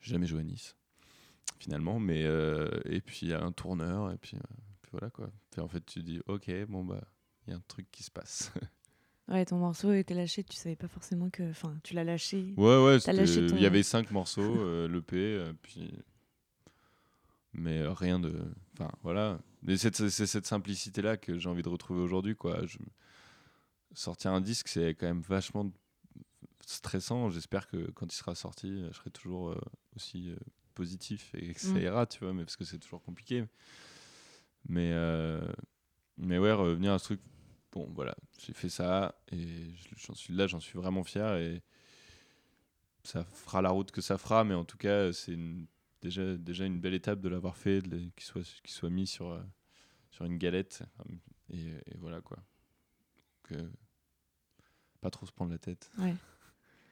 Jamais 0.00 0.26
joué 0.26 0.40
à 0.40 0.44
Nice, 0.44 0.74
finalement. 1.60 2.00
Mais 2.00 2.22
et 2.86 3.00
puis 3.00 3.20
il 3.22 3.28
y 3.28 3.32
a 3.32 3.42
un 3.42 3.52
tourneur 3.52 4.10
et 4.10 4.16
puis, 4.18 4.36
puis 4.82 4.90
voilà 4.92 5.10
quoi. 5.10 5.30
Puis 5.52 5.60
en 5.60 5.68
fait, 5.68 5.84
tu 5.86 6.02
dis 6.02 6.20
ok, 6.26 6.50
bon 6.68 6.84
bah 6.84 7.00
il 7.46 7.50
y 7.50 7.54
a 7.54 7.56
un 7.56 7.62
truc 7.68 7.88
qui 7.92 8.02
se 8.02 8.10
passe. 8.10 8.50
Ouais, 9.32 9.44
ton 9.46 9.56
morceau 9.56 9.92
était 9.92 10.14
lâché, 10.14 10.44
tu 10.44 10.56
savais 10.56 10.76
pas 10.76 10.88
forcément 10.88 11.30
que. 11.30 11.50
Enfin, 11.50 11.74
tu 11.82 11.94
l'as 11.94 12.04
lâché. 12.04 12.52
ouais 12.56 12.84
ouais. 12.84 13.00
Ton- 13.00 13.12
Il 13.56 13.60
y 13.62 13.66
avait 13.66 13.82
cinq 13.82 14.10
morceaux, 14.10 14.42
euh, 14.60 14.86
l'EP, 14.88 15.16
euh, 15.16 15.52
puis 15.62 15.90
mais 17.54 17.78
euh, 17.80 17.92
rien 17.92 18.18
de. 18.18 18.34
Enfin 18.74 18.90
voilà. 19.02 19.38
Mais 19.62 19.76
c'est 19.76 19.94
cette 20.10 20.46
simplicité 20.46 21.02
là 21.02 21.16
que 21.16 21.38
j'ai 21.38 21.48
envie 21.48 21.62
de 21.62 21.68
retrouver 21.68 22.00
aujourd'hui 22.00 22.36
quoi. 22.36 22.64
Je- 22.66 22.78
Sortir 23.94 24.32
un 24.32 24.40
disque, 24.40 24.68
c'est 24.68 24.94
quand 24.94 25.06
même 25.06 25.20
vachement 25.20 25.70
stressant. 26.64 27.28
J'espère 27.28 27.68
que 27.68 27.90
quand 27.90 28.06
il 28.10 28.16
sera 28.16 28.34
sorti, 28.34 28.84
je 28.90 28.96
serai 28.96 29.10
toujours 29.10 29.50
euh, 29.50 29.60
aussi 29.96 30.34
positif 30.74 31.30
et 31.34 31.52
que 31.52 31.60
ça 31.60 31.74
Mm. 31.74 31.82
ira, 31.82 32.06
tu 32.06 32.20
vois, 32.20 32.32
mais 32.32 32.44
parce 32.44 32.56
que 32.56 32.64
c'est 32.64 32.78
toujours 32.78 33.02
compliqué. 33.02 33.44
Mais, 34.68 34.92
mais 36.16 36.38
ouais, 36.38 36.52
revenir 36.52 36.92
à 36.92 36.98
ce 36.98 37.04
truc, 37.04 37.20
bon, 37.72 37.88
voilà, 37.94 38.14
j'ai 38.38 38.52
fait 38.52 38.68
ça 38.68 39.14
et 39.32 39.70
j'en 39.96 40.14
suis 40.14 40.34
là, 40.34 40.46
j'en 40.46 40.60
suis 40.60 40.78
vraiment 40.78 41.04
fier 41.04 41.36
et 41.36 41.62
ça 43.04 43.24
fera 43.24 43.62
la 43.62 43.70
route 43.70 43.90
que 43.90 44.00
ça 44.00 44.18
fera, 44.18 44.44
mais 44.44 44.54
en 44.54 44.64
tout 44.64 44.76
cas, 44.78 45.12
c'est 45.12 45.36
déjà, 46.00 46.36
déjà 46.36 46.64
une 46.66 46.80
belle 46.80 46.94
étape 46.94 47.20
de 47.20 47.28
l'avoir 47.28 47.56
fait, 47.56 47.82
qu'il 47.82 48.24
soit, 48.24 48.42
soit 48.64 48.90
mis 48.90 49.06
sur, 49.06 49.30
euh, 49.30 49.42
sur 50.10 50.24
une 50.24 50.38
galette. 50.38 50.82
Et, 51.50 51.66
et 51.70 51.96
voilà 51.98 52.20
quoi. 52.20 52.36
Donc, 53.50 53.58
euh, 53.58 53.68
pas 55.00 55.10
trop 55.10 55.26
se 55.26 55.32
prendre 55.32 55.50
la 55.50 55.58
tête. 55.58 55.90
Ouais. 55.98 56.14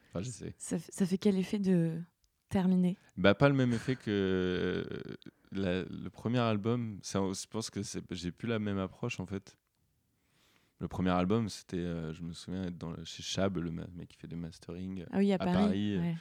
Enfin, 0.08 0.22
j'essaie. 0.22 0.54
Ça, 0.58 0.78
fait 0.78 1.18
quel 1.18 1.38
effet 1.38 1.58
de 1.60 2.00
terminer? 2.48 2.96
Bah, 3.16 3.34
pas 3.34 3.48
le 3.48 3.54
même 3.54 3.72
effet 3.72 3.94
que 3.94 4.10
euh, 4.10 5.16
la- 5.52 5.84
le 5.84 6.10
premier 6.10 6.40
album. 6.40 6.98
Je 7.04 7.46
pense 7.46 7.70
que 7.70 7.80
j'ai 8.10 8.32
plus 8.32 8.48
la 8.48 8.58
même 8.58 8.78
approche 8.78 9.20
en 9.20 9.26
fait. 9.26 9.56
Le 10.80 10.88
premier 10.88 11.10
album, 11.10 11.48
c'était, 11.48 11.76
euh, 11.76 12.12
je 12.14 12.22
me 12.22 12.32
souviens 12.32 12.64
être 12.64 12.78
dans 12.78 12.90
le- 12.90 13.04
chez 13.04 13.22
Chab, 13.22 13.58
le 13.58 13.70
mec 13.70 14.08
qui 14.08 14.16
fait 14.16 14.26
des 14.26 14.36
mastering, 14.36 15.02
euh, 15.02 15.06
Ah 15.12 15.18
oui, 15.18 15.30
à, 15.32 15.34
À 15.34 15.38
Paris. 15.38 15.52
Paris, 15.54 15.94
euh, 15.96 16.00
ouais. 16.00 16.16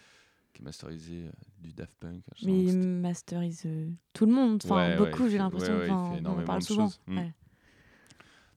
qui 0.54 0.63
masterisait 0.63 1.28
euh, 1.28 1.32
du 1.62 1.72
Daft 1.72 1.98
Punk. 1.98 2.24
je 2.36 2.45
Mais 2.45 2.63
il 2.65 2.78
masterise 2.78 3.63
euh, 3.65 3.89
tout 4.12 4.26
le 4.26 4.34
monde, 4.34 4.60
enfin 4.63 4.76
Ouais, 4.76 4.98
beaucoup, 4.98 5.30
j'ai 5.30 5.38
l'impression. 5.38 5.76
on 5.76 6.26
en 6.26 6.43
parle 6.43 6.62
souvent. 6.62 6.91
Mm. 7.08 7.17
ouais. 7.17 7.34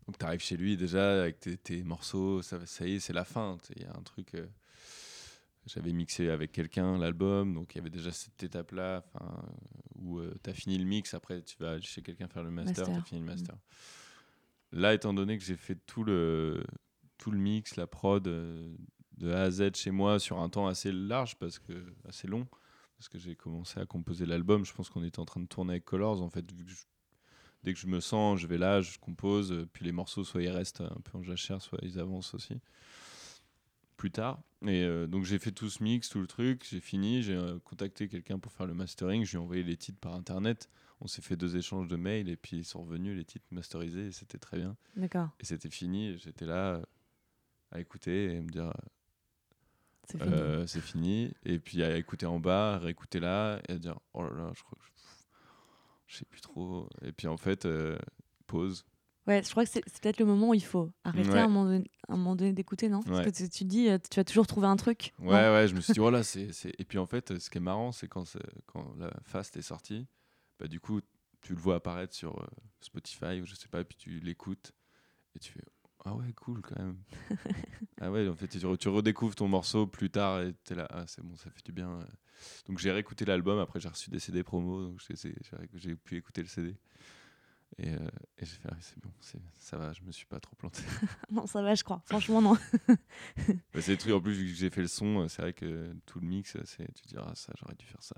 Donc 0.09 0.19
tu 0.19 0.25
arrives 0.27 0.41
chez 0.41 0.57
lui 0.57 0.77
déjà 0.77 1.23
avec 1.23 1.39
tes, 1.39 1.57
tes 1.57 1.85
morceaux, 1.85 2.43
ça, 2.43 2.59
ça 2.67 2.85
y 2.87 2.95
est, 2.95 2.99
c'est 3.01 3.13
la 3.13 3.25
fin. 3.25 3.57
Il 3.77 3.83
y 3.83 3.85
a 3.85 3.91
un 3.97 4.03
truc. 4.03 4.35
euh, 4.35 4.47
J'avais 5.67 5.93
mixé 5.93 6.29
avec 6.29 6.51
quelqu'un 6.51 6.99
l'album, 6.99 7.55
donc 7.55 7.73
il 7.75 7.79
y 7.79 7.81
avait 7.81 7.89
déjà 7.91 8.11
cette 8.11 8.43
étape-là 8.43 9.05
enfin, 9.15 9.45
euh, 9.47 10.01
où 10.01 10.21
tu 10.43 10.51
as 10.51 10.53
fini 10.55 10.77
le 10.77 10.85
mix, 10.85 11.15
après 11.15 11.41
tu 11.43 11.57
vas 11.61 11.81
chez 11.81 12.03
quelqu'un 12.03 12.27
faire 12.27 12.43
le 12.43 12.51
master, 12.51 12.75
tu 12.87 12.91
as 12.91 12.95
Master. 12.95 13.07
fini 13.07 13.21
le 13.21 13.27
Mm. 13.27 13.29
master. 13.31 13.55
Là, 14.73 14.95
étant 14.95 15.13
donné 15.13 15.37
que 15.39 15.45
j'ai 15.45 15.57
fait 15.57 15.77
tout 15.87 16.03
le, 16.03 16.65
tout 17.19 17.31
le 17.31 17.39
mix, 17.39 17.77
la 17.77 17.87
prod 17.87 18.27
euh, 18.27 18.75
de 19.19 19.31
A 19.31 19.43
à 19.43 19.51
Z 19.51 19.75
chez 19.75 19.91
moi 19.91 20.19
sur 20.19 20.41
un 20.41 20.49
temps 20.49 20.67
assez 20.67 20.91
large, 20.91 21.37
parce 21.39 21.59
que, 21.59 21.73
assez 22.09 22.27
long, 22.27 22.47
parce 22.97 23.09
que 23.09 23.19
j'ai 23.19 23.37
commencé 23.37 23.79
à 23.79 23.87
composer 23.87 24.25
l'album, 24.25 24.65
je 24.65 24.73
pense 24.73 24.89
qu'on 24.89 25.05
était 25.05 25.21
en 25.21 25.27
train 25.27 25.41
de 25.41 25.47
tourner 25.47 25.75
avec 25.75 25.85
Colors, 25.85 26.23
en 26.23 26.31
fait, 26.31 26.47
dès 27.63 27.75
que 27.75 27.79
je 27.79 27.87
me 27.87 28.01
sens, 28.01 28.41
je 28.41 28.47
vais 28.47 28.59
là, 28.59 28.81
je 28.81 28.99
compose, 28.99 29.53
euh, 29.53 29.69
puis 29.73 29.85
les 29.85 29.93
morceaux, 29.93 30.25
soit 30.25 30.43
ils 30.43 30.49
restent 30.49 30.81
un 30.81 31.01
peu 31.05 31.19
en 31.19 31.23
jachère, 31.23 31.61
soit 31.61 31.79
ils 31.83 31.99
avancent 31.99 32.35
aussi. 32.35 32.61
Plus 33.99 34.11
tard. 34.11 34.43
Et 34.63 34.83
euh, 34.83 35.07
donc 35.07 35.25
j'ai 35.25 35.39
fait 35.39 35.53
tout 35.53 35.69
ce 35.69 35.83
mix, 35.83 36.09
tout 36.09 36.21
le 36.21 36.27
truc, 36.27 36.67
j'ai 36.69 36.81
fini, 36.81 37.23
j'ai 37.23 37.39
contacté 37.63 38.09
quelqu'un 38.09 38.39
pour 38.39 38.51
faire 38.53 38.67
le 38.67 38.75
mastering, 38.75 39.25
je 39.25 39.33
lui 39.33 39.37
ai 39.37 39.41
envoyé 39.41 39.63
les 39.63 39.77
titres 39.77 40.01
par 40.01 40.15
internet, 40.15 40.69
on 41.03 41.07
s'est 41.09 41.21
fait 41.23 41.37
deux 41.37 41.57
échanges 41.57 41.89
de 41.89 41.97
mails, 41.97 42.29
et 42.29 42.37
puis 42.37 42.59
ils 42.59 42.65
sont 42.65 42.83
revenus, 42.83 43.17
les 43.17 43.25
titres 43.25 43.47
masterisés, 43.51 44.07
et 44.07 44.13
c'était 44.13 44.39
très 44.39 44.57
bien. 44.59 44.77
D'accord, 44.97 45.31
Et 45.41 45.45
c'était 45.45 45.69
fini, 45.71 46.17
j'étais 46.19 46.47
là 46.47 46.81
à 47.73 47.81
écouter 47.81 48.33
et 48.35 48.41
me 48.41 48.49
dire 48.49 48.73
c'est 50.09 50.19
fini. 50.19 50.33
euh, 50.35 50.67
fini, 50.67 51.35
et 51.45 51.59
puis 51.59 51.83
à 51.83 51.97
écouter 51.97 52.27
en 52.27 52.39
bas, 52.41 52.75
à 52.75 52.79
réécouter 52.79 53.21
là, 53.21 53.61
et 53.69 53.73
à 53.73 53.79
dire 53.79 53.99
oh 54.15 54.23
là 54.23 54.31
là, 54.31 54.53
je 54.55 54.63
crois 54.63 54.79
que 54.79 54.85
je, 54.85 54.93
je 56.07 56.17
sais 56.19 56.25
plus 56.25 56.41
trop. 56.41 56.89
Et 57.03 57.13
puis 57.13 57.29
en 57.29 57.37
fait, 57.37 57.65
euh, 57.67 57.99
pause. 58.47 58.85
Ouais, 59.27 59.41
je 59.43 59.51
crois 59.51 59.65
que 59.65 59.71
c'est 59.71 59.85
peut-être 60.01 60.19
le 60.19 60.27
moment 60.27 60.49
où 60.51 60.55
il 60.55 60.65
faut 60.65 60.91
arrêter 61.05 61.31
Ouais. 61.31 61.39
à 61.39 61.45
un 61.45 61.49
moment 61.49 61.65
donné, 61.65 61.85
à 62.09 62.13
un 62.13 62.17
moment 62.17 62.35
donné 62.35 62.53
d'écouter, 62.53 62.89
non? 62.89 63.01
Ouais. 63.07 63.23
Parce 63.25 63.39
que 63.39 63.47
tu, 63.47 63.65
dis, 63.65 63.89
euh, 63.89 63.97
tu 64.11 64.17
vas 64.19 64.25
toujours 64.25 64.47
trouver 64.49 64.67
un 64.67 64.75
truc. 64.77 65.13
Ouais, 65.21 65.29
ouais, 65.31 65.69
je 65.69 65.75
me 65.77 65.81
suis 65.81 65.93
dit, 65.93 66.01
oh 66.01 66.11
là, 66.11 66.23
c'est. 66.25 66.51
Et 66.79 66.85
puis 66.85 66.99
en 66.99 67.07
fait, 67.07 67.39
ce 67.39 67.49
qui 67.49 67.59
est 67.59 67.61
marrant, 67.61 67.93
c'est 67.93 68.09
quand, 68.09 68.25
c'est- 68.25 68.41
quand 68.67 68.95
la 68.99 69.13
Fast 69.25 69.57
est 69.57 69.63
sortie, 69.63 70.07
bah, 70.63 70.69
du 70.69 70.79
coup, 70.79 71.01
tu 71.41 71.55
le 71.55 71.59
vois 71.61 71.75
apparaître 71.75 72.15
sur 72.15 72.41
euh, 72.41 72.47
Spotify 72.81 73.41
ou 73.41 73.47
je 73.47 73.57
sais 73.57 73.67
pas, 73.67 73.81
et 73.81 73.85
puis 73.85 73.97
tu 73.97 74.21
l'écoutes 74.21 74.71
et 75.35 75.41
tu 75.41 75.51
fais, 75.51 75.65
ah 76.05 76.15
ouais, 76.15 76.33
cool 76.35 76.63
quand 76.63 76.79
même. 76.79 76.99
ah 78.01 78.13
ouais, 78.13 78.29
en 78.29 78.37
fait, 78.37 78.47
tu, 78.47 78.59
re- 78.59 78.77
tu 78.79 78.89
redécouvres 78.89 79.35
ton 79.35 79.49
morceau 79.49 79.89
plus 79.89 80.09
tard 80.09 80.41
et 80.41 80.55
t'es 80.63 80.77
là, 80.77 80.87
ah 80.91 81.05
c'est 81.09 81.21
bon, 81.25 81.35
ça 81.35 81.51
fait 81.51 81.65
du 81.65 81.73
bien. 81.73 81.99
Donc 82.67 82.79
j'ai 82.79 82.93
réécouté 82.93 83.25
l'album, 83.25 83.59
après 83.59 83.81
j'ai 83.81 83.89
reçu 83.89 84.09
des 84.11 84.21
CD 84.21 84.45
promo, 84.45 84.85
donc 84.87 85.01
j'ai- 85.75 85.97
pu 85.97 86.17
écouter 86.17 86.43
le 86.43 86.49
CD. 86.49 86.77
Et, 87.79 87.89
euh, 87.89 87.99
et 88.39 88.45
j'ai 88.45 88.55
fait, 88.55 88.69
ah, 88.71 88.77
c'est 88.81 89.01
bon, 89.01 89.11
ça 89.59 89.77
va, 89.79 89.93
je 89.95 90.03
me 90.03 90.13
suis 90.13 90.27
pas 90.27 90.39
trop 90.39 90.55
planté. 90.55 90.81
non, 91.33 91.47
ça 91.49 91.61
va, 91.61 91.75
je 91.75 91.83
crois. 91.83 92.03
Franchement, 92.07 92.41
non. 92.41 92.57
Bah, 93.75 93.81
c'est 93.81 93.93
des 93.93 93.97
trucs, 93.99 94.13
en 94.13 94.21
plus, 94.21 94.35
vu 94.35 94.53
que 94.53 94.55
j'ai 94.57 94.69
fait 94.71 94.83
le 94.83 94.87
son, 94.89 95.23
euh, 95.23 95.29
c'est 95.29 95.41
vrai 95.43 95.55
que 95.55 95.93
tout 96.07 96.21
le 96.21 96.27
mix, 96.27 96.53
tu 96.53 96.87
te 97.03 97.09
dis, 97.09 97.17
ah, 97.17 97.33
ça, 97.35 97.53
j'aurais 97.59 97.75
dû 97.75 97.87
faire 97.87 98.03
ça. 98.03 98.15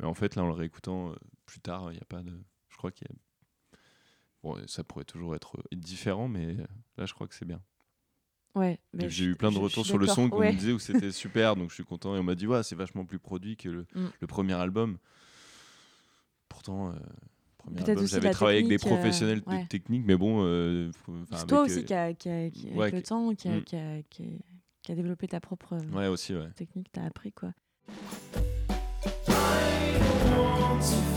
Mais 0.00 0.06
en 0.06 0.14
fait, 0.14 0.34
là, 0.36 0.42
en 0.42 0.46
le 0.46 0.52
réécoutant 0.52 1.10
euh, 1.10 1.14
plus 1.46 1.60
tard, 1.60 1.90
il 1.92 1.94
n'y 1.96 2.02
a 2.02 2.06
pas 2.06 2.22
de. 2.22 2.32
Je 2.70 2.76
crois 2.76 2.90
qu'il 2.90 3.06
y 3.08 3.12
a. 3.12 3.16
Bon, 4.42 4.56
ça 4.66 4.84
pourrait 4.84 5.04
toujours 5.04 5.34
être 5.34 5.56
euh, 5.58 5.76
différent, 5.76 6.28
mais 6.28 6.46
euh, 6.56 6.66
là, 6.98 7.06
je 7.06 7.14
crois 7.14 7.26
que 7.26 7.34
c'est 7.34 7.46
bien. 7.46 7.60
Ouais, 8.54 8.78
j'ai 8.94 9.26
eu 9.26 9.36
plein 9.36 9.52
de 9.52 9.58
retours 9.58 9.84
sur 9.84 9.98
le 9.98 10.06
son 10.06 10.30
qu'on 10.30 10.38
ouais. 10.38 10.52
me 10.52 10.56
disait 10.58 10.72
où 10.72 10.78
c'était 10.78 11.10
super, 11.12 11.56
donc 11.56 11.68
je 11.70 11.74
suis 11.74 11.84
content. 11.84 12.16
Et 12.16 12.18
on 12.18 12.22
m'a 12.22 12.34
dit, 12.34 12.46
ouais, 12.46 12.62
c'est 12.62 12.74
vachement 12.76 13.04
plus 13.04 13.18
produit 13.18 13.56
que 13.56 13.68
le, 13.68 13.86
Mm. 13.94 14.06
le 14.20 14.26
premier 14.26 14.54
album. 14.54 14.96
Pourtant, 16.48 16.90
euh, 16.90 16.96
premier 17.58 17.82
album, 17.82 18.06
j'avais 18.06 18.30
travaillé 18.30 18.58
avec 18.60 18.68
des 18.68 18.76
euh, 18.76 18.78
professionnels 18.88 19.42
de 19.42 19.66
technique, 19.66 20.04
mais 20.06 20.16
bon. 20.16 20.42
euh, 20.44 20.90
C'est 21.32 21.46
toi 21.46 21.62
aussi 21.62 21.80
euh, 21.80 21.82
qui 21.82 21.94
a, 21.94 22.14
qui 22.14 22.28
a- 22.30 22.50
qui- 22.50 22.70
avec 22.80 22.94
le 22.94 23.02
temps, 23.02 23.34
qui 23.34 23.48
a, 23.48 23.56
Mm. 23.58 24.02
qui 24.08 24.94
développé 24.94 25.26
ta 25.28 25.40
propre 25.40 25.74
euh, 25.74 26.10
aussi, 26.10 26.32
technique, 26.54 26.88
t'as 26.92 27.04
appris 27.04 27.32
quoi. 27.32 27.52
So 30.86 31.15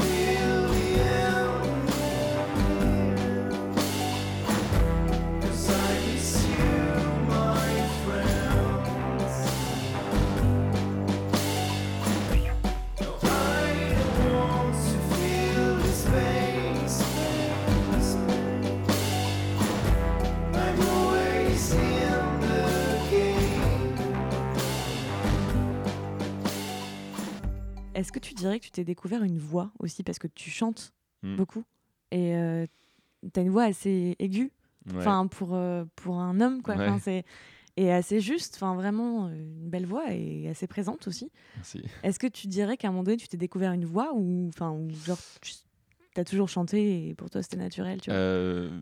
Est-ce 27.95 28.11
que 28.11 28.19
tu 28.19 28.33
dirais 28.33 28.59
que 28.59 28.65
tu 28.65 28.71
t'es 28.71 28.83
découvert 28.83 29.23
une 29.23 29.37
voix 29.39 29.71
aussi 29.79 30.03
parce 30.03 30.19
que 30.19 30.27
tu 30.27 30.49
chantes 30.49 30.93
Mm. 31.23 31.35
beaucoup 31.35 31.63
et 32.11 32.33
euh, 32.35 32.65
t'as 33.33 33.41
une 33.41 33.49
voix 33.49 33.63
assez 33.65 34.15
aiguë, 34.19 34.51
Ouais. 34.87 34.95
enfin 34.95 35.27
pour 35.27 35.53
euh, 35.53 35.83
pour 35.97 36.17
un 36.19 36.39
homme 36.39 36.61
quoi. 36.61 36.75
Enfin, 36.75 36.97
c'est 36.97 37.25
et 37.75 37.91
assez 37.91 38.21
juste, 38.21 38.55
enfin 38.55 38.73
vraiment 38.75 39.27
euh, 39.27 39.33
une 39.33 39.69
belle 39.69 39.85
voix 39.85 40.13
et 40.13 40.47
assez 40.47 40.65
présente 40.65 41.07
aussi. 41.09 41.29
Merci. 41.57 41.83
Est-ce 42.03 42.19
que 42.19 42.27
tu 42.27 42.47
dirais 42.47 42.77
qu'à 42.77 42.87
un 42.87 42.91
moment 42.91 43.03
donné 43.03 43.17
tu 43.17 43.27
t'es 43.27 43.35
découvert 43.37 43.73
une 43.73 43.83
voix 43.85 44.13
ou 44.13 44.47
enfin 44.47 44.71
ou 44.71 44.89
genre 45.05 45.17
tu 45.41 46.21
as 46.21 46.23
toujours 46.23 46.47
chanté 46.47 47.09
et 47.09 47.15
pour 47.15 47.29
toi 47.29 47.41
c'était 47.43 47.57
naturel, 47.57 47.99
tu 47.99 48.09
vois? 48.11 48.17
Euh, 48.19 48.79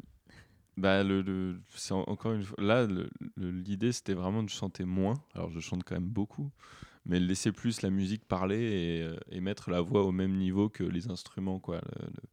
bah 0.77 1.03
le, 1.03 1.21
le- 1.23 1.59
c'est 1.75 1.93
en- 1.95 2.03
encore 2.03 2.33
une 2.33 2.43
fois 2.43 2.63
là 2.63 2.87
l'idée 3.35 3.91
c'était 3.91 4.13
vraiment 4.13 4.43
de 4.43 4.49
chanter 4.49 4.83
moins 4.85 5.15
alors 5.33 5.49
je 5.49 5.59
chante 5.59 5.83
quand 5.83 5.95
même 5.95 6.07
beaucoup 6.07 6.51
mais 7.07 7.19
laisser 7.19 7.51
plus 7.51 7.81
la 7.81 7.89
musique 7.89 8.25
parler 8.25 8.59
et, 8.61 9.01
euh, 9.03 9.17
et 9.31 9.41
mettre 9.41 9.71
la 9.71 9.81
voix 9.81 10.03
au 10.05 10.11
même 10.11 10.35
niveau 10.37 10.69
que 10.69 10.83
les 10.83 11.09
instruments 11.09 11.59
quoi 11.59 11.77
le- 11.77 12.05
le- 12.07 12.29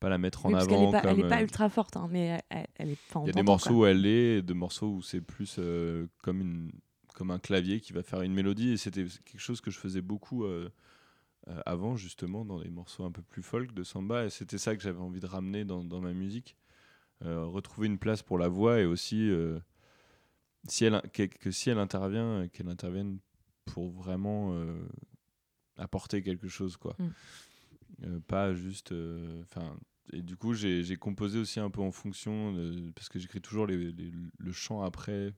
pas 0.00 0.08
la 0.10 0.18
mettre 0.18 0.44
en 0.44 0.48
Oui, 0.50 0.54
parce 0.54 0.66
qu'elle 0.66 0.78
avant 0.82 0.88
est 0.90 0.92
pas, 1.28 1.38
euh, 1.38 1.42
ultra 1.42 1.68
forte, 1.70 1.96
hein, 1.96 2.08
mais 2.10 2.38
elle, 2.50 2.66
elle 2.76 2.90
est. 2.90 2.98
il 3.22 3.26
y 3.26 3.30
a 3.30 3.32
des 3.32 3.42
morceaux 3.42 3.68
quoi. 3.70 3.78
où 3.80 3.86
elle 3.86 4.04
est 4.06 4.38
et 4.38 4.42
des 4.42 4.54
morceaux 4.54 4.88
où 4.96 5.02
c'est 5.02 5.20
plus 5.22 5.56
euh, 5.58 6.06
comme 6.22 6.40
une 6.40 6.70
comme 7.14 7.30
un 7.30 7.38
clavier 7.38 7.80
qui 7.80 7.94
va 7.94 8.02
faire 8.02 8.20
une 8.20 8.34
mélodie 8.34 8.72
et 8.72 8.76
c'était 8.76 9.04
quelque 9.24 9.40
chose 9.40 9.62
que 9.62 9.70
je 9.70 9.78
faisais 9.78 10.02
beaucoup 10.02 10.44
euh, 10.44 10.68
euh, 11.48 11.60
avant 11.66 11.96
justement 11.96 12.44
dans 12.44 12.58
les 12.60 12.70
morceaux 12.70 13.04
un 13.04 13.10
peu 13.12 13.22
plus 13.22 13.42
folk 13.42 13.72
de 13.72 13.84
samba 13.84 14.26
et 14.26 14.30
c'était 14.30 14.58
ça 14.58 14.76
que 14.76 14.82
j'avais 14.82 15.00
envie 15.00 15.20
de 15.20 15.26
ramener 15.26 15.64
dans, 15.64 15.82
dans 15.84 16.00
ma 16.00 16.12
musique 16.12 16.56
Euh, 17.24 17.44
retrouver 17.46 17.86
une 17.88 17.98
place 17.98 18.22
pour 18.22 18.38
la 18.38 18.48
voix 18.48 18.80
et 18.80 18.84
aussi 18.86 19.30
euh, 19.30 19.58
si 20.68 20.84
elle 20.84 21.00
que, 21.12 21.22
que 21.24 21.50
si 21.50 21.70
elle 21.70 21.78
intervient 21.78 22.42
euh, 22.42 22.48
qu'elle 22.48 22.68
intervienne 22.68 23.18
pour 23.66 23.90
vraiment 23.90 24.54
euh, 24.54 24.86
apporter 25.76 26.22
quelque 26.22 26.48
chose 26.48 26.76
quoi 26.76 26.96
Mm. 26.98 27.08
Euh, 28.04 28.20
pas 28.26 28.52
juste 28.52 28.92
euh, 28.92 29.40
enfin 29.42 29.74
et 30.12 30.20
du 30.20 30.36
coup 30.36 30.52
j'ai 30.54 30.96
composé 30.96 31.38
aussi 31.38 31.60
un 31.60 31.70
peu 31.70 31.80
en 31.80 31.90
fonction 31.92 32.52
de- 32.52 32.90
parce 32.94 33.08
que 33.08 33.18
j'écris 33.18 33.40
toujours 33.40 33.66
les- 33.66 33.90
les- 33.92 34.12
le 34.38 34.52
chant 34.52 34.82
après 34.82 35.32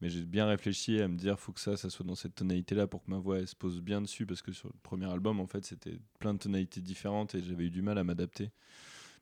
mais 0.00 0.08
j'ai 0.08 0.24
bien 0.24 0.46
réfléchi 0.46 0.98
à 1.02 1.08
me 1.08 1.16
dire 1.18 1.38
faut 1.38 1.52
que 1.52 1.60
ça 1.60 1.76
ça 1.76 1.90
soit 1.90 2.06
dans 2.06 2.14
cette 2.14 2.34
tonalité 2.34 2.74
là 2.74 2.86
pour 2.86 3.04
que 3.04 3.10
ma 3.10 3.18
voix 3.18 3.38
elle 3.38 3.46
se 3.48 3.54
pose 3.56 3.82
bien 3.82 4.00
dessus 4.00 4.24
parce 4.24 4.40
que 4.40 4.50
sur 4.52 4.68
le 4.68 4.74
premier 4.82 5.10
album 5.10 5.40
en 5.40 5.46
fait 5.46 5.64
c'était 5.66 5.98
plein 6.20 6.32
de 6.32 6.38
tonalités 6.38 6.80
différentes 6.80 7.34
et 7.34 7.42
j'avais 7.42 7.64
eu 7.66 7.70
du 7.70 7.82
mal 7.82 7.98
à 7.98 8.04
m'adapter 8.04 8.50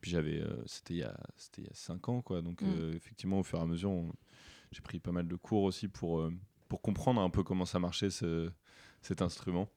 puis 0.00 0.12
j'avais 0.12 0.40
euh, 0.40 0.62
c'était 0.66 0.94
il 0.94 0.98
y 0.98 1.02
a 1.02 1.18
c'était 1.36 1.62
il 1.62 1.66
y 1.66 1.70
a 1.70 1.74
5 1.74 2.08
ans 2.08 2.22
quoi 2.22 2.42
donc 2.42 2.62
Mm. 2.62 2.66
euh, 2.68 2.92
effectivement 2.94 3.40
au 3.40 3.44
fur 3.44 3.58
et 3.58 3.62
à 3.62 3.66
mesure 3.66 3.92
j'ai 4.70 4.82
pris 4.82 5.00
pas 5.00 5.12
mal 5.12 5.26
de 5.26 5.36
cours 5.36 5.64
aussi 5.64 5.88
pour 5.88 6.20
euh, 6.20 6.32
pour 6.68 6.82
comprendre 6.82 7.20
un 7.20 7.30
peu 7.30 7.42
comment 7.42 7.64
ça 7.64 7.78
marchait 7.78 8.10
ce, 8.10 8.50
cet 9.02 9.22
instrument. 9.22 9.68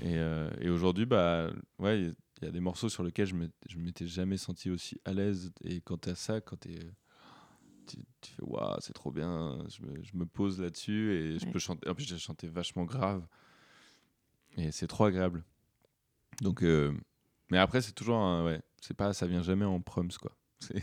Et, 0.00 0.16
euh, 0.16 0.50
et 0.60 0.68
aujourd'hui 0.70 1.06
bah 1.06 1.50
ouais 1.78 2.00
il 2.00 2.06
y 2.06 2.08
a- 2.08 2.12
il 2.40 2.46
y 2.46 2.48
a 2.48 2.50
des 2.50 2.60
morceaux 2.60 2.88
sur 2.88 3.04
lesquels 3.04 3.26
je 3.28 3.36
je 3.68 3.78
m'étais 3.78 4.06
jamais 4.06 4.36
senti 4.36 4.70
aussi 4.70 5.00
à 5.04 5.12
l'aise. 5.12 5.52
Et 5.64 5.80
quand 5.80 5.98
t'as 5.98 6.14
ça 6.16 6.40
quand 6.40 6.56
t'es 6.56 6.78
tu, 7.86 7.98
tu 8.20 8.32
fais 8.32 8.42
waouh 8.42 8.76
c'est 8.80 8.92
trop 8.94 9.10
bien 9.12 9.58
je 9.68 9.82
me, 9.84 10.02
je 10.02 10.16
me 10.16 10.26
pose 10.26 10.60
là-dessus 10.60 11.12
et 11.12 11.38
je 11.38 11.46
peux 11.46 11.58
chanter. 11.58 11.88
En 11.88 11.94
plus 11.94 12.04
j'ai 12.04 12.18
chanté 12.18 12.48
vachement 12.48 12.84
grave. 12.84 13.26
Et 14.56 14.70
c'est 14.72 14.86
trop 14.86 15.04
agréable. 15.04 15.44
Donc 16.40 16.62
euh, 16.62 16.92
mais 17.50 17.58
après 17.58 17.80
c'est 17.82 17.92
toujours 17.92 18.16
un, 18.16 18.44
ouais 18.44 18.60
c'est 18.80 18.96
pas 18.96 19.12
ça 19.12 19.26
vient 19.26 19.42
jamais 19.42 19.64
en 19.64 19.80
prums 19.80 20.12
quoi. 20.20 20.36
C'est, 20.60 20.82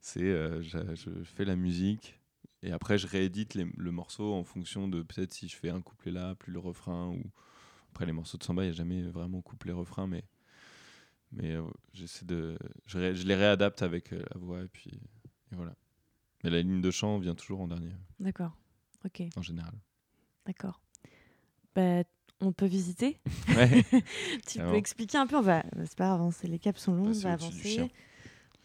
c'est, 0.00 0.22
euh, 0.22 0.60
je, 0.60 0.78
je 0.94 1.22
fais 1.24 1.44
la 1.46 1.56
musique 1.56 2.20
et 2.66 2.72
après 2.72 2.98
je 2.98 3.06
réédite 3.06 3.54
les- 3.54 3.70
le 3.76 3.90
morceau 3.92 4.32
en 4.34 4.42
fonction 4.44 4.88
de 4.88 5.02
peut-être 5.02 5.32
si 5.34 5.48
je 5.48 5.56
fais 5.56 5.70
un 5.70 5.80
couplet 5.80 6.10
là, 6.12 6.34
plus 6.34 6.52
le 6.52 6.58
refrain 6.58 7.08
ou 7.10 7.22
après 7.90 8.06
les 8.06 8.12
morceaux 8.12 8.38
de 8.38 8.42
samba, 8.44 8.62
il 8.64 8.66
n'y 8.66 8.72
a 8.72 8.76
jamais 8.76 9.02
vraiment 9.02 9.40
couplet 9.42 9.72
refrain, 9.72 10.06
mais 10.06 10.24
mais 11.32 11.52
euh, 11.52 11.62
j'essaie 11.92 12.24
de, 12.24 12.56
je, 12.86 12.98
ré- 12.98 13.14
je 13.14 13.26
les 13.26 13.34
réadapte 13.34 13.82
avec 13.82 14.12
euh, 14.12 14.22
la 14.34 14.40
voix 14.40 14.62
et 14.62 14.68
puis 14.68 14.90
et 15.52 15.56
voilà. 15.56 15.74
Mais 16.42 16.50
la 16.50 16.60
ligne 16.62 16.80
de 16.80 16.90
chant 16.90 17.18
vient 17.18 17.34
toujours 17.34 17.60
en 17.60 17.68
dernier 17.68 17.90
D'accord. 18.20 18.56
Ok, 19.04 19.22
en 19.36 19.42
général. 19.42 19.74
d'accord. 20.46 20.80
Bah, 21.74 22.02
on 22.40 22.52
peut 22.52 22.66
visiter. 22.66 23.18
Ouais. 23.48 23.84
tu 24.46 24.58
peux 24.58 24.74
expliquer 24.74 25.18
un 25.18 25.26
peu. 25.26 25.36
On 25.36 25.42
va, 25.42 25.62
c'est 25.84 25.96
pas 25.96 26.06
grave, 26.06 26.20
avancer. 26.20 26.46
Les 26.48 26.58
caps 26.58 26.80
sont 26.80 26.94
longs. 26.94 27.08
On 27.08 27.12
va 27.20 27.32
avancer. 27.32 27.90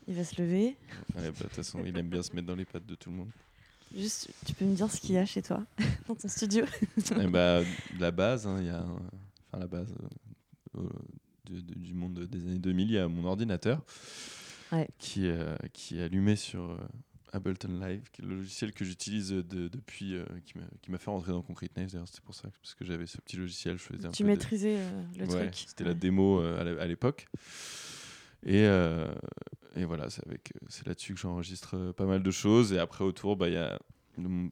Il 0.08 0.16
va 0.16 0.24
se 0.24 0.42
lever. 0.42 0.78
Ouais, 1.16 1.16
bah, 1.16 1.22
De 1.32 1.44
toute 1.44 1.50
façon, 1.54 1.84
il 1.86 1.98
aime 1.98 2.10
bien 2.10 2.24
se 2.24 2.34
mettre 2.36 2.48
dans 2.48 2.56
les 2.56 2.66
pattes 2.66 2.86
de 2.86 2.96
tout 2.96 3.10
le 3.12 3.18
monde. 3.18 3.32
Juste, 3.96 4.30
tu 4.46 4.54
peux 4.54 4.66
me 4.66 4.76
dire 4.76 4.92
ce 4.92 5.00
qu'il 5.02 5.16
y 5.16 5.18
a 5.18 5.26
chez 5.26 5.42
toi, 5.42 5.64
dans 6.08 6.16
ton 6.16 6.28
studio. 6.28 6.66
Et 7.20 7.28
bah, 7.28 7.62
la 8.00 8.12
base, 8.12 8.46
hein, 8.48 8.58
il 8.60 8.68
y 8.68 8.70
a, 8.70 8.84
enfin 8.84 9.60
la 9.60 9.68
base 9.68 9.94
euh, 10.78 10.84
du, 11.50 11.94
monde 11.96 12.20
des 12.26 12.46
années 12.46 12.60
2000, 12.60 12.88
il 12.88 12.94
y 12.94 12.98
a 13.00 13.08
mon 13.08 13.26
ordinateur 13.26 13.84
Ouais. 14.72 14.88
qui, 15.00 15.26
euh, 15.26 15.56
qui 15.74 15.98
est 15.98 16.04
allumé 16.04 16.36
sur 16.36 16.62
euh, 16.70 16.78
Ableton 17.34 17.80
Live, 17.80 18.04
qui 18.12 18.22
est 18.22 18.26
le 18.26 18.36
logiciel 18.36 18.72
que 18.72 18.86
j'utilise 18.86 19.30
de- 19.32 19.68
depuis, 19.68 20.16
qui 20.46 20.92
m'a- 20.92 20.98
fait 21.00 21.10
rentrer 21.10 21.32
dans 21.32 21.42
Concrete 21.42 21.74
Knives. 21.76 21.92
D'ailleurs, 21.92 22.08
c'était 22.08 22.22
pour 22.24 22.36
ça, 22.36 22.50
parce 22.62 22.76
que 22.76 22.86
j'avais 22.86 23.08
ce 23.08 23.18
petit 23.18 23.38
logiciel, 23.38 23.78
je 23.80 23.84
faisais 23.84 24.06
un 24.06 24.12
tu 24.12 24.22
peu 24.22 24.30
maîtrisais 24.30 24.78
le 25.18 25.26
Ouais, 25.26 25.50
truc. 25.50 25.66
C'était 25.68 25.84
la 25.84 25.96
démo 25.96 26.40
à 26.42 26.86
l'époque. 26.86 27.26
Et, 28.46 28.66
euh, 28.66 29.08
et 29.76 29.86
voilà, 29.86 30.10
c'est 30.10 30.26
avec, 30.26 30.52
c'est 30.68 30.86
là-dessus 30.88 31.14
que 31.14 31.20
j'enregistre 31.20 31.76
euh, 31.76 31.94
pas 31.94 32.06
mal 32.06 32.24
de 32.24 32.32
choses. 32.32 32.74
Et 32.74 32.80
après, 32.80 33.04
autour, 33.04 33.36
bah, 33.36 33.50
il 33.50 33.54
y 33.54 33.58
a 33.58 33.80
mon 34.18 34.50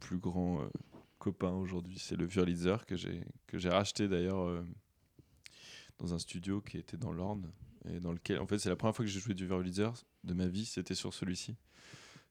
plus 0.00 0.18
grand 0.18 0.62
euh, 0.62 0.66
copain 1.18 1.52
aujourd'hui, 1.52 1.98
c'est 1.98 2.16
le 2.16 2.26
Wurlitzer 2.26 2.76
que 2.86 2.96
j'ai, 2.96 3.24
racheté 3.68 4.08
d'ailleurs 4.08 4.40
euh, 4.40 4.62
dans 5.98 6.14
un 6.14 6.18
studio 6.18 6.60
qui 6.60 6.78
était 6.78 6.96
dans 6.96 7.12
l'Orne. 7.12 7.50
Et 7.88 8.00
dans 8.00 8.12
lequel, 8.12 8.40
en 8.40 8.46
fait, 8.46 8.58
c'est 8.58 8.68
la 8.68 8.74
première 8.74 8.96
fois 8.96 9.04
que 9.04 9.10
j'ai 9.10 9.20
joué 9.20 9.34
du 9.34 9.46
Wurlitzer 9.46 9.90
de 10.24 10.34
ma 10.34 10.48
vie, 10.48 10.64
c'était 10.64 10.96
sur 10.96 11.14
celui-ci. 11.14 11.56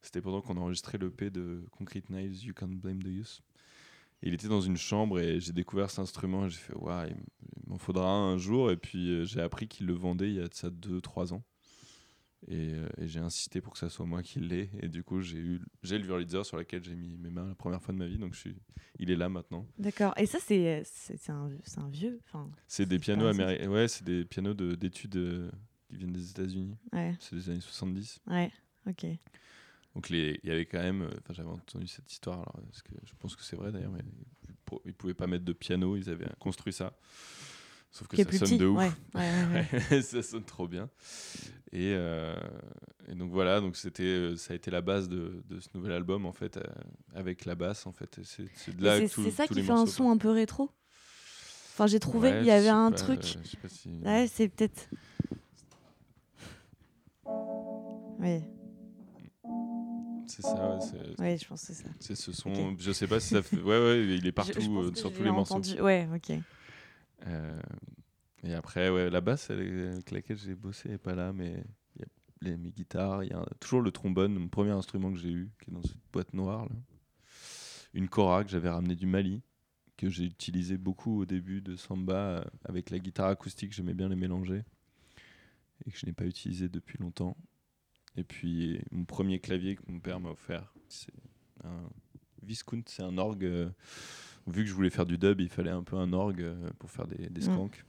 C'était 0.02 0.20
pendant 0.20 0.42
qu'on 0.42 0.58
enregistrait 0.58 0.98
l'EP 0.98 1.30
de 1.30 1.64
Concrete 1.70 2.10
Knives, 2.10 2.44
You 2.44 2.52
Can't 2.52 2.68
Blame 2.68 3.02
the 3.02 3.08
Youth. 3.08 3.40
Il 4.22 4.34
était 4.34 4.48
dans 4.48 4.60
une 4.60 4.76
chambre 4.76 5.18
et 5.18 5.40
j'ai 5.40 5.52
découvert 5.52 5.90
cet 5.90 6.00
instrument 6.00 6.44
et 6.44 6.50
j'ai 6.50 6.58
fait, 6.58 6.74
waouh, 6.74 7.08
il 7.08 7.16
m'en 7.70 7.78
faudra 7.78 8.08
un, 8.10 8.34
un 8.34 8.38
jour. 8.38 8.70
Et 8.70 8.76
puis 8.76 9.24
j'ai 9.24 9.40
appris 9.40 9.66
qu'il 9.66 9.86
le 9.86 9.94
vendait 9.94 10.28
il 10.28 10.34
y 10.34 10.40
a 10.40 10.48
de 10.48 10.54
ça 10.54 10.68
2-3 10.68 11.32
ans. 11.32 11.42
Et, 12.48 12.74
euh, 12.74 12.88
et 12.98 13.08
j'ai 13.08 13.18
insisté 13.18 13.60
pour 13.60 13.72
que 13.72 13.78
ça 13.78 13.88
soit 13.88 14.06
moi 14.06 14.22
qui 14.22 14.38
l'ai. 14.40 14.70
Et 14.80 14.88
du 14.88 15.02
coup, 15.02 15.20
j'ai 15.20 15.38
eu 15.38 15.60
j'ai 15.82 15.98
le 15.98 16.06
Wurlitzer 16.06 16.44
sur 16.44 16.56
lequel 16.56 16.84
j'ai 16.84 16.94
mis 16.94 17.16
mes 17.18 17.30
mains 17.30 17.48
la 17.48 17.54
première 17.54 17.82
fois 17.82 17.92
de 17.92 17.98
ma 17.98 18.06
vie. 18.06 18.18
Donc 18.18 18.34
je 18.34 18.38
suis, 18.40 18.56
il 18.98 19.10
est 19.10 19.16
là 19.16 19.28
maintenant. 19.28 19.66
D'accord. 19.78 20.12
Et 20.16 20.26
ça, 20.26 20.38
c'est 20.40 20.84
un, 21.28 21.50
un 21.78 21.88
vieux. 21.88 22.20
Enfin, 22.26 22.50
C'est 22.68 22.86
des 22.86 22.98
pianos 22.98 23.26
américains. 23.26 23.68
Ouais, 23.70 23.88
c'est 23.88 24.04
des 24.04 24.24
pianos 24.24 24.54
de- 24.54 24.74
d'études 24.74 25.16
euh, 25.16 25.50
qui 25.88 25.96
viennent 25.96 26.12
des 26.12 26.30
États-Unis. 26.30 26.76
ouais, 26.92 27.16
C'est 27.20 27.34
des 27.36 27.50
années 27.50 27.60
70. 27.60 28.20
ouais. 28.28 28.52
Ok. 28.86 29.04
Donc 29.94 30.10
les- 30.10 30.38
il 30.44 30.48
y 30.48 30.52
avait 30.52 30.66
quand 30.66 30.78
même, 30.82 31.02
euh, 31.02 31.10
enfin 31.22 31.32
j'avais 31.32 31.48
entendu 31.48 31.86
cette 31.88 32.12
histoire, 32.12 32.38
alors, 32.40 32.60
parce 32.66 32.82
que 32.82 32.92
je 33.04 33.12
pense 33.18 33.34
que 33.34 33.42
c'est 33.42 33.56
vrai 33.56 33.72
d'ailleurs, 33.72 33.90
mais 33.92 34.02
ils 34.84 34.92
pouvaient 34.92 35.14
pas 35.14 35.26
mettre 35.26 35.44
de 35.44 35.52
piano, 35.54 35.96
ils 35.96 36.10
avaient 36.10 36.26
construit 36.38 36.72
ça. 36.74 36.92
Sauf 37.96 38.08
que 38.08 38.16
ça 38.18 38.24
sonne 38.24 38.38
petit. 38.40 38.58
de 38.58 38.66
ouf. 38.66 38.78
Ouais, 38.78 38.90
ouais, 39.14 39.30
ouais, 39.54 39.66
ouais. 39.90 40.02
ça 40.02 40.22
sonne 40.22 40.44
trop 40.44 40.68
bien. 40.68 40.90
Et, 41.72 41.92
euh, 41.94 42.36
et 43.08 43.14
donc 43.14 43.30
voilà, 43.32 43.60
donc 43.60 43.76
c'était, 43.76 44.02
euh, 44.02 44.36
ça 44.36 44.52
a 44.52 44.56
été 44.56 44.70
la 44.70 44.82
base 44.82 45.08
de, 45.08 45.42
de 45.48 45.60
ce 45.60 45.68
nouvel 45.74 45.92
album 45.92 46.26
en 46.26 46.32
fait, 46.32 46.58
euh, 46.58 46.62
avec 47.14 47.46
la 47.46 47.54
basse 47.54 47.86
en 47.86 47.92
fait. 47.92 48.20
C'est, 48.22 48.44
c'est 48.54 48.76
de 48.76 48.84
là 48.84 48.98
Et 48.98 49.02
que 49.04 49.08
C'est 49.08 49.14
tout- 49.14 49.22
c'est 49.24 49.30
ça 49.30 49.46
tous 49.46 49.54
qui 49.54 49.62
fait 49.62 49.72
un 49.72 49.86
son 49.86 50.10
un 50.10 50.18
peu 50.18 50.28
rétro? 50.30 50.70
Enfin, 51.72 51.86
j'ai 51.86 52.00
trouvé, 52.00 52.32
il 52.40 52.44
y 52.46 52.50
avait 52.50 52.68
un 52.68 52.90
pas, 52.90 52.96
truc. 52.98 53.20
euh, 53.20 53.40
je 53.44 53.48
sais 53.48 53.56
pas 53.56 53.68
si- 53.68 53.88
Ouais, 54.04 54.26
c'est 54.30 54.48
peut-être. 54.48 54.88
Oui, 58.18 58.42
C'est 60.26 60.42
ça, 60.42 60.78
c'est, 60.80 61.20
ouais, 61.22 61.38
je 61.38 61.46
pense 61.46 61.60
que 61.62 61.66
c'est 61.68 61.82
ça. 61.82 61.88
c'est 62.00 62.14
ce 62.14 62.32
son. 62.32 62.50
Ok. 62.50 62.76
Je 62.78 62.92
sais 62.92 63.06
pas 63.06 63.20
si 63.20 63.28
ça 63.34 63.42
fait. 63.42 63.56
Ouais, 63.60 63.78
ouais, 63.78 64.06
il 64.06 64.26
est 64.26 64.32
partout 64.32 64.52
Je- 64.60 64.90
je 64.90 64.94
sur 64.96 65.12
tous 65.12 65.22
les 65.22 65.30
morceaux. 65.30 65.60
Ouais, 65.80 66.06
ok. 66.14 66.36
Euh, 67.26 67.60
et 68.42 68.54
après, 68.54 68.90
ouais, 68.90 69.10
la 69.10 69.20
basse 69.20 69.50
avec 69.50 70.10
laquelle 70.10 70.38
j'ai 70.38 70.54
bossé 70.54 70.88
n'est 70.88 70.98
pas 70.98 71.14
là, 71.14 71.32
mais 71.32 71.64
il 71.94 72.02
y 72.02 72.04
a 72.04 72.06
les, 72.42 72.56
mes 72.56 72.70
guitares, 72.70 73.24
il 73.24 73.30
y 73.30 73.32
a 73.32 73.44
toujours 73.60 73.80
le 73.80 73.90
trombone, 73.90 74.34
mon 74.34 74.48
premier 74.48 74.70
instrument 74.70 75.12
que 75.12 75.18
j'ai 75.18 75.32
eu, 75.32 75.50
qui 75.62 75.70
est 75.70 75.74
dans 75.74 75.82
cette 75.82 75.96
boîte 76.12 76.34
noire. 76.34 76.68
Une 77.94 78.08
cora 78.08 78.44
que 78.44 78.50
j'avais 78.50 78.68
ramené 78.68 78.94
du 78.94 79.06
Mali, 79.06 79.42
que 79.96 80.10
j'ai 80.10 80.24
utilisé 80.24 80.76
beaucoup 80.76 81.20
au 81.20 81.24
début 81.24 81.62
de 81.62 81.76
Samba 81.76 82.14
euh, 82.14 82.44
avec 82.64 82.90
la 82.90 82.98
guitare 82.98 83.28
acoustique, 83.28 83.72
j'aimais 83.72 83.94
bien 83.94 84.08
les 84.08 84.16
mélanger, 84.16 84.64
et 85.84 85.90
que 85.90 85.98
je 85.98 86.04
n'ai 86.06 86.12
pas 86.12 86.26
utilisé 86.26 86.68
depuis 86.68 86.98
longtemps. 86.98 87.36
Et 88.16 88.24
puis 88.24 88.80
mon 88.90 89.04
premier 89.04 89.40
clavier 89.40 89.76
que 89.76 89.82
mon 89.90 90.00
père 90.00 90.20
m'a 90.20 90.30
offert, 90.30 90.72
c'est 90.88 91.12
un 91.64 91.88
Viscount, 92.46 92.82
c'est 92.86 93.02
un 93.02 93.18
orgue. 93.18 93.72
Vu 94.46 94.62
que 94.64 94.68
je 94.68 94.74
voulais 94.74 94.90
faire 94.90 95.06
du 95.06 95.18
dub, 95.18 95.40
il 95.40 95.48
fallait 95.48 95.70
un 95.70 95.82
peu 95.82 95.96
un 95.96 96.12
orgue 96.12 96.42
euh, 96.42 96.70
pour 96.78 96.90
faire 96.90 97.06
des, 97.06 97.28
des 97.28 97.40
Mm. 97.40 97.52
skanks. 97.52 97.84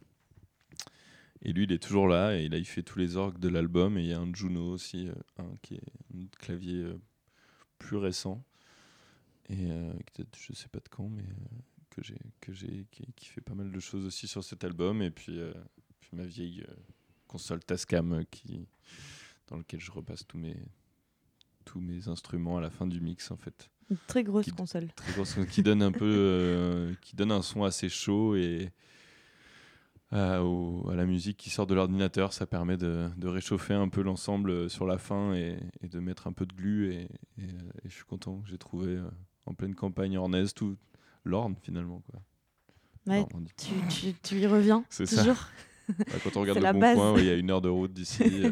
Et 1.43 1.53
lui, 1.53 1.65
il 1.65 1.71
est 1.71 1.81
toujours 1.81 2.07
là, 2.07 2.35
et 2.35 2.49
là, 2.49 2.57
il 2.57 2.65
fait 2.65 2.81
tous 2.81 2.97
les 2.97 3.15
orgues 3.15 3.37
de 3.39 3.47
l'album. 3.47 3.97
Et 3.97 4.01
il 4.01 4.07
y 4.07 4.13
a 4.13 4.19
un 4.19 4.33
Juno 4.33 4.71
aussi, 4.71 5.07
euh, 5.07 5.13
un 5.37 5.55
qui 5.61 5.75
est 5.75 5.83
un 6.15 6.25
clavier 6.39 6.81
euh, 6.81 6.99
plus 7.77 7.97
récent, 7.97 8.43
et 9.49 9.71
euh, 9.71 9.93
je 10.35 10.53
sais 10.53 10.67
pas 10.67 10.79
de 10.79 10.89
quand, 10.89 11.07
mais 11.09 11.23
que 11.91 12.01
j'ai, 12.03 12.17
que 12.41 12.51
j'ai, 12.53 12.85
qui, 12.91 13.05
qui 13.15 13.25
fait 13.27 13.41
pas 13.41 13.53
mal 13.53 13.71
de 13.71 13.79
choses 13.79 14.05
aussi 14.05 14.27
sur 14.27 14.43
cet 14.43 14.63
album. 14.63 15.01
Et 15.01 15.11
puis, 15.11 15.39
puis 16.01 16.09
ma 16.13 16.25
vieille 16.25 16.65
console 17.27 17.63
Tascam, 17.63 18.25
qui, 18.31 18.67
dans 19.47 19.57
lequel 19.57 19.79
je 19.79 19.91
repasse 19.91 20.25
tous 20.27 20.37
mes, 20.37 20.57
tous 21.65 21.79
mes 21.79 22.07
instruments 22.07 22.57
à 22.57 22.61
la 22.61 22.69
fin 22.71 22.87
du 22.87 22.99
mix, 22.99 23.31
en 23.31 23.37
fait 23.37 23.69
Une 23.89 23.97
très 24.07 24.23
grosse 24.23 24.45
Qui- 24.45 24.51
console. 24.51 24.87
très 24.95 25.13
grosse, 25.13 25.35
qui 25.49 25.63
donne 25.63 25.81
un 25.81 25.91
peu 25.91 26.05
euh, 26.05 26.93
qui 27.01 27.15
donne 27.15 27.31
un 27.31 27.41
son 27.41 27.63
assez 27.63 27.87
chaud 27.89 28.35
et 28.35 28.71
à, 30.11 30.41
au- 30.43 30.89
à 30.89 30.95
la 30.95 31.05
musique 31.05 31.37
qui 31.37 31.49
sort 31.49 31.67
de 31.67 31.73
l'ordinateur 31.75 32.31
ça 32.33 32.45
permet 32.45 32.77
de, 32.77 33.09
de 33.17 33.27
réchauffer 33.27 33.73
un 33.73 33.89
peu 33.89 34.01
l'ensemble 34.01 34.49
euh, 34.51 34.69
sur 34.69 34.85
la 34.87 34.97
fin 34.97 35.33
et, 35.33 35.57
et 35.81 35.87
de 35.87 35.99
mettre 35.99 36.27
un 36.27 36.33
peu 36.33 36.45
de 36.45 36.53
glu 36.53 36.93
et, 36.93 37.01
et, 37.01 37.07
euh, 37.41 37.71
et 37.83 37.89
je 37.89 37.93
suis 37.93 38.05
content 38.05 38.39
que 38.39 38.47
j'ai 38.49 38.57
trouvé 38.57 38.87
euh, 38.95 39.09
en 39.45 39.53
pleine 39.53 39.75
campagne 39.75 40.17
ornaise 40.17 40.53
tout 40.53 40.77
l'orne 41.25 41.55
finalement 41.61 42.01
quoi 42.09 42.21
Ouais, 43.07 43.25
tu, 43.55 43.71
tu, 43.89 44.13
tu 44.21 44.35
y 44.39 44.47
reviens 44.47 44.83
ça. 44.89 45.05
toujours. 45.05 45.37
Ouais, 45.97 46.19
quand 46.21 46.35
on 46.35 46.41
regarde 46.41 46.59
le 46.61 46.73
bon 46.73 46.79
base. 46.81 46.97
coin 46.97 47.13
ouais, 47.13 47.21
il 47.21 47.25
y 47.27 47.29
a 47.29 47.35
une 47.35 47.49
heure 47.49 47.61
de 47.61 47.69
route 47.69 47.93
d'ici 47.93 48.21
euh, 48.43 48.51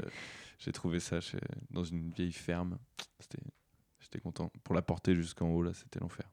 j'ai 0.58 0.72
trouvé 0.72 1.02
ça 1.02 1.20
chez- 1.20 1.38
dans 1.70 1.84
une 1.84 2.10
vieille 2.12 2.32
ferme 2.32 2.78
C'était- 3.20 3.40
j'étais 4.16 4.24
content 4.24 4.50
pour 4.64 4.76
la 4.76 4.82
porter 4.82 5.14
jusqu'en 5.16 5.50
haut 5.50 5.62
là 5.62 5.74
c'était 5.74 6.00
l'enfer 6.00 6.30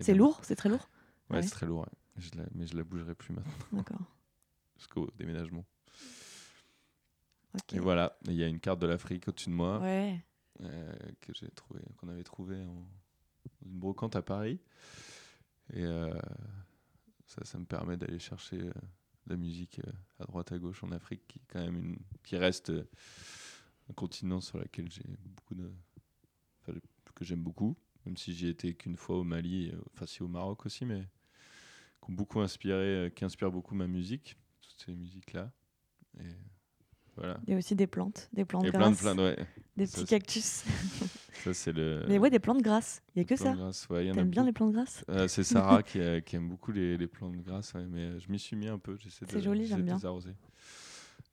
C'est 0.00 0.14
lourd, 0.14 0.40
c'est 0.42 0.56
très 0.56 0.68
lourd. 0.68 0.88
ouais, 1.30 1.36
Ouais. 1.36 1.42
c'est 1.42 1.50
très 1.50 1.66
lourd 1.66 1.80
ouais. 1.80 1.92
Je 2.18 2.30
la- 2.36 2.46
mais 2.54 2.66
je 2.66 2.76
la 2.76 2.84
bougerai 2.84 3.14
plus 3.14 3.32
maintenant 3.34 3.52
D'accord. 3.72 4.00
jusqu'au 4.76 5.08
déménagement. 5.16 5.64
Et 7.72 7.78
voilà, 7.78 8.18
il 8.26 8.34
y 8.34 8.42
a 8.42 8.46
une 8.46 8.60
carte 8.60 8.80
de 8.80 8.86
l'Afrique 8.86 9.28
au-dessus 9.28 9.48
de 9.50 9.54
moi 9.54 9.78
Ouais. 9.80 10.22
euh, 10.60 10.92
que 11.20 11.32
j'ai 11.34 11.48
trouvé, 11.50 11.80
qu'on 11.96 12.08
avait 12.08 12.24
trouvé 12.24 12.56
en 12.64 12.86
une 13.64 13.78
brocante 13.78 14.16
à 14.16 14.22
Paris. 14.22 14.58
Et 15.72 15.84
euh, 15.84 16.12
ça, 17.26 17.44
ça 17.44 17.58
me 17.58 17.64
permet 17.64 17.96
d'aller 17.96 18.18
chercher 18.18 18.58
euh, 18.60 18.72
de 19.26 19.30
la 19.30 19.36
musique 19.36 19.80
euh, 19.86 19.92
à 20.20 20.24
droite 20.24 20.52
à 20.52 20.58
gauche 20.58 20.82
en 20.84 20.92
Afrique, 20.92 21.26
qui 21.28 21.38
est 21.38 21.42
quand 21.48 21.60
même 21.60 21.76
une, 21.76 21.98
qui 22.22 22.36
reste 22.36 22.70
euh, 22.70 22.88
un 23.90 23.92
continent 23.94 24.40
sur 24.40 24.58
lequel 24.58 24.90
j'ai 24.90 25.04
beaucoup 25.24 25.54
de, 25.54 25.70
que 27.14 27.24
j'aime 27.24 27.42
beaucoup, 27.42 27.76
même 28.06 28.16
si 28.16 28.32
j'y 28.34 28.48
étais 28.48 28.74
qu'une 28.74 28.96
fois 28.96 29.18
au 29.18 29.24
Mali, 29.24 29.70
euh, 29.72 29.78
enfin 29.94 30.06
si 30.06 30.22
au 30.22 30.28
Maroc 30.28 30.66
aussi, 30.66 30.84
mais 30.84 31.00
qui 32.04 32.10
ont 32.10 32.14
beaucoup 32.14 32.40
inspiré, 32.40 32.76
euh, 32.76 33.08
qui 33.10 33.24
inspirent 33.24 33.52
beaucoup 33.52 33.74
ma 33.74 33.86
musique, 33.86 34.36
toutes 34.60 34.82
ces 34.86 34.92
musiques 34.92 35.32
là. 35.32 35.50
Et 36.20 36.24
voilà. 37.16 37.38
Il 37.46 37.52
y 37.52 37.54
a 37.54 37.58
aussi 37.58 37.74
des 37.74 37.86
plantes, 37.86 38.28
des 38.32 38.44
plantes 38.44 38.66
Et 38.66 38.70
plein 38.70 38.90
de 38.90 38.96
grasses, 38.96 39.16
ouais. 39.16 39.36
des 39.76 39.86
ça, 39.86 39.98
petits 39.98 40.06
cactus. 40.06 40.64
Ça 41.44 41.52
c'est 41.52 41.72
le. 41.72 42.04
Mais 42.08 42.18
ouais, 42.18 42.30
des 42.30 42.38
plantes 42.38 42.62
grasses. 42.62 43.02
Il 43.16 43.22
y 43.22 43.22
a 43.22 43.24
que 43.24 43.34
ça. 43.36 43.52
ouais, 43.90 44.12
T'aimes 44.12 44.30
bien 44.30 44.44
les 44.44 44.52
plantes 44.52 44.72
grasses 44.72 45.04
Euh, 45.08 45.26
c'est 45.26 45.42
Sarah 45.42 45.82
qui, 45.82 46.00
a- 46.00 46.20
qui 46.20 46.36
aime 46.36 46.48
beaucoup 46.48 46.70
les, 46.72 46.96
les 46.96 47.06
plantes 47.08 47.36
grasses, 47.42 47.74
ouais, 47.74 47.84
mais 47.86 48.20
je 48.20 48.30
m'y 48.30 48.38
suis 48.38 48.54
mis 48.54 48.68
un 48.68 48.78
peu. 48.78 48.96
J'essaie 48.98 49.24
de, 49.26 49.30
C'est 49.30 49.40
joli, 49.42 49.66
j'aime 49.66 49.82
bien. 49.82 49.96
les 49.96 50.06
arroser. 50.06 50.30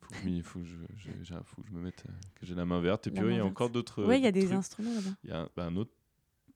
Faut 0.01 0.09
que, 0.09 0.15
je 0.30 0.41
faut 0.41 0.59
que 0.59 0.65
je, 0.65 0.75
je- 0.97 1.23
j'ai- 1.23 1.36
faut 1.43 1.61
que 1.61 1.67
je 1.67 1.73
me 1.73 1.82
mette, 1.82 2.03
euh, 2.07 2.11
que 2.36 2.45
j'ai 2.45 2.55
la 2.55 2.65
main 2.65 2.82
verte. 2.82 3.07
Et 3.07 3.11
puis 3.11 3.21
oui, 3.23 3.34
il 3.34 3.38
y 3.38 3.39
a 3.39 3.45
encore 3.45 3.69
d'autres. 3.69 4.03
Ouais, 4.05 4.19
il 4.19 4.23
y 4.23 4.27
a 4.27 4.32
des 4.32 4.41
trucs. 4.41 4.53
instruments 4.53 4.93
là-bas. 4.95 5.15
Il 5.23 5.30
y 5.30 5.34
a 5.34 5.41
un, 5.41 5.49
bah, 5.55 5.65
un 5.65 5.75
autre, 5.75 5.91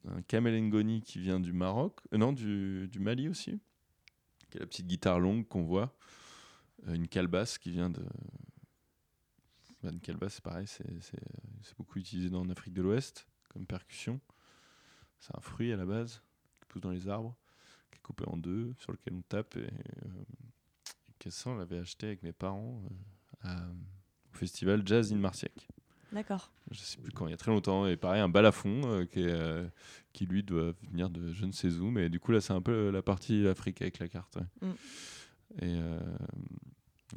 un 0.07 0.21
Kamelengoni 0.23 1.01
qui 1.01 1.19
vient 1.19 1.39
du 1.39 1.53
Maroc, 1.53 1.99
euh, 2.13 2.17
non, 2.17 2.33
du, 2.33 2.87
du 2.87 2.99
Mali 2.99 3.29
aussi, 3.29 3.59
qui 4.49 4.57
est 4.57 4.61
la 4.61 4.65
petite 4.65 4.87
guitare 4.87 5.19
longue 5.19 5.47
qu'on 5.47 5.63
voit, 5.63 5.95
Euh, 6.87 6.95
une 6.95 7.07
calebasse 7.07 7.57
qui 7.57 7.71
vient 7.71 7.89
de, 7.89 8.03
Bah, 9.83 9.89
une 9.91 9.99
calebasse, 10.01 10.35
c'est 10.35 10.43
pareil, 10.43 10.67
c'est 10.67 11.77
beaucoup 11.77 11.99
utilisé 11.99 12.33
en 12.35 12.49
Afrique 12.49 12.73
de 12.73 12.81
l'Ouest 12.81 13.27
comme 13.49 13.65
percussion. 13.65 14.19
C'est 15.19 15.35
un 15.37 15.41
fruit 15.41 15.71
à 15.71 15.77
la 15.77 15.85
base 15.85 16.21
qui 16.59 16.65
pousse 16.67 16.81
dans 16.81 16.89
les 16.91 17.07
arbres, 17.07 17.35
qui 17.91 17.97
est 17.99 18.01
coupé 18.01 18.23
en 18.27 18.35
deux, 18.37 18.73
sur 18.79 18.91
lequel 18.91 19.13
on 19.13 19.21
tape. 19.21 19.55
Et, 19.57 19.59
euh, 19.61 20.23
on 21.45 21.55
l'avait 21.55 21.79
acheté 21.79 22.07
avec 22.07 22.23
mes 22.23 22.31
parents 22.31 22.81
euh, 23.45 23.49
au 24.33 24.37
festival 24.37 24.81
Jazz 24.85 25.11
in 25.11 25.17
Marciac. 25.17 25.67
D'accord. 26.11 26.51
Je 26.71 26.79
sais 26.79 26.97
plus 26.97 27.11
quand, 27.11 27.27
il 27.27 27.31
y 27.31 27.33
a 27.33 27.37
très 27.37 27.51
longtemps. 27.51 27.87
Et 27.87 27.97
pareil, 27.97 28.21
un 28.21 28.29
balafon 28.29 28.81
euh, 28.85 29.05
qui, 29.05 29.25
qui 30.13 30.25
lui 30.25 30.43
doit 30.43 30.73
venir 30.91 31.09
de 31.09 31.33
je 31.33 31.45
ne 31.45 31.51
sais 31.51 31.73
où. 31.73 31.89
Mais 31.89 32.09
du 32.09 32.19
coup, 32.19 32.31
là, 32.31 32.41
c'est 32.41 32.53
un 32.53 32.61
peu 32.61 32.91
la 32.91 33.01
partie 33.01 33.47
Afrique 33.47 33.81
avec 33.81 33.99
la 33.99 34.07
carte. 34.07 34.37
Mm. 34.61 34.71
Et 35.61 35.79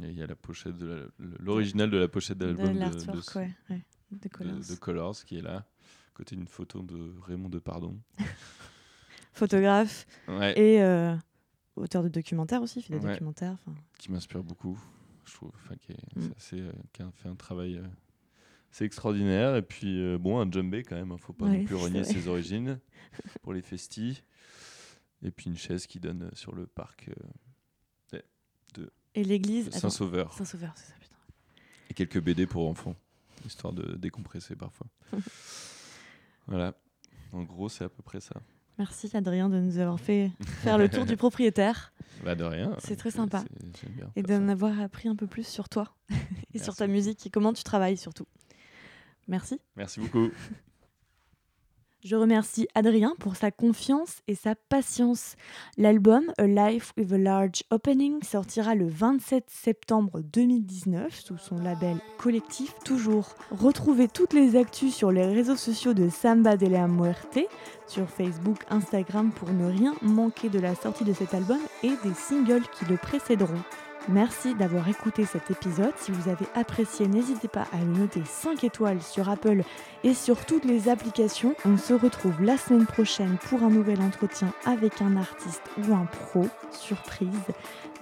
il 0.01 0.13
y 0.13 0.23
a 0.23 0.27
la 0.27 0.35
pochette 0.35 0.77
de 0.77 1.11
l'original 1.19 1.91
de 1.91 1.97
la 1.99 2.09
pochette 2.09 2.39
d'album 2.39 2.75
de, 2.75 2.85
de, 4.15 4.73
de, 4.73 4.75
Colors 4.79 5.25
qui 5.25 5.39
est 5.39 5.43
là 5.43 5.67
côté 6.17 6.35
d'une 6.35 6.49
photo 6.49 6.83
de 6.83 7.13
Raymond 7.27 7.51
Depardon. 7.51 8.01
Photographe 9.35 10.07
et 10.57 10.83
euh, 10.83 11.15
auteur 11.77 12.03
de 12.03 12.09
documentaires 12.09 12.63
aussi, 12.63 12.83
fait 12.83 12.99
des 12.99 13.07
documentaires. 13.07 13.57
Qui 13.99 14.11
m'inspire 14.11 14.43
beaucoup, 14.43 14.79
je 15.25 15.35
trouve, 15.35 15.53
qui, 15.81 15.93
mm. 15.93 16.31
euh, 16.55 16.73
qui, 16.93 17.03
a 17.03 17.11
fait 17.13 17.29
un 17.29 17.35
travail 17.35 17.81
c'est 18.71 18.85
euh, 18.85 18.87
extraordinaire. 18.87 19.57
Et 19.57 19.63
puis, 19.63 20.17
bon, 20.19 20.41
un 20.41 20.51
djembé 20.51 20.83
quand 20.83 20.97
même, 20.97 21.09
il 21.09 21.13
hein, 21.13 21.17
ne 21.17 21.21
faut 21.21 21.33
pas 21.33 21.47
non 21.47 21.65
plus 21.65 21.75
renier 21.75 22.05
ses 22.05 22.29
origines 22.29 22.81
pour 23.43 23.53
les 23.53 23.63
festis. 23.63 24.23
Et 25.23 25.31
puis 25.31 25.47
une 25.47 25.57
chaise 25.57 25.87
qui 25.87 25.99
donne 25.99 26.31
sur 26.35 26.55
le 26.55 26.67
parc 26.67 27.09
de 28.75 28.91
et 29.17 29.25
l'église 29.25 29.71
Saint-Sauveur. 29.71 30.33
Saint-Sauveur, 30.35 30.75
c'est 30.77 30.93
ça, 30.93 30.95
putain. 31.01 31.17
Et 31.89 31.95
quelques 31.95 32.21
BD 32.21 32.47
pour 32.47 32.69
enfants, 32.69 32.95
histoire 33.47 33.73
de 33.73 33.97
décompresser 33.97 34.55
parfois. 34.57 34.87
Voilà. 36.49 36.77
En 37.33 37.43
gros, 37.43 37.69
c'est 37.69 37.83
à 37.83 37.89
peu 37.89 38.05
près 38.05 38.21
ça. 38.21 38.41
Merci 38.79 39.11
Adrien 39.15 39.49
de 39.49 39.59
nous 39.59 39.79
avoir 39.79 39.99
fait 39.99 40.31
faire 40.63 40.77
le 40.79 40.89
tour 40.89 41.05
du 41.07 41.17
propriétaire. 41.17 41.93
Bah 42.25 42.35
de 42.35 42.45
rien. 42.45 42.75
C'est 42.79 42.97
très 42.97 43.11
sympa. 43.11 43.45
et 44.17 44.23
d'en 44.23 44.49
avoir 44.49 44.81
appris 44.81 45.07
un 45.07 45.15
peu 45.15 45.27
plus 45.27 45.47
sur 45.47 45.69
toi 45.69 45.95
et 46.55 46.59
sur 46.59 46.75
ta 46.75 46.87
musique 46.87 47.27
et 47.27 47.31
comment 47.31 47.53
tu 47.53 47.63
travailles 47.63 47.99
surtout. 47.99 48.27
Merci. 49.29 49.61
Merci 49.77 50.01
beaucoup. 50.01 50.31
Je 52.05 52.15
remercie 52.15 52.69
Adrien 52.75 53.15
pour 53.19 53.37
sa 53.37 53.51
confiance 53.51 54.19
et 54.29 54.35
sa 54.35 54.55
patience. 54.55 55.35
L'album 55.77 56.31
A 56.39 56.47
Life 56.47 56.93
with 56.97 57.13
a 57.13 57.19
Large 57.19 57.65
Opening 57.71 58.23
sortira 58.23 58.75
le 58.75 58.87
27 58.87 59.47
septembre 59.49 60.21
2019 60.21 61.19
sous 61.19 61.39
son 61.39 61.59
label 61.59 61.97
collectif 62.19 62.75
Toujours. 62.85 63.35
Retrouvez 63.51 64.09
toutes 64.09 64.35
les 64.35 64.57
actus 64.57 64.95
sur 64.95 65.11
les 65.11 65.27
réseaux 65.27 65.57
sociaux 65.57 65.95
de 65.95 66.09
Samba 66.09 66.57
de 66.57 66.67
la 66.67 66.87
Muerte, 66.87 67.39
sur 67.87 68.09
Facebook, 68.09 68.59
Instagram 68.69 69.33
pour 69.33 69.51
ne 69.51 69.67
rien 69.67 69.95
manquer 70.03 70.49
de 70.49 70.61
la 70.61 70.75
sortie 70.75 71.05
de 71.05 71.15
cet 71.15 71.35
album 71.35 71.61
et 71.83 71.93
des 72.05 72.15
singles 72.15 72.69
qui 72.79 72.85
le 72.85 72.99
précéderont. 72.99 73.63
Merci 74.09 74.55
d'avoir 74.55 74.89
écouté 74.89 75.25
cet 75.25 75.51
épisode. 75.51 75.93
Si 75.97 76.13
vous 76.13 76.29
avez 76.29 76.47
apprécié, 76.55 77.09
n'hésitez 77.09 77.49
pas 77.49 77.67
à 77.73 77.79
le 77.79 77.99
noter 77.99 78.23
5 78.25 78.63
étoiles 78.63 79.03
sur 79.03 79.29
Apple 79.29 79.63
et 80.05 80.15
sur 80.15 80.45
toutes 80.47 80.65
les 80.65 80.89
applications. 80.89 81.57
On 81.65 81.77
se 81.77 81.93
retrouve 81.93 82.41
la 82.41 82.57
semaine 82.57 82.87
prochaine 82.87 83.37
pour 83.49 83.65
un 83.65 83.71
nouvel 83.71 84.01
entretien 84.01 84.53
avec 84.65 85.03
un 85.03 85.17
artiste 85.17 85.63
ou 85.79 85.93
un 85.93 86.07
pro. 86.07 86.47
Surprise. 86.71 87.31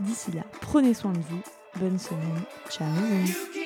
D'ici 0.01 0.33
là, 0.33 0.43
prenez 0.61 0.93
soin 0.93 1.13
de 1.13 1.21
vous. 1.21 1.43
Bonne 1.81 1.99
semaine. 1.99 2.43
Ciao. 2.69 3.64